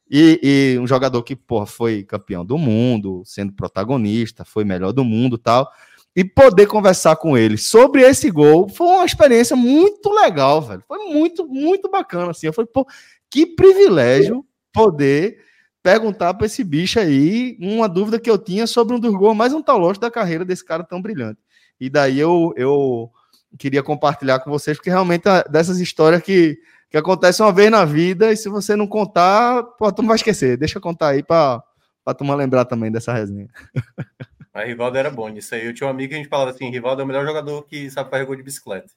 [0.09, 0.39] E,
[0.75, 5.37] e um jogador que, porra, foi campeão do mundo, sendo protagonista, foi melhor do mundo
[5.37, 5.69] tal.
[6.15, 10.83] E poder conversar com ele sobre esse gol foi uma experiência muito legal, velho.
[10.87, 12.45] Foi muito, muito bacana, assim.
[12.47, 12.85] Eu falei, pô,
[13.31, 15.39] que privilégio poder
[15.81, 19.53] perguntar para esse bicho aí uma dúvida que eu tinha sobre um dos gols mais
[19.53, 21.39] antológicos da carreira desse cara tão brilhante.
[21.79, 23.11] E daí eu, eu
[23.57, 26.57] queria compartilhar com vocês, porque realmente é dessas histórias que,
[26.89, 30.15] que acontecem uma vez na vida, e se você não contar, pô, tu não vai
[30.15, 30.57] esquecer.
[30.57, 31.61] Deixa eu contar aí para
[32.05, 33.49] a turma lembrar também dessa resenha.
[34.53, 35.65] Mas Rivaldo era bom nisso aí.
[35.65, 37.89] Eu tinha um amigo que a gente falava assim: Rivaldo é o melhor jogador que
[37.89, 38.91] sabe fazer gol de bicicleta.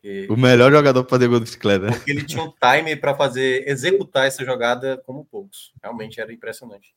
[0.00, 1.86] Porque, O melhor jogador para fazer gol de bicicleta.
[1.86, 1.92] né?
[1.92, 5.72] porque ele tinha um time para fazer, executar essa jogada como poucos.
[5.82, 6.94] Realmente era impressionante.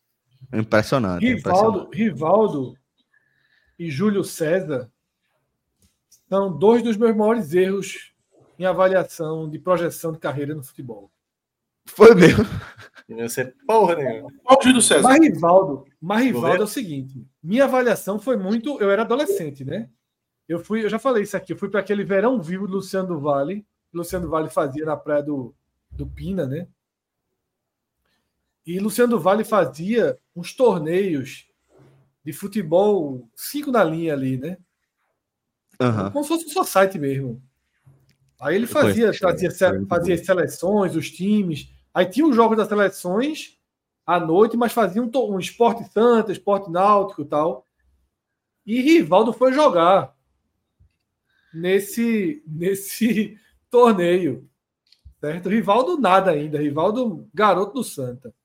[0.53, 1.25] Impressionante.
[1.25, 2.77] Rivaldo, Rivaldo
[3.77, 4.89] e Júlio César
[6.29, 8.13] são dois dos meus maiores erros
[8.57, 11.11] em avaliação de projeção de carreira no futebol.
[11.85, 12.45] Foi mesmo.
[13.07, 14.31] E não ser porra nenhuma.
[14.43, 15.03] Qual o Júlio César?
[15.03, 16.63] Mas Rivaldo, mas Rivaldo Goleiro?
[16.63, 18.79] é o seguinte: minha avaliação foi muito.
[18.81, 19.89] Eu era adolescente, né?
[20.47, 23.07] Eu fui, eu já falei isso aqui, eu fui para aquele verão vivo do Luciano
[23.07, 23.65] do Vale.
[23.93, 25.55] Luciano do Vale fazia na praia do,
[25.89, 26.67] do Pina, né?
[28.65, 31.47] E Luciano do Vale fazia uns torneios
[32.23, 34.57] de futebol, cinco na linha ali, né?
[35.79, 36.11] Aham.
[36.11, 37.41] Como se fosse um só site mesmo.
[38.39, 41.71] Aí ele fazia, muito fazia as seleções, os times.
[41.95, 43.57] Aí tinha os jogos das seleções
[44.05, 47.65] à noite, mas fazia um, um esporte santa, esporte náutico e tal.
[48.65, 50.13] E Rivaldo foi jogar
[51.53, 53.39] nesse, nesse
[53.71, 54.45] torneio.
[55.21, 55.47] Certo?
[55.47, 56.61] Rivaldo nada ainda.
[56.61, 58.35] Rivaldo, garoto do Santa.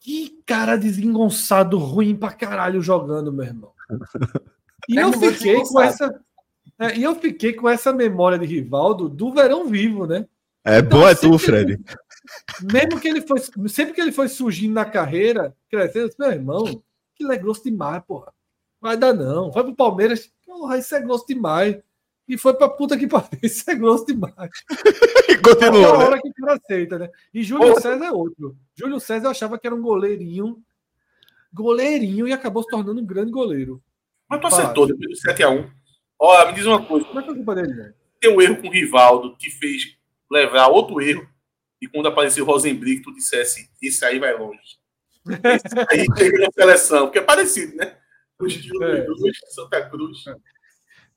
[0.00, 3.72] Que cara desengonçado, ruim pra caralho jogando, meu irmão.
[4.88, 6.24] E eu fiquei com essa.
[6.76, 10.26] é, e eu fiquei com essa memória de Rivaldo do verão vivo, né?
[10.64, 11.78] É bom é tu, Fred.
[12.62, 13.38] Mesmo que ele foi.
[13.68, 16.82] Sempre que ele foi surgindo na carreira, crescendo, disse, meu irmão,
[17.16, 18.32] que é grosso demais, porra.
[18.80, 19.50] Vai dar não.
[19.50, 21.76] Vai pro Palmeiras, porra, isso é grosso demais.
[22.28, 24.50] E foi pra puta que pariu, isso é grosso demais.
[25.28, 26.04] E continuou, né?
[26.04, 27.10] hora que o cara aceita, né?
[27.32, 28.56] E Júlio César é outro.
[28.74, 30.62] Júlio César eu achava que era um goleirinho.
[31.52, 33.82] Goleirinho e acabou se tornando um grande goleiro.
[34.28, 35.70] Mas tu acertou depois do 7x1.
[36.18, 37.06] Ó, me diz uma coisa.
[37.12, 37.92] Não é culpa dele, não.
[38.20, 39.96] Teu erro com o Rivaldo te fez
[40.32, 41.28] levar outro erro.
[41.80, 44.78] E quando apareceu o Rosenbrick, tu dissesse, isso aí vai longe.
[45.26, 47.96] Esse aí chega na seleção, porque é parecido, né?
[48.40, 49.06] O estilo É.
[49.50, 50.24] Santa Cruz.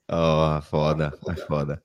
[0.10, 1.84] Ó, foda, é foda.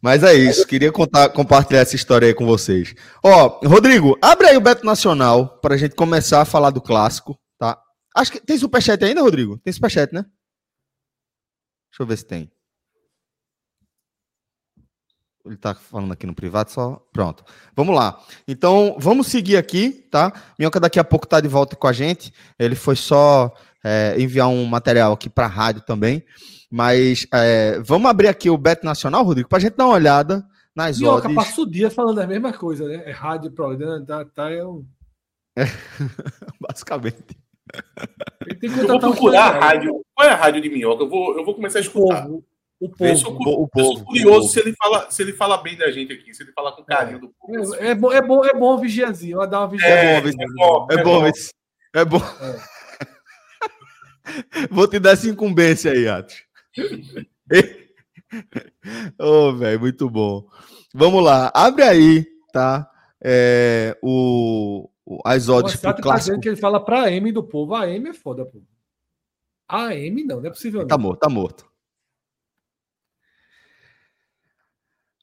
[0.00, 2.94] Mas é isso, queria contar, compartilhar essa história aí com vocês.
[3.22, 7.78] Ó, Rodrigo, abre aí o Beto Nacional pra gente começar a falar do clássico, tá?
[8.16, 9.58] Acho que tem superchat ainda, Rodrigo?
[9.58, 10.24] Tem superchat, né?
[11.90, 12.50] Deixa eu ver se tem.
[15.44, 17.02] Ele tá falando aqui no privado, só.
[17.12, 17.42] Pronto.
[17.74, 18.20] Vamos lá.
[18.46, 20.32] Então, vamos seguir aqui, tá?
[20.58, 22.32] Minhoca daqui a pouco tá de volta com a gente.
[22.58, 23.52] Ele foi só
[23.82, 26.22] é, enviar um material aqui pra rádio também.
[26.70, 30.46] Mas é, vamos abrir aqui o Bet Nacional, Rodrigo, para a gente dar uma olhada
[30.76, 31.34] nas Minhoca odds.
[31.34, 33.02] passa o dia falando a mesma coisa, né?
[33.06, 34.84] É rádio, programa, tá, tá, é um...
[36.60, 37.36] Basicamente.
[38.46, 40.00] Ele tem que Eu vou um procurar a rádio.
[40.14, 41.02] Qual é a rádio de Minhoca?
[41.04, 42.22] Eu vou, eu vou começar a O escutar.
[42.22, 42.44] povo.
[42.80, 43.50] O Eu sou, povo.
[43.50, 44.48] O eu povo, sou curioso o povo.
[44.48, 47.20] se ele, fala, se ele fala bem da gente aqui, se ele fala com carinho
[47.20, 47.74] do povo.
[47.76, 49.86] É, é bom, é bom, é bom vigiazinho, vai dar uma vigia.
[49.86, 51.30] É bom, é bom, É é bom,
[51.94, 52.20] é bom.
[54.70, 56.42] Vou te dar essa incumbência aí, Atos.
[59.18, 60.46] Ô, velho, muito bom.
[60.94, 62.88] Vamos lá, abre aí, tá?
[63.22, 66.40] é, o, o- as odds O pro tá clássico.
[66.40, 67.74] que ele fala pra AM do povo.
[67.74, 68.62] A AM é foda, pô.
[69.68, 70.86] A AM não, não é possível.
[70.86, 71.69] Tá morto, tá morto.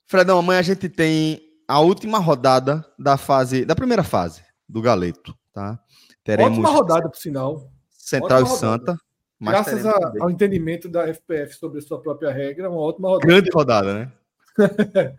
[0.07, 5.35] Fredão, amanhã a gente tem a última rodada da fase, da primeira fase do Galeto,
[5.53, 5.79] tá?
[6.23, 7.69] Teremos Ótima rodada, por sinal.
[7.89, 8.47] Central e.
[8.47, 8.97] Santa.
[9.39, 13.27] Graças a- ao entendimento da FPF sobre a sua própria regra, uma ótima rodada.
[13.27, 14.11] grande rodada, né?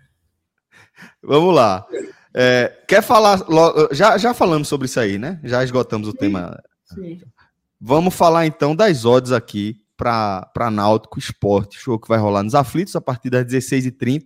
[1.22, 1.86] Vamos lá.
[2.34, 3.40] É, quer falar?
[3.92, 5.40] Já, já falamos sobre isso aí, né?
[5.44, 6.60] Já esgotamos o tema.
[6.84, 7.20] Sim.
[7.80, 12.94] Vamos falar então das odds aqui para Náutico Esporte, show que vai rolar nos aflitos
[12.96, 14.24] a partir das 16h30.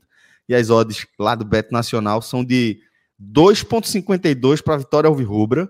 [0.48, 2.80] E as odds lá do Beto Nacional são de
[3.20, 5.68] 2,52 para a vitória Alvirrubra,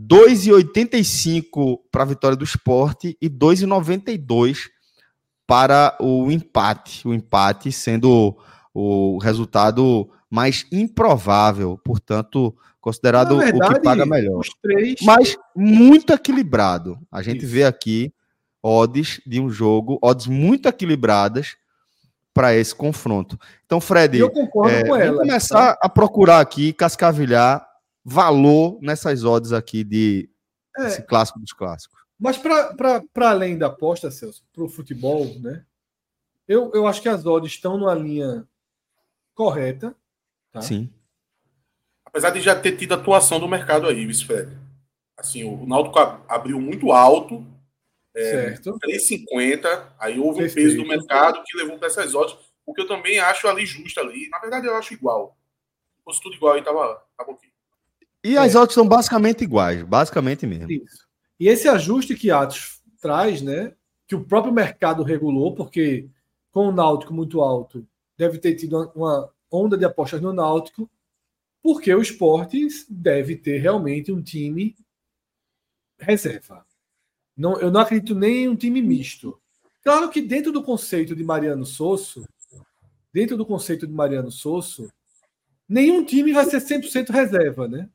[0.00, 4.68] 2,85 para a vitória do esporte e 2,92
[5.46, 7.06] para o empate.
[7.06, 8.36] O empate sendo
[8.72, 14.42] o resultado mais improvável, portanto, considerado Na o que verdade, paga melhor.
[14.60, 14.96] Três.
[15.02, 16.98] Mas muito equilibrado.
[17.10, 17.54] A gente Isso.
[17.54, 18.12] vê aqui
[18.62, 21.56] odds de um jogo, odds muito equilibradas
[22.34, 23.38] para esse confronto.
[23.64, 25.16] Então, Fred, eu concordo é, com vamos ela.
[25.16, 25.22] tá?
[25.22, 27.66] começar a procurar aqui, cascavilhar
[28.04, 30.28] valor nessas odds aqui de
[30.76, 30.88] É.
[30.88, 32.02] esse clássico dos clássicos.
[32.18, 35.64] Mas para além da aposta, Celso, para o futebol, né?
[36.46, 38.46] Eu, eu acho que as odds estão numa linha
[39.34, 39.94] correta.
[40.52, 40.60] Tá?
[40.60, 40.90] Sim.
[42.04, 44.56] Apesar de já ter tido atuação do mercado aí, vice Fred.
[45.16, 47.44] Assim, o Náutico ab- abriu muito alto,
[48.16, 48.78] Certo.
[48.78, 50.68] 3,50, aí houve um Perfeito.
[50.68, 53.98] peso do mercado que levou para essas odds, o que eu também acho ali justo
[54.00, 54.28] ali.
[54.28, 55.36] Na verdade, eu acho igual.
[55.98, 57.48] Se fosse tudo igual aí, tava, tava ok.
[58.22, 60.70] E as odds são basicamente iguais, basicamente mesmo.
[60.70, 61.06] Isso.
[61.38, 63.74] E esse ajuste que Atos traz, né?
[64.06, 66.08] Que o próprio mercado regulou, porque
[66.52, 67.86] com o Náutico muito alto,
[68.16, 70.88] deve ter tido uma- uma onda de apostas no Náutico,
[71.62, 74.76] porque o esporte deve ter realmente um time
[75.98, 76.63] reserva.
[77.36, 79.40] Não, eu não acredito nem em um time misto.
[79.82, 82.24] Claro que dentro do conceito de Mariano Sosso,
[83.12, 84.90] dentro do conceito de Mariano Sosso,
[85.68, 87.88] nenhum time vai ser 100% reserva, né?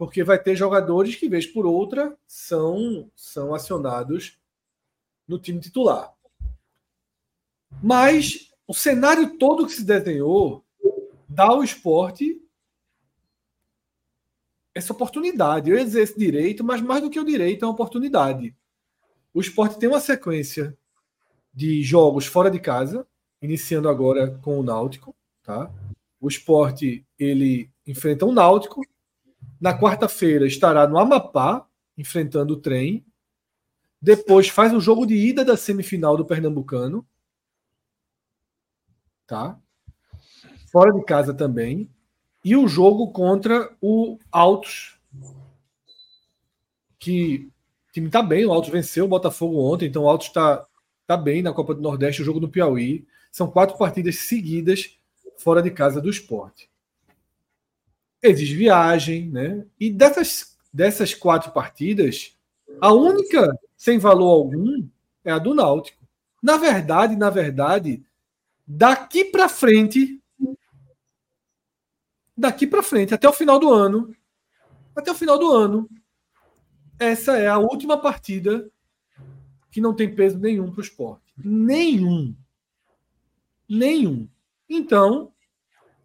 [0.00, 4.38] porque vai ter jogadores que, vez por outra, são, são acionados
[5.28, 6.14] no time titular.
[7.82, 10.64] Mas o cenário todo que se desenhou
[11.28, 12.40] dá ao esporte
[14.74, 15.70] essa oportunidade.
[15.70, 18.54] Eu ia dizer esse direito, mas mais do que o direito, é uma oportunidade.
[19.32, 20.76] O esporte tem uma sequência
[21.52, 23.06] de jogos fora de casa,
[23.42, 25.14] iniciando agora com o Náutico.
[25.42, 25.72] Tá?
[26.20, 28.82] O esporte ele enfrenta o Náutico,
[29.60, 31.66] na quarta-feira estará no Amapá,
[31.96, 33.04] enfrentando o trem.
[34.00, 37.06] Depois faz o jogo de ida da semifinal do Pernambucano.
[39.26, 39.60] Tá?
[40.72, 41.90] Fora de casa também.
[42.44, 44.98] E o jogo contra o Altos.
[46.98, 47.48] Que
[47.88, 50.66] o time está bem, o Altos venceu o Botafogo ontem, então o Altos está
[51.06, 53.06] tá bem na Copa do Nordeste, o jogo no Piauí.
[53.32, 54.98] São quatro partidas seguidas
[55.36, 56.70] fora de casa do esporte
[58.22, 59.64] exige viagem, né?
[59.78, 62.36] E dessas, dessas quatro partidas,
[62.80, 64.86] a única sem valor algum
[65.24, 66.02] é a do Náutico.
[66.42, 68.02] Na verdade, na verdade,
[68.66, 70.20] daqui para frente,
[72.40, 74.16] daqui para frente, até o final do ano,
[74.96, 75.88] até o final do ano,
[76.98, 78.70] essa é a última partida
[79.70, 81.32] que não tem peso nenhum para o esporte.
[81.36, 82.34] Nenhum.
[83.68, 84.26] Nenhum.
[84.68, 85.32] Então,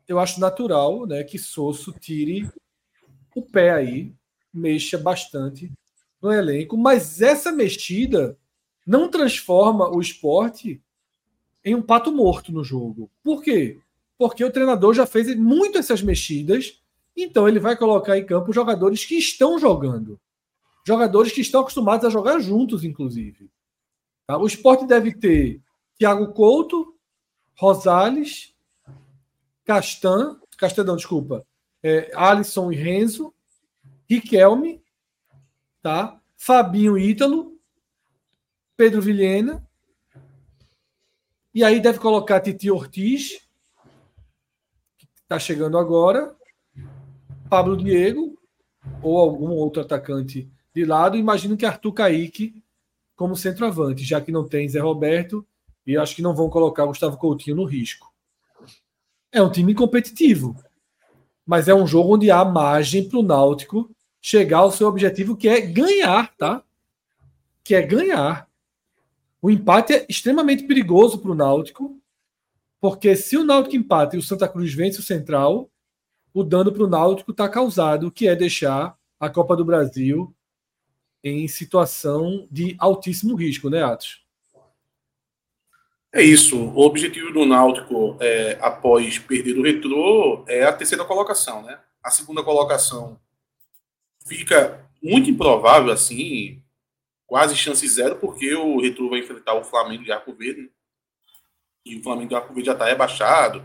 [0.08, 2.50] eu acho natural né, que Sosso tire
[3.34, 4.14] o pé aí,
[4.54, 5.72] mexa bastante
[6.22, 8.38] no elenco, mas essa mexida
[8.86, 10.82] não transforma o esporte
[11.64, 13.10] em um pato morto no jogo.
[13.24, 13.80] Por quê?
[14.18, 16.82] Porque o treinador já fez muito essas mexidas,
[17.16, 20.20] então ele vai colocar em campo jogadores que estão jogando.
[20.86, 23.50] Jogadores que estão acostumados a jogar juntos, inclusive.
[24.28, 24.38] Tá?
[24.38, 25.62] O esporte deve ter
[25.98, 26.96] Thiago Couto,
[27.58, 28.54] Rosales,
[29.64, 30.40] Castan,
[30.86, 31.46] não, desculpa,
[31.82, 33.34] é, Alisson e Renzo,
[34.10, 34.82] Riquelme,
[35.82, 36.20] tá?
[36.38, 37.58] Fabinho Ítalo,
[38.78, 39.68] Pedro Vilhena,
[41.54, 43.45] e aí deve colocar Titi Ortiz,
[45.26, 46.36] está chegando agora,
[47.50, 48.40] Pablo Diego,
[49.02, 51.18] ou algum outro atacante de lado.
[51.18, 52.64] Imagino que Arthur Caíque
[53.16, 55.46] como centroavante, já que não tem Zé Roberto,
[55.86, 58.14] e acho que não vão colocar Gustavo Coutinho no risco.
[59.32, 60.56] É um time competitivo,
[61.46, 63.90] mas é um jogo onde há margem para o Náutico
[64.22, 66.62] chegar ao seu objetivo, que é ganhar, tá?
[67.64, 68.48] Que é ganhar.
[69.42, 72.00] O empate é extremamente perigoso para o Náutico,
[72.86, 75.72] porque se o Náutico empata e o Santa Cruz vence o Central,
[76.32, 80.32] o dano para o Náutico está causado, que é deixar a Copa do Brasil
[81.24, 84.24] em situação de altíssimo risco, né, Atos?
[86.14, 86.56] É isso.
[86.56, 91.80] O objetivo do Náutico, é, após perder o retrô, é a terceira colocação, né?
[92.04, 93.20] A segunda colocação
[94.28, 96.62] fica muito improvável, assim,
[97.26, 100.70] quase chance zero, porque o retrô vai enfrentar o Flamengo de Arco Verde, né?
[101.86, 103.64] E o Flamengo Verde já está rebaixado,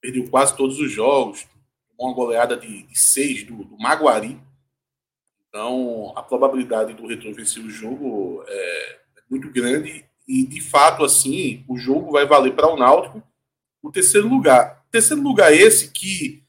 [0.00, 1.46] perdeu quase todos os jogos,
[1.98, 4.38] uma goleada de, de seis do, do, Maguari.
[5.48, 11.04] Então, a probabilidade do Retro vencer o jogo é, é muito grande e, de fato,
[11.04, 13.22] assim, o jogo vai valer para o Náutico
[13.82, 14.84] o terceiro lugar.
[14.90, 16.44] Terceiro lugar esse que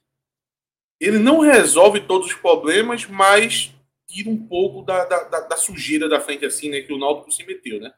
[1.00, 3.74] ele não resolve todos os problemas, mas
[4.08, 7.46] tira um pouco da, da, da, sujeira da frente, assim, né, que o Náutico se
[7.46, 7.94] meteu, né?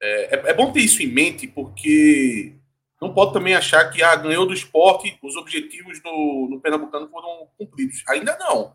[0.00, 2.54] É, é, é bom ter isso em mente, porque
[3.00, 7.48] não pode também achar que ah, ganhou do esporte, os objetivos no, no Pernambucano foram
[7.58, 8.02] cumpridos.
[8.08, 8.74] Ainda não.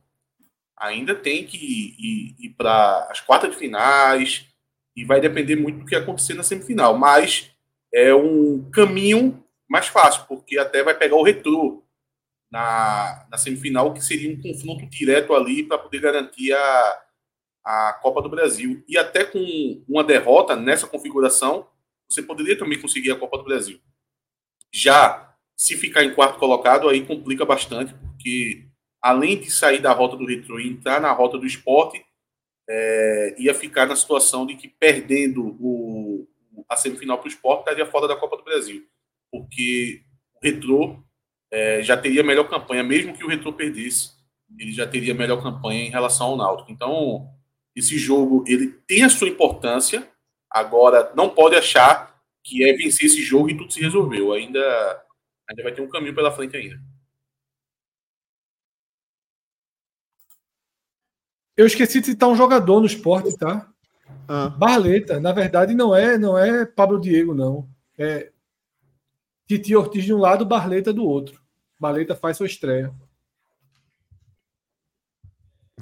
[0.77, 4.45] Ainda tem que ir, ir, ir para as quartas de finais
[4.95, 6.97] e vai depender muito do que acontecer na semifinal.
[6.97, 7.51] Mas
[7.93, 11.83] é um caminho mais fácil, porque até vai pegar o retrô
[12.51, 17.03] na, na semifinal, que seria um confronto direto ali para poder garantir a,
[17.63, 18.83] a Copa do Brasil.
[18.87, 21.67] E até com uma derrota nessa configuração,
[22.09, 23.79] você poderia também conseguir a Copa do Brasil.
[24.71, 28.65] Já se ficar em quarto colocado, aí complica bastante, porque
[29.01, 32.03] além de sair da rota do retro e entrar na rota do esporte,
[32.69, 36.27] é, ia ficar na situação de que perdendo o,
[36.69, 38.85] a semifinal para o esporte, estaria fora da Copa do Brasil.
[39.31, 40.01] Porque
[40.35, 40.97] o retrô
[41.51, 44.11] é, já teria melhor campanha, mesmo que o retrô perdesse,
[44.57, 46.71] ele já teria melhor campanha em relação ao Náutico.
[46.71, 47.29] Então,
[47.75, 50.07] esse jogo ele tem a sua importância,
[50.49, 54.33] agora não pode achar que é vencer esse jogo e tudo se resolveu.
[54.33, 54.59] Ainda,
[55.49, 56.79] ainda vai ter um caminho pela frente ainda.
[61.55, 63.71] Eu esqueci de citar um jogador no esporte, tá?
[64.27, 64.49] Ah.
[64.49, 67.69] Barleta, na verdade, não é não é Pablo Diego, não.
[67.97, 68.31] É
[69.47, 71.41] Titi Ortiz de um lado, Barleta do outro.
[71.79, 72.93] Barleta faz sua estreia.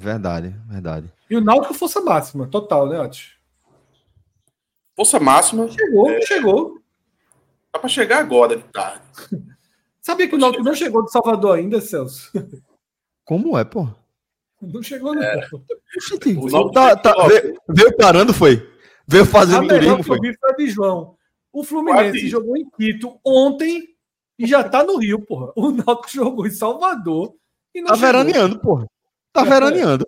[0.00, 1.12] Verdade, verdade.
[1.28, 3.36] E o Náutico força máxima, total, né, Atos?
[4.96, 5.68] Força máxima.
[5.68, 6.22] Chegou, é...
[6.22, 6.80] chegou.
[7.70, 9.02] Dá para chegar agora de tarde.
[10.00, 12.32] Sabia que o Náutico não chegou de Salvador ainda, Celso?
[13.26, 13.86] Como é, pô?
[14.62, 15.22] Não chegou, não.
[15.22, 15.46] É.
[16.38, 18.66] O tá, tá, veio, veio, parando, foi?
[19.06, 20.18] Veio fazendo turismo, foi?
[20.18, 21.14] foi de João.
[21.52, 22.28] O Fluminense Quase.
[22.28, 23.94] jogou em Quito ontem
[24.38, 25.52] e já tá no Rio, porra.
[25.54, 27.34] O Náutico jogou em Salvador
[27.74, 28.06] e não Tá chegou.
[28.06, 28.86] veraneando, porra.
[29.32, 30.06] Tá veraneando.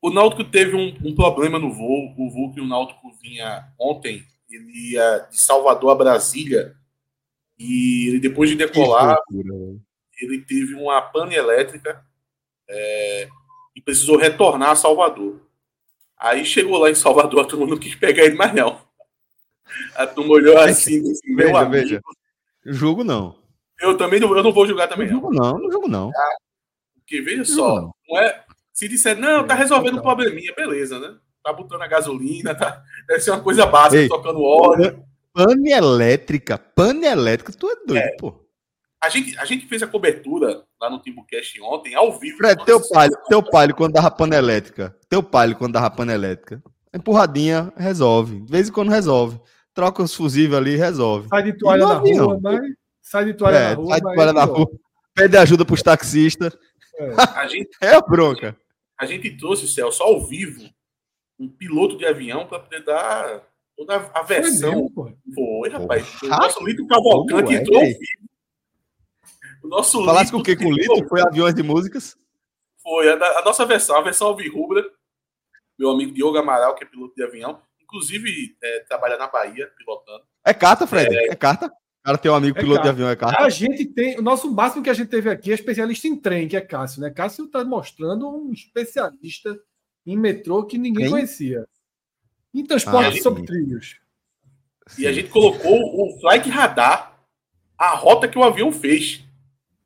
[0.00, 2.14] O Náutico teve um, um, problema no voo.
[2.16, 6.76] O voo que o Náutico vinha ontem, ele ia de Salvador a Brasília.
[7.58, 9.16] E ele, depois de decolar,
[10.20, 12.04] ele teve uma pane elétrica
[12.68, 13.28] é,
[13.74, 15.40] e precisou retornar a Salvador.
[16.18, 18.80] Aí chegou lá em Salvador, a turma não quis pegar ele mais não.
[19.94, 21.72] A turma olhou assim, assim meu veja, amigo.
[21.72, 22.02] Veja.
[22.64, 23.36] Jogo não.
[23.80, 25.06] Eu também não, eu não vou julgar também.
[25.08, 26.10] Não jogo não, não jogo não.
[26.14, 26.36] Ah,
[26.94, 27.95] porque veja só, não.
[28.08, 31.14] Não é, se disser, não, tá é, resolvendo um probleminha, beleza, né?
[31.42, 32.82] Tá botando a gasolina, tá...
[33.08, 35.04] deve ser uma coisa básica, Ei, tocando óleo.
[35.32, 38.16] Pane elétrica, pane elétrica, tu é doido, é.
[38.18, 38.46] pô.
[39.02, 42.38] A gente, a gente fez a cobertura lá no Timbucast ontem, ao vivo.
[42.38, 44.96] Fred, teu pai, teu pai quando dava pane elétrica.
[45.08, 46.62] Teu pai quando dava pane elétrica.
[46.92, 48.40] Empurradinha, resolve.
[48.40, 49.38] De vez em quando resolve.
[49.74, 51.28] Troca os fusíveis ali, resolve.
[51.28, 52.60] Sai de toalha na rua, mas...
[53.02, 53.88] Sai de toalha é, na rua.
[53.88, 54.70] Sai de toalha na rua.
[55.14, 56.56] Pede ajuda pros taxistas.
[56.98, 57.14] É.
[57.34, 58.56] A gente, é a bronca
[58.98, 60.68] a gente trouxe, Celso, ao vivo,
[61.38, 63.42] um piloto de avião para poder dar
[63.76, 64.90] toda a versão.
[64.94, 66.22] Foi, mesmo, Foi rapaz.
[66.22, 68.30] O nosso Lito Cavalcante é, entrou ao vivo.
[69.62, 71.08] O nosso Falasse com o que com o Lito?
[71.08, 72.16] Foi aviões de músicas?
[72.82, 74.84] Foi, a, a nossa versão, a versão alvirrubra.
[75.78, 77.60] Meu amigo Diogo Amaral, que é piloto de avião.
[77.82, 80.24] Inclusive, é, trabalha na Bahia, pilotando.
[80.44, 81.14] É carta, Fred?
[81.14, 81.70] É, é carta?
[82.06, 83.44] Cara tem um amigo é piloto de avião, é Cássio.
[83.44, 84.16] A gente tem.
[84.16, 87.00] O nosso máximo que a gente teve aqui é especialista em trem, que é Cássio,
[87.00, 87.10] né?
[87.10, 89.58] Cássio está mostrando um especialista
[90.06, 91.10] em metrô que ninguém Quem?
[91.10, 91.66] conhecia.
[92.54, 93.96] Em transporte ah, sobre trilhos.
[94.96, 97.18] E a gente colocou o flight radar,
[97.76, 99.24] a rota que o avião fez.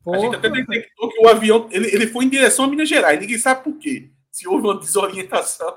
[0.04, 0.18] Porra.
[0.18, 3.18] A gente até detectou que o avião ele, ele foi em direção a Minas Gerais.
[3.18, 4.10] Ninguém sabe por quê.
[4.30, 5.74] Se houve uma desorientação.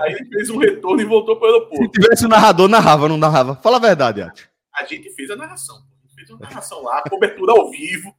[0.00, 1.84] Aí ele fez um retorno e voltou para o aeroporto.
[1.84, 3.54] Se tivesse o narrador, narrava, não narrava.
[3.54, 4.49] Fala a verdade, Ati
[4.80, 5.76] a gente fez a narração.
[5.76, 8.14] A gente fez uma narração lá, cobertura ao vivo,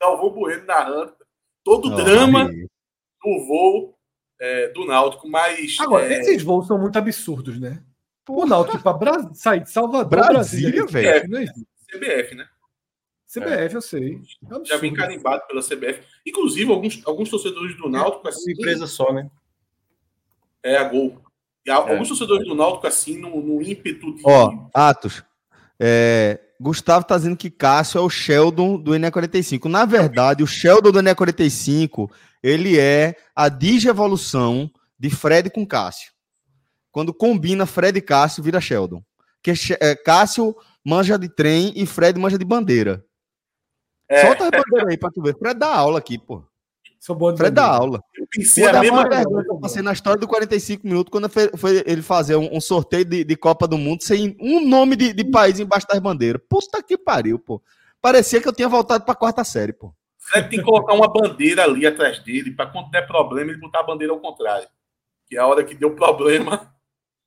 [0.00, 1.14] Galvão Bueno narrando,
[1.62, 3.98] todo o drama do voo
[4.40, 5.76] é, do Náutico, mas...
[5.78, 6.20] Agora, é...
[6.20, 7.82] esses voos são muito absurdos, né?
[8.28, 9.34] O Náutico para Bra...
[9.34, 11.28] sair de Salvador, Brasília, velho.
[11.90, 12.48] CBF, né?
[13.26, 14.20] CBF, eu sei.
[14.50, 16.02] É Já vem carimbado pela CBF.
[16.26, 19.30] Inclusive, alguns, alguns torcedores do Náutico, Uma assim, empresa só, né?
[20.62, 21.20] é a gol.
[21.64, 24.22] E há- alguns torcedores do Náutico, assim, no, no ímpeto de.
[24.24, 25.22] Ó, Atos.
[25.80, 29.64] É, Gustavo tá dizendo que Cássio é o Sheldon do NE45.
[29.70, 32.10] Na verdade, o Sheldon do NE45,
[32.42, 36.12] ele é a digievolução de Fred com Cássio.
[36.92, 39.02] Quando combina Fred e Cássio, vira Sheldon.
[39.54, 40.54] She- é, Cássio
[40.84, 43.02] manja de trem e Fred manja de bandeira.
[44.08, 44.26] É.
[44.26, 45.34] Solta a bandeira aí pra tu ver.
[45.38, 46.44] Fred dá aula aqui, pô.
[47.00, 48.04] Sou bom Fred dá aula.
[48.14, 51.48] eu pensei a mesma vergonha que eu passei na história do 45 minutos quando foi,
[51.56, 55.14] foi ele fazer um, um sorteio de, de Copa do Mundo sem um nome de,
[55.14, 56.42] de país embaixo das bandeiras.
[56.46, 57.62] Puta que pariu, pô.
[58.02, 59.94] Parecia que eu tinha voltado pra quarta série, pô.
[60.18, 63.80] Fred tem que colocar uma bandeira ali atrás dele, para quando der problema, ele botar
[63.80, 64.68] a bandeira ao contrário.
[65.26, 66.70] Que é a hora que deu problema,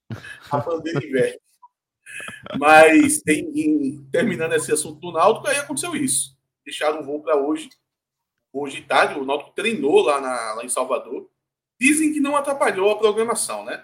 [0.51, 1.39] a bandeira inverte.
[2.59, 6.37] Mas, em- em- terminando esse assunto do Náutico, aí aconteceu isso.
[6.63, 7.69] Deixaram o voo para hoje.
[8.53, 11.27] Hoje de tarde, o Náutico treinou lá, na- lá em Salvador.
[11.79, 13.83] Dizem que não atrapalhou a programação, né?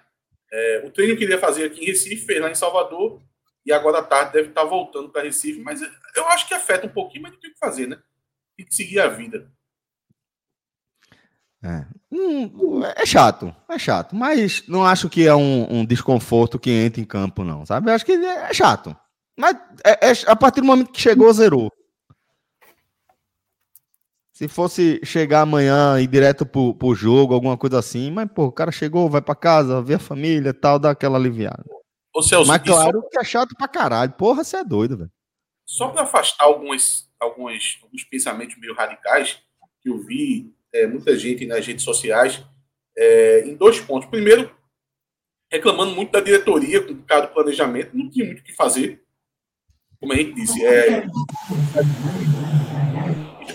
[0.52, 3.20] É, o treino que ele ia fazer aqui em Recife, fez lá em Salvador,
[3.66, 5.82] e agora à tarde deve estar voltando para Recife, mas
[6.16, 8.00] eu acho que afeta um pouquinho, mas não tem o que fazer, né?
[8.56, 9.52] Tem que seguir a vida.
[12.12, 14.16] Hum, é chato, é chato.
[14.16, 17.90] Mas não acho que é um, um desconforto que entra em campo, não, sabe?
[17.90, 18.96] Eu acho que é chato.
[19.38, 19.56] Mas
[19.86, 21.72] é- é- a partir do momento que chegou, zerou.
[24.40, 28.45] Se fosse chegar amanhã e ir direto pro, pro jogo, alguma coisa assim, mas, pô,
[28.45, 31.66] o cara chegou, vai pra casa, vê a família tal, dá aquela aliviada.
[32.16, 34.14] Ô, Celso, Mas e só- claro que é chato pra caralho.
[34.14, 35.11] Porra, você é doido, velho.
[35.68, 39.41] só, para afastar alguns, alguns, alguns pensamentos meio radicais
[39.82, 42.41] que eu vi é, muita gente nas redes sociais
[42.98, 44.07] é, em dois pontos.
[44.10, 44.49] Primeiro,
[45.52, 49.03] reclamando muito da diretoria com o planejamento, não tinha muito o que fazer.
[49.99, 51.06] Como a gente disse, é,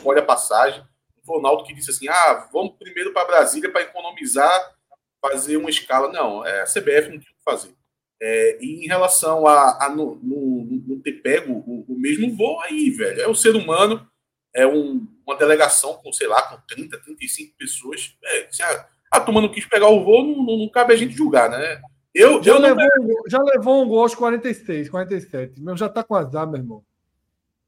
[0.05, 0.85] escolhe a passagem.
[1.25, 4.75] Foi o Ronaldo que disse assim: ah, vamos primeiro para Brasília para economizar,
[5.21, 6.13] fazer uma escala.
[6.13, 7.75] Não, é, a CBF não tinha o que fazer.
[8.21, 12.61] É, e em relação a, a no, no, não ter pego o, o mesmo voo
[12.61, 14.07] aí, velho, é o ser humano,
[14.55, 18.15] é um, uma delegação com, sei lá, com 30, 35 pessoas.
[18.23, 20.97] É, se a, a turma não quis pegar o voo, não, não, não cabe a
[20.97, 21.81] gente julgar, né?
[22.15, 25.61] Eu, Já eu não levou, um gol- já levou um gol aos 46, 47.
[25.61, 26.85] Meu, já tá com azar, meu irmão.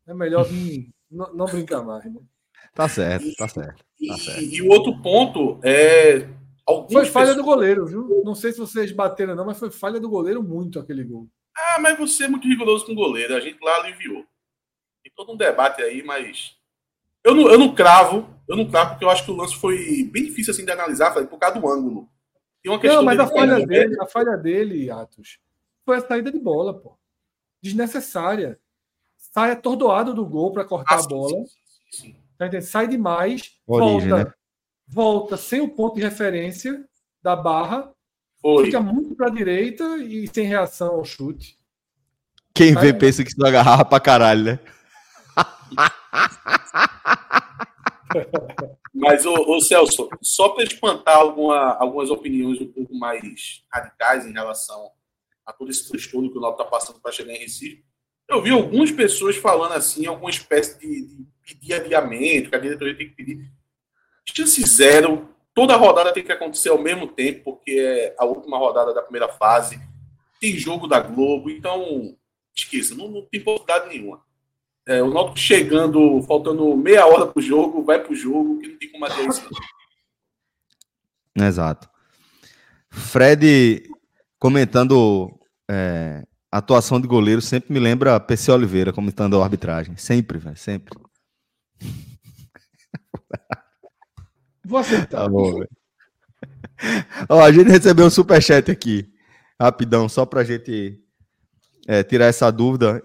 [0.06, 2.04] É melhor vir, não, não brincar mais.
[2.04, 2.20] Né?
[2.74, 3.84] Tá certo, tá certo.
[4.00, 4.42] E, Tá certo.
[4.42, 6.28] e o outro ponto é.
[6.66, 8.22] Algumas Foi falha pessoas- do goleiro, viu?
[8.24, 11.28] Não sei se vocês bateram não, mas foi falha do goleiro muito aquele gol.
[11.56, 13.34] Ah, mas você é muito rigoroso com o goleiro.
[13.36, 14.24] A gente lá aliviou.
[15.02, 16.56] Tem todo um debate aí, mas.
[17.24, 20.04] Eu não, eu não cravo, eu não cravo, porque eu acho que o lance foi
[20.12, 22.08] bem difícil assim de analisar, falei, por causa do ângulo.
[22.62, 25.38] Tem uma questão Não, mas a falha no dele, a falha dele, Atos,
[25.84, 26.96] foi a saída de bola, pô.
[27.62, 28.58] Desnecessária.
[29.36, 31.28] Sai atordoado do gol para cortar Ah, a bola.
[31.28, 31.44] sim,
[31.90, 32.16] sim, sim.
[32.38, 32.60] Tá?
[32.62, 34.32] Sai demais, Origem, volta, né?
[34.88, 36.82] volta sem o ponto de referência
[37.22, 37.92] da barra,
[38.40, 38.64] Foi.
[38.64, 41.58] fica muito para a direita e sem reação ao chute.
[42.54, 42.92] Quem vê É.
[42.94, 44.58] pensa que isso não agarrava pra caralho, né?
[48.94, 54.32] Mas, ô, ô, Celso, só para espantar alguma, algumas opiniões um pouco mais radicais em
[54.32, 54.90] relação
[55.44, 57.84] a todo esse transtorno que o Náutico está passando para chegar em Recife,
[58.28, 62.96] eu vi algumas pessoas falando assim, alguma espécie de, de pedir adiamento, que a diretoria
[62.96, 63.50] tem que pedir.
[64.24, 68.92] Chance zero, toda rodada tem que acontecer ao mesmo tempo, porque é a última rodada
[68.92, 69.80] da primeira fase,
[70.40, 72.16] tem jogo da Globo, então
[72.54, 74.20] esqueça, não, não tem possibilidade nenhuma.
[74.86, 78.90] É, o Náutico chegando, faltando meia hora pro jogo, vai pro jogo, que não tem
[78.90, 79.48] como adiar isso.
[81.34, 81.88] Exato.
[82.90, 83.82] Fred
[84.38, 85.38] comentando
[85.68, 86.24] é,
[86.56, 89.94] a atuação de goleiro sempre me lembra PC Oliveira comentando a arbitragem.
[89.98, 90.98] Sempre, velho, sempre.
[94.64, 95.24] Vou aceitar.
[95.24, 95.68] Tá bom, velho.
[97.28, 99.12] Ó, a gente recebeu um superchat aqui,
[99.60, 100.98] rapidão, só pra gente
[101.86, 103.02] é, tirar essa dúvida.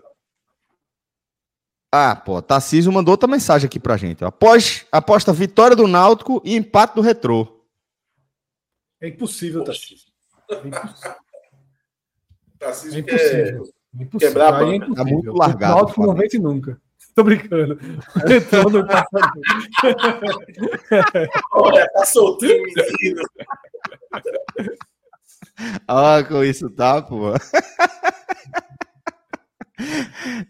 [1.92, 4.24] Ah, pô, Tarcísio mandou outra mensagem aqui pra gente.
[4.24, 4.28] ó.
[4.28, 7.66] Após aposta vitória do Náutico e empate do Retrô.
[9.02, 10.08] É impossível, Tarcísio.
[10.50, 11.16] É impossível.
[12.62, 13.64] Tarcísio É impossível.
[13.94, 14.20] Impossível.
[14.20, 14.96] Quebrar a é impossível.
[14.96, 16.80] Tá muito largado, O Náutico não vence nunca.
[17.16, 17.78] Tô brincando.
[18.32, 18.86] Entrou no
[21.52, 23.22] Olha, tá soltinho, menino.
[25.88, 27.34] Ah, com isso tá, pô.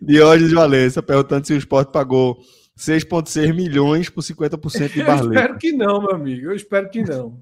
[0.01, 2.37] Diógenes Valença perguntando se o Sport pagou
[2.77, 5.35] 6,6 milhões por 50% de Eu Barley.
[5.37, 6.47] espero que não, meu amigo.
[6.47, 7.41] Eu espero que não.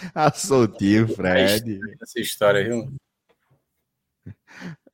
[0.14, 1.80] Ah, soltinho, Fred.
[2.02, 2.92] Essa história, viu?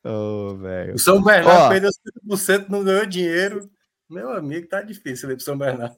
[0.04, 0.94] Ô, velho.
[0.94, 1.68] O São Bernardo Ó.
[1.70, 1.90] perdeu
[2.26, 3.70] 5%, não ganhou dinheiro.
[4.08, 5.96] Meu amigo, tá difícil ali pro São Bernardo.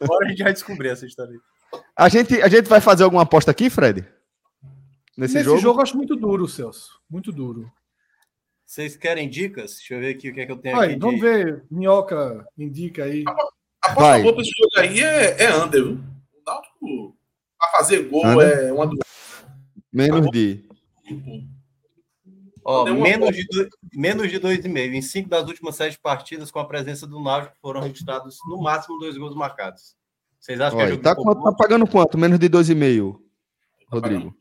[0.00, 1.38] Agora a gente vai descobrir essa história.
[1.96, 4.06] A gente, a gente vai fazer alguma aposta aqui, Fred?
[5.16, 5.60] Nesse, Nesse jogo?
[5.60, 5.78] jogo?
[5.78, 7.00] eu acho muito duro, Celso.
[7.08, 7.70] Muito duro.
[8.66, 9.76] Vocês querem dicas?
[9.76, 10.98] Deixa eu ver aqui o que é que eu tenho Olha, aqui.
[10.98, 11.64] vamos de- ver.
[11.70, 13.22] Minhoca indica aí.
[13.26, 14.22] A aposta Vai.
[14.22, 15.92] boa pra esse jogo aí é, é under, viu?
[15.94, 17.16] O Náutico,
[17.70, 18.96] pra fazer gol, é uma do.
[19.92, 20.64] Menos de.
[22.64, 24.94] Ó, menos, de dois, menos de 2,5.
[24.94, 28.98] Em cinco das últimas sete partidas, com a presença do Náutico, foram registrados no máximo
[28.98, 29.94] dois gols marcados.
[30.40, 32.16] Vocês acham que é Olha, jogo tá, quanto- tá pagando quanto?
[32.18, 33.20] Menos de 2,5,
[33.88, 34.34] Rodrigo.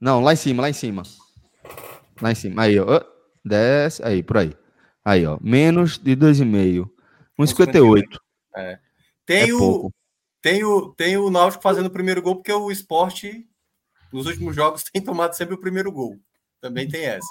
[0.00, 1.02] Não, lá em cima, lá em cima.
[2.20, 2.62] Lá em cima.
[2.62, 3.00] Aí, ó.
[3.44, 4.02] Desce.
[4.04, 4.56] Aí, por aí.
[5.04, 5.38] Aí, ó.
[5.40, 6.90] Menos de 2,5.
[7.38, 8.18] 1,58.
[8.56, 8.78] É
[9.26, 9.94] Tem, o, pouco.
[10.42, 13.46] tem, o, tem o Náutico fazendo o primeiro gol, porque o esporte,
[14.12, 16.18] nos últimos jogos, tem tomado sempre o primeiro gol.
[16.60, 17.26] Também tem essa.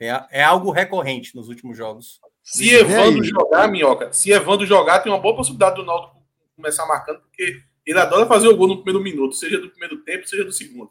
[0.00, 2.20] É, é algo recorrente nos últimos jogos.
[2.42, 6.16] Se Evandro jogar, Minhoca, se Evandro jogar, tem uma boa possibilidade do Náutico
[6.56, 10.26] começar marcando, porque ele adora fazer o gol no primeiro minuto, seja do primeiro tempo,
[10.26, 10.90] seja do segundo.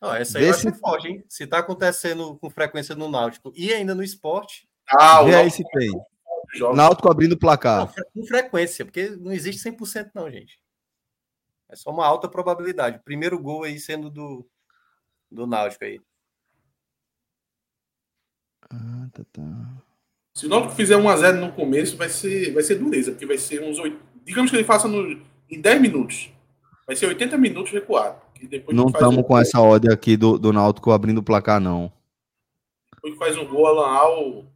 [0.00, 1.24] Não, essa aí Vê vai se- ser forte, hein?
[1.28, 5.64] Se tá acontecendo com frequência no Náutico e ainda no esporte, Ah, o Náutico se
[5.78, 5.90] tem.
[6.54, 6.76] Joga.
[6.76, 7.92] Náutico abrindo o placar.
[8.14, 10.58] com frequência, porque não existe 100% não, gente.
[11.68, 13.00] É só uma alta probabilidade.
[13.04, 14.48] Primeiro gol aí sendo do,
[15.30, 16.00] do Náutico aí.
[18.70, 19.42] Ah, tá, tá.
[20.34, 23.62] Se o Náutico fizer 1x0 no começo, vai ser, vai ser dureza, porque vai ser
[23.62, 23.78] uns.
[23.78, 25.20] oit- Digamos que ele faça no,
[25.50, 26.30] em 10 minutos.
[26.86, 28.20] Vai ser 80 minutos recuado.
[28.40, 31.60] Depois Não estamos um com gol, essa ódio aqui do, do Náutico abrindo o placar,
[31.60, 31.92] não.
[32.94, 34.46] Depois que faz um gol, Alan Al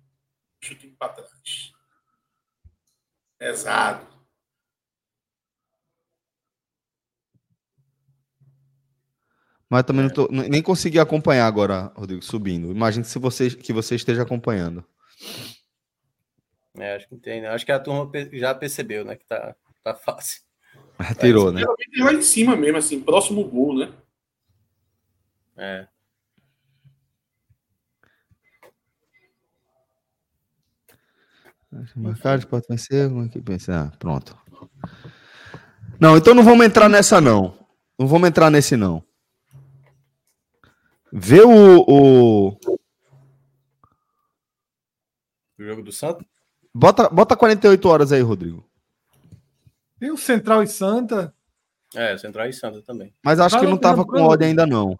[0.62, 1.71] chutinho pra trás.
[3.42, 4.06] Pesado.
[9.68, 12.70] Mas também não tô, nem consegui acompanhar agora, Rodrigo, subindo.
[12.70, 14.84] Imagino que, se você, que você esteja acompanhando.
[16.78, 17.48] É, acho que tem, né?
[17.48, 19.16] Acho que a turma já percebeu, né?
[19.16, 20.42] Que tá, tá fácil.
[21.18, 21.62] Tirou, né?
[21.62, 23.92] Geralmente é lá em cima mesmo, assim, próximo gol, né?
[25.56, 25.88] É.
[31.96, 33.90] Marcado, pode vencer, como é que pensa?
[33.92, 34.36] Ah, pronto.
[35.98, 37.56] Não, então não vamos entrar nessa, não.
[37.98, 39.02] Não vamos entrar nesse, não.
[41.12, 41.84] Vê o.
[41.86, 42.48] o...
[45.58, 46.26] O jogo do Santos?
[46.74, 48.66] Bota, bota 48 horas aí, Rodrigo.
[49.98, 51.34] Tem o Central e Santa.
[51.94, 53.14] É, Central e Santa também.
[53.24, 54.98] Mas acho que não tava com ódio ainda, não.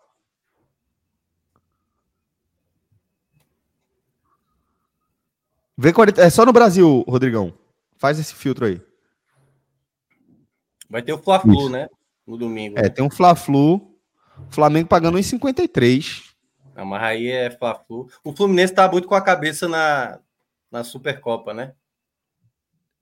[5.77, 6.21] Vê 40...
[6.21, 7.53] É só no Brasil, Rodrigão.
[7.97, 8.81] Faz esse filtro aí.
[10.89, 11.89] Vai ter o Fla-Flu, né?
[12.27, 12.79] No domingo.
[12.79, 12.89] É, né?
[12.89, 13.97] tem um Fla-Flu.
[14.51, 16.33] Flamengo pagando 1,53.
[16.75, 18.09] Não, mas aí é Fla-Flu.
[18.25, 20.21] O Fluminense tá muito com a cabeça na,
[20.71, 21.75] na Supercopa, né?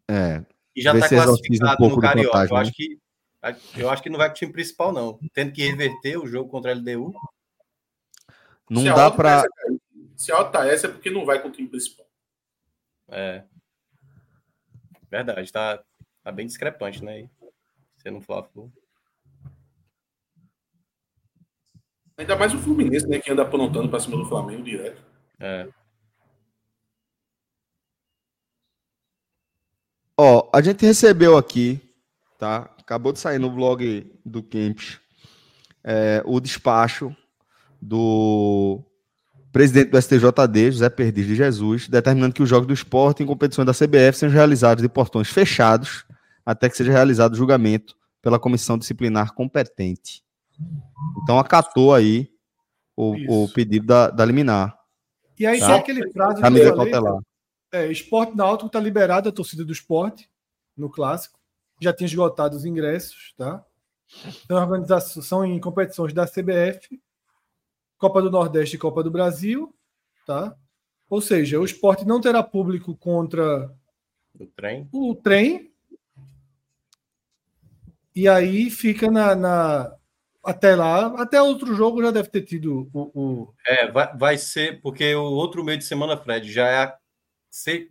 [0.09, 0.45] É.
[0.75, 2.39] E já tá um classificado pouco no Carioca.
[2.39, 2.63] vantagem, eu né?
[2.63, 3.01] acho que
[3.77, 5.19] eu acho que não vai com o time principal, não.
[5.33, 7.15] Tendo que reverter o jogo contra a LDU.
[8.69, 9.49] Não Se dá essa, cara,
[10.17, 12.00] Se a tá essa, é porque não vai com o time principal.
[13.11, 13.45] É.
[15.11, 15.83] Verdade, tá,
[16.23, 17.29] tá bem discrepante, né?
[17.97, 18.73] Sendo um Fla-Flu.
[22.17, 23.19] Ainda mais o Fluminense, né?
[23.19, 25.03] Que anda aprontando pra cima do Flamengo direto.
[25.39, 25.69] É.
[30.17, 31.81] Ó, a gente recebeu aqui,
[32.39, 32.71] tá?
[32.79, 35.01] Acabou de sair no blog do Kempis
[35.83, 37.15] é, o despacho
[37.81, 38.83] do
[39.53, 43.67] presidente do STJD, José Perdiz de Jesus, determinando que os jogos do esporte em competições
[43.67, 46.05] da CBF sejam realizados de portões fechados
[46.45, 50.23] até que seja realizado o julgamento pela comissão disciplinar competente.
[51.23, 52.31] Então acatou aí
[52.97, 54.77] o, o pedido da, da liminar,
[55.39, 55.67] E aí Tá.
[55.69, 57.19] tem aquele prazo da que medida cautelar.
[57.73, 60.29] É, esporte náutico está liberado a torcida do esporte
[60.77, 61.39] no clássico.
[61.81, 63.65] Já tinha esgotado os ingressos, tá?
[64.45, 67.01] Então, são em competições da CBF,
[68.01, 69.73] Copa do Nordeste e Copa do Brasil,
[70.27, 70.57] tá?
[71.09, 73.71] Ou seja, o esporte não terá público contra
[74.39, 74.89] O trem.
[74.91, 75.71] o trem.
[78.17, 79.95] E aí fica na, na-
[80.43, 84.81] até lá, até outro jogo já deve ter tido o, o- É, vai, vai ser,
[84.81, 86.99] porque o outro meio de semana, Fred, já é a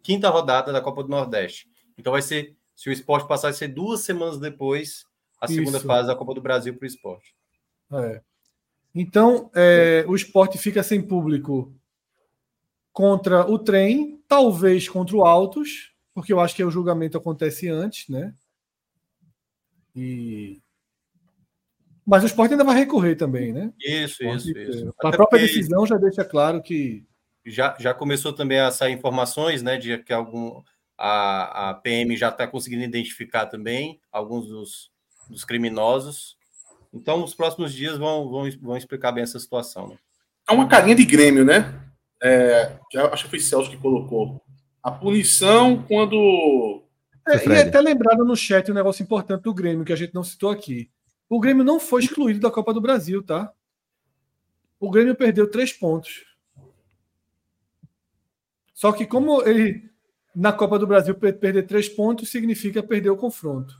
[0.01, 1.67] quinta rodada da Copa do Nordeste.
[1.97, 5.05] Então vai ser, se o esporte passar, vai ser duas semanas depois
[5.39, 5.85] a segunda Isso.
[5.87, 7.35] fase da Copa do Brasil para o esporte.
[7.93, 8.21] É.
[9.01, 11.73] Então, é, o esporte fica sem público
[12.91, 18.09] contra o trem, talvez contra o Autos, porque eu acho que o julgamento acontece antes,
[18.09, 18.35] né?
[19.95, 20.61] E
[22.05, 23.71] Mas o esporte ainda vai recorrer também, né?
[23.79, 24.93] Isso, isso, isso.
[25.01, 27.05] A própria decisão já deixa claro que.
[27.45, 30.61] Já, já começou também a sair informações, né, de que algum,
[30.97, 34.91] a, a PM já está conseguindo identificar também alguns dos,
[35.29, 36.37] dos criminosos.
[36.93, 39.89] Então, os próximos dias vão, vão, vão explicar bem essa situação.
[39.89, 39.97] Né?
[40.49, 41.81] É uma carinha de Grêmio, né?
[42.21, 44.41] É, já, acho que foi Celso que colocou.
[44.81, 46.83] A punição quando.
[47.27, 50.23] É, e até lembrado no chat um negócio importante do Grêmio, que a gente não
[50.23, 50.89] citou aqui.
[51.29, 53.51] O Grêmio não foi excluído da Copa do Brasil, tá?
[54.79, 56.25] O Grêmio perdeu três pontos.
[58.73, 59.89] Só que como ele
[60.35, 63.75] na Copa do Brasil perder três pontos significa perder o confronto.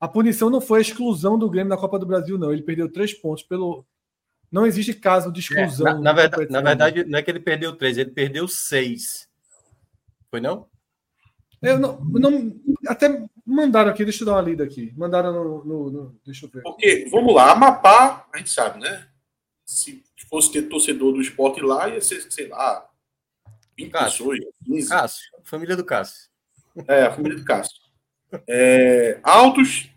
[0.00, 2.52] A punição não foi a exclusão do Grêmio na Copa do Brasil, não.
[2.52, 3.84] Ele perdeu três pontos pelo.
[4.50, 5.86] Não existe caso de exclusão.
[5.86, 9.28] É, na, na, verdade, na, verdade, não é que ele perdeu três, ele perdeu seis.
[10.30, 10.66] Foi não?
[11.60, 12.58] Eu não, não,
[12.88, 14.92] até mandaram aqui, deixa eu dar uma lida aqui.
[14.96, 16.62] Mandaram no, no, no, Deixa eu ver.
[16.62, 19.06] Porque, vamos lá, Amapá, a gente sabe, né?
[19.66, 22.88] Se fosse ter torcedor do esporte lá, ia ser, sei lá,
[23.76, 24.30] 20 Cássio.
[24.30, 24.88] pessoas, 15.
[24.88, 26.30] Cássio, família do Cássio.
[26.88, 27.89] É, a família do Cássio.
[28.48, 29.90] É, altos,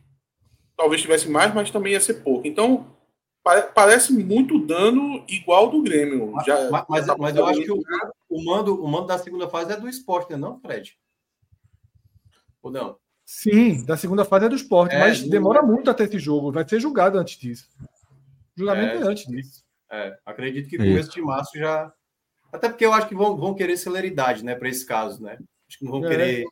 [0.75, 2.47] talvez tivesse mais, mas também ia ser pouco.
[2.47, 2.87] Então,
[3.43, 6.33] parece muito dano igual do Grêmio.
[6.45, 7.83] Já, mas, mas, tá mas eu acho que o,
[8.29, 10.97] o, mando, o mando da segunda fase é do esporte, né, não, Fred?
[12.61, 12.97] Ou não?
[13.25, 16.51] Sim, da segunda fase é do esporte, é, mas demora muito até esse jogo.
[16.51, 17.67] Vai ser julgado antes disso.
[18.55, 19.63] O julgamento é, é antes disso.
[19.91, 21.93] É, acredito que começo de março já.
[22.51, 25.37] Até porque eu acho que vão, vão querer celeridade, né, para esse caso, né?
[25.67, 26.09] Acho que não vão é.
[26.09, 26.45] querer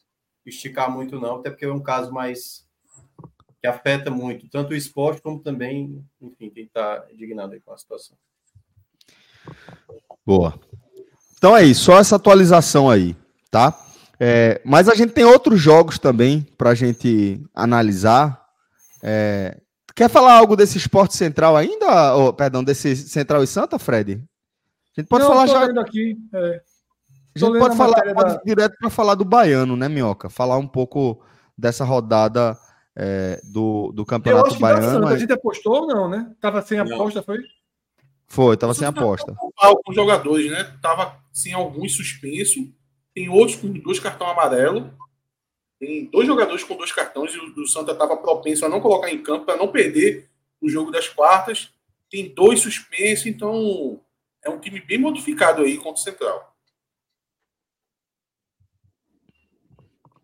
[0.45, 2.67] esticar muito, não, até porque é um caso mais
[3.61, 7.77] que afeta muito, tanto o esporte como também, enfim, quem está indignado aí com a
[7.77, 8.17] situação.
[10.25, 10.59] Boa.
[11.37, 13.15] Então é isso, só essa atualização aí,
[13.49, 13.77] tá?
[14.19, 18.45] É, mas a gente tem outros jogos também para a gente analisar.
[19.01, 19.59] É,
[19.95, 22.15] quer falar algo desse esporte central ainda?
[22.15, 24.23] Oh, perdão, desse Central e Santa, Fred?
[24.95, 25.81] A gente pode Não, falar já.
[25.81, 26.61] Aqui, é.
[27.35, 28.41] A gente pode falar pode da...
[28.43, 30.29] direto para falar do baiano, né, Minhoca?
[30.29, 31.23] Falar um pouco
[31.57, 32.57] dessa rodada
[32.95, 35.07] é, do, do Campeonato Baiano.
[35.07, 36.31] A gente apostou ou não, né?
[36.41, 37.25] Tava sem aposta, não.
[37.25, 37.37] foi?
[38.27, 39.35] Foi, tava sem aposta.
[39.57, 40.73] Alguns jogadores, né?
[40.81, 42.71] Tava sem alguns suspenso
[43.13, 44.93] tem outros com dois cartões amarelo.
[45.79, 49.21] Tem dois jogadores com dois cartões e o, Santa estava propenso a não colocar em
[49.21, 50.29] campo para não perder
[50.61, 51.73] o jogo das quartas.
[52.09, 53.99] Tem dois suspensos, então
[54.43, 56.50] é um time bem modificado aí contra o Central.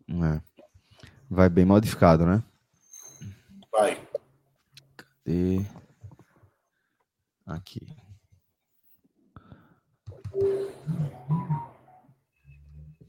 [0.10, 0.42] É.
[1.30, 2.42] Vai bem modificado, né?
[3.72, 4.02] Vai.
[4.96, 5.66] Cadê?
[7.46, 7.88] Aqui.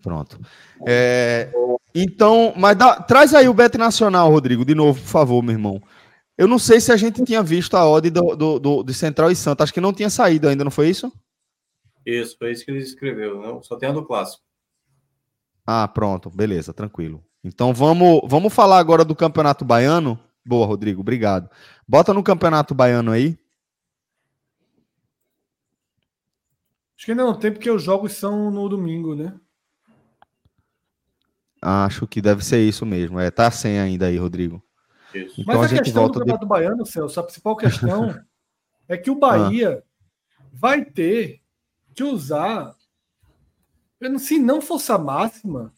[0.02, 0.38] Pronto.
[0.86, 1.50] É,
[1.94, 5.82] então, mas dá, traz aí o Bet Nacional, Rodrigo, de novo, por favor, meu irmão.
[6.36, 9.30] Eu não sei se a gente tinha visto a odd do, do, do, de Central
[9.30, 9.64] e Santa.
[9.64, 11.12] Acho que não tinha saído ainda, não foi isso?
[12.06, 13.42] Isso, foi isso que ele escreveu.
[13.42, 13.60] Não?
[13.62, 14.47] Só tem a do clássico.
[15.70, 16.30] Ah, pronto.
[16.30, 17.22] Beleza, tranquilo.
[17.44, 20.18] Então vamos, vamos falar agora do Campeonato Baiano.
[20.42, 21.50] Boa, Rodrigo, obrigado.
[21.86, 23.38] Bota no Campeonato Baiano aí.
[26.96, 29.38] Acho que ainda não tem, porque os jogos são no domingo, né?
[31.60, 33.20] Acho que deve ser isso mesmo.
[33.20, 34.64] É, tá sem ainda aí, Rodrigo.
[35.12, 35.38] Isso.
[35.38, 36.48] Então Mas a, a questão volta do Campeonato de...
[36.48, 38.18] Baiano, Celso, a principal questão
[38.88, 40.42] é que o Bahia ah.
[40.50, 41.42] vai ter
[41.94, 42.74] que usar,
[44.18, 45.72] se não força máxima,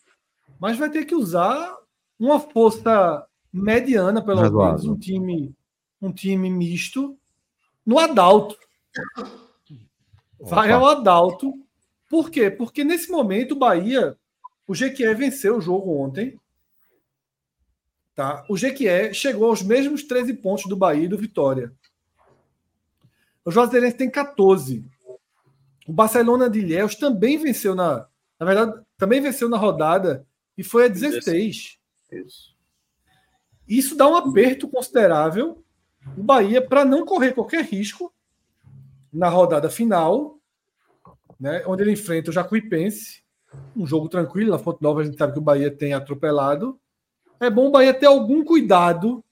[0.58, 1.76] mas vai ter que usar
[2.18, 5.54] uma força mediana, pelo menos, um time,
[6.00, 7.18] um time misto
[7.84, 8.56] no Adalto.
[10.38, 11.52] Vai ao Adalto.
[12.08, 12.50] Por quê?
[12.50, 14.16] Porque nesse momento o Bahia
[14.66, 16.38] o Jequié venceu o jogo ontem.
[18.14, 18.44] Tá?
[18.48, 21.72] O Jequié chegou aos mesmos 13 pontos do Bahia e do Vitória.
[23.44, 24.84] O Juazeirense tem 14.
[25.88, 28.06] O Barcelona de Ilhéus também venceu na.
[28.40, 30.26] Na verdade, também venceu na rodada
[30.56, 31.78] e foi a 16.
[32.10, 32.56] Isso.
[33.68, 35.62] Isso dá um aperto considerável
[36.16, 38.12] o Bahia para não correr qualquer risco
[39.12, 40.40] na rodada final,
[41.38, 43.20] né, onde ele enfrenta o Jacuipense
[43.76, 44.52] um jogo tranquilo.
[44.52, 46.78] Na Fonte Nova a gente sabe que o Bahia tem atropelado.
[47.38, 49.24] É bom o Bahia ter algum cuidado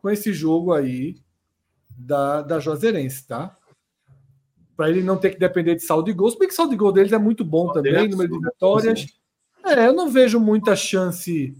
[0.00, 1.16] com esse jogo aí
[1.96, 3.56] da, da Juazeirense, tá?
[4.76, 6.92] Para ele não ter que depender de saldo de gols, porque o saldo de gol
[6.92, 9.06] deles é muito bom também, é número de vitórias.
[9.64, 11.54] É, eu não vejo muita chance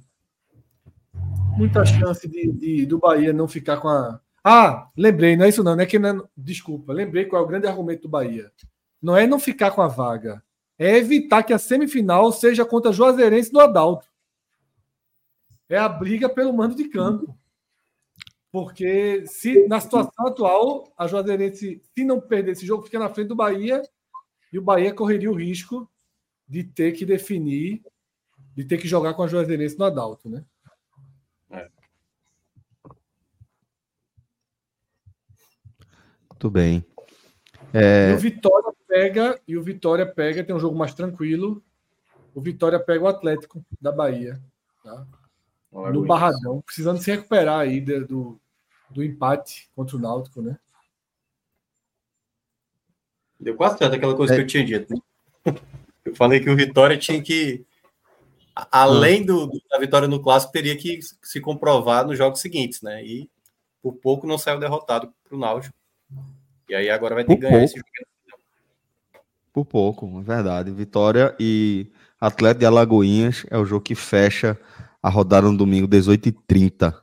[1.57, 4.21] muita chance de, de, do Bahia não ficar com a.
[4.43, 6.23] Ah, lembrei, não é isso não, não é que não é...
[6.37, 8.53] Desculpa, lembrei qual é o grande argumento do Bahia.
[9.01, 10.43] Não é não ficar com a vaga,
[10.79, 14.07] é evitar que a semifinal seja contra Juazeirense do Adalto.
[15.69, 17.37] É a briga pelo mando de campo.
[18.55, 23.27] Porque se na situação atual, a Juazeirense, se não perder esse jogo, fica na frente
[23.27, 23.83] do Bahia
[24.53, 25.91] e o Bahia correria o risco
[26.47, 27.83] de ter que definir,
[28.55, 30.45] de ter que jogar com a Juazeirense no Adalto, né?
[31.51, 31.69] É.
[36.31, 36.87] Muito bem.
[37.73, 38.13] É...
[38.13, 41.61] E o Vitória pega, e o Vitória pega, tem um jogo mais tranquilo.
[42.33, 44.41] O Vitória pega o Atlético da Bahia.
[44.85, 45.05] Tá?
[45.93, 48.41] no Barradão, precisando se recuperar aí do,
[48.95, 50.57] do empate contra o Náutico, né?
[53.39, 54.37] Deu quase certo aquela coisa é.
[54.37, 54.95] que eu tinha dito.
[54.95, 55.55] Né?
[56.05, 57.65] Eu falei que o Vitória tinha que,
[58.71, 63.05] além do, da vitória no clássico, teria que se comprovar nos jogos seguintes, né?
[63.05, 63.29] E
[63.83, 65.75] por pouco não saiu derrotado para o Náutico.
[66.69, 67.65] E aí agora vai ter por que ganhar pouco.
[67.65, 67.89] esse jogo.
[69.53, 70.71] Por pouco, é verdade.
[70.71, 71.91] Vitória e
[72.21, 74.59] Atlético de Alagoinhas é o jogo que fecha
[75.03, 76.95] a rodada no domingo, 18h30.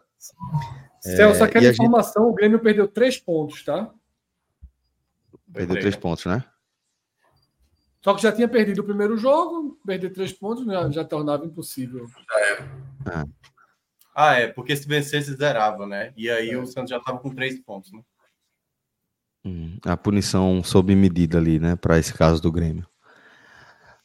[1.02, 2.32] Celso, é, aquela informação, gente...
[2.32, 3.92] o Grêmio perdeu três pontos, tá?
[5.52, 6.44] Perdeu três pontos, né?
[8.04, 12.08] Só que já tinha perdido o primeiro jogo, perder três pontos já, já tornava impossível.
[13.06, 13.26] Ah.
[14.16, 16.14] ah, é, porque se vencesse zerava, né?
[16.16, 16.58] E aí é.
[16.58, 18.02] o Santos já estava com três pontos, né?
[19.44, 22.88] Hum, a punição sob medida ali, né, para esse caso do Grêmio.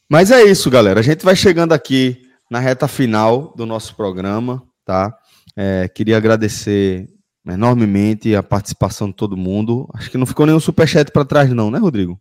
[0.09, 1.01] Mas é isso, galera.
[1.01, 5.17] A gente vai chegando aqui na reta final do nosso programa, tá?
[5.57, 7.09] É, queria agradecer
[7.47, 9.89] enormemente a participação de todo mundo.
[9.95, 12.21] Acho que não ficou nenhum superchat para trás, não, né, Rodrigo?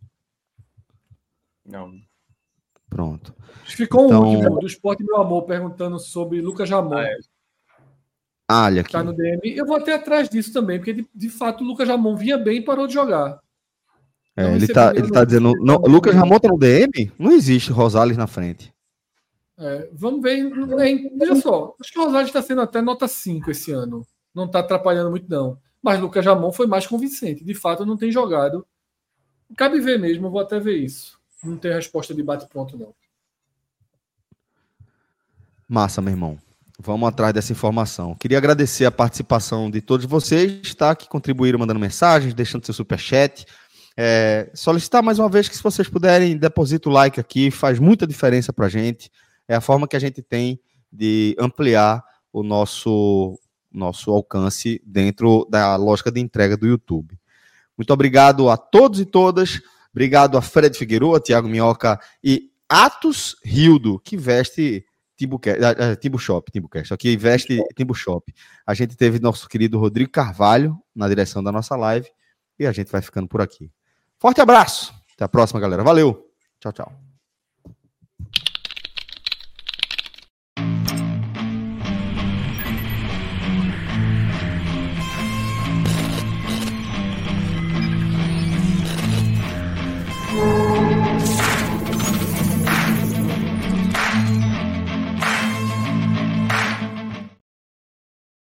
[1.66, 1.92] Não.
[2.90, 3.36] Pronto.
[3.66, 4.24] Ficou então...
[4.24, 6.94] um último do Esporte Meu Amor perguntando sobre Lucas Jamon.
[6.94, 7.18] Ah, é.
[8.48, 8.92] Ah, olha aqui.
[8.92, 9.56] Tá no DM.
[9.56, 12.60] Eu vou até atrás disso também, porque de, de fato o Lucas Jamon vinha bem
[12.60, 13.40] e parou de jogar.
[14.38, 15.54] É, ele tá, ele tá dizendo.
[15.64, 17.12] Não, Lucas Ramon tá no DM?
[17.18, 18.75] Não existe Rosales na frente.
[19.58, 20.50] É, vamos ver.
[21.18, 24.06] Veja só, acho que o Rosales está sendo até nota 5 esse ano.
[24.34, 25.58] Não está atrapalhando muito, não.
[25.82, 27.44] Mas Lucas Ramon foi mais convincente.
[27.44, 28.66] De fato, não tem jogado.
[29.56, 31.20] Cabe ver mesmo, vou até ver isso.
[31.44, 32.94] Não tem resposta de bate-pronto, não.
[35.68, 36.40] Massa, meu irmão.
[36.80, 38.16] Vamos atrás dessa informação.
[38.16, 40.94] Queria agradecer a participação de todos vocês, tá?
[40.96, 43.46] Que contribuíram mandando mensagens, deixando seu superchat.
[43.96, 48.06] É, solicitar mais uma vez que se vocês puderem, deposita o like aqui, faz muita
[48.06, 49.10] diferença para a gente.
[49.48, 50.60] É a forma que a gente tem
[50.92, 53.40] de ampliar o nosso,
[53.72, 57.18] nosso alcance dentro da lógica de entrega do YouTube.
[57.78, 59.62] Muito obrigado a todos e todas.
[59.92, 64.86] Obrigado a Fred Figueiredo, Thiago Minhoca e Atos Rildo, que veste
[65.16, 65.40] Timbu,
[66.02, 68.34] Timbu Shop, Timbucast, aqui veste Timbu Shop.
[68.66, 72.10] A gente teve nosso querido Rodrigo Carvalho na direção da nossa live
[72.60, 73.72] e a gente vai ficando por aqui.
[74.20, 74.94] Forte abraço.
[75.14, 75.84] Até a próxima, galera.
[75.84, 76.30] Valeu.
[76.60, 77.05] Tchau, tchau.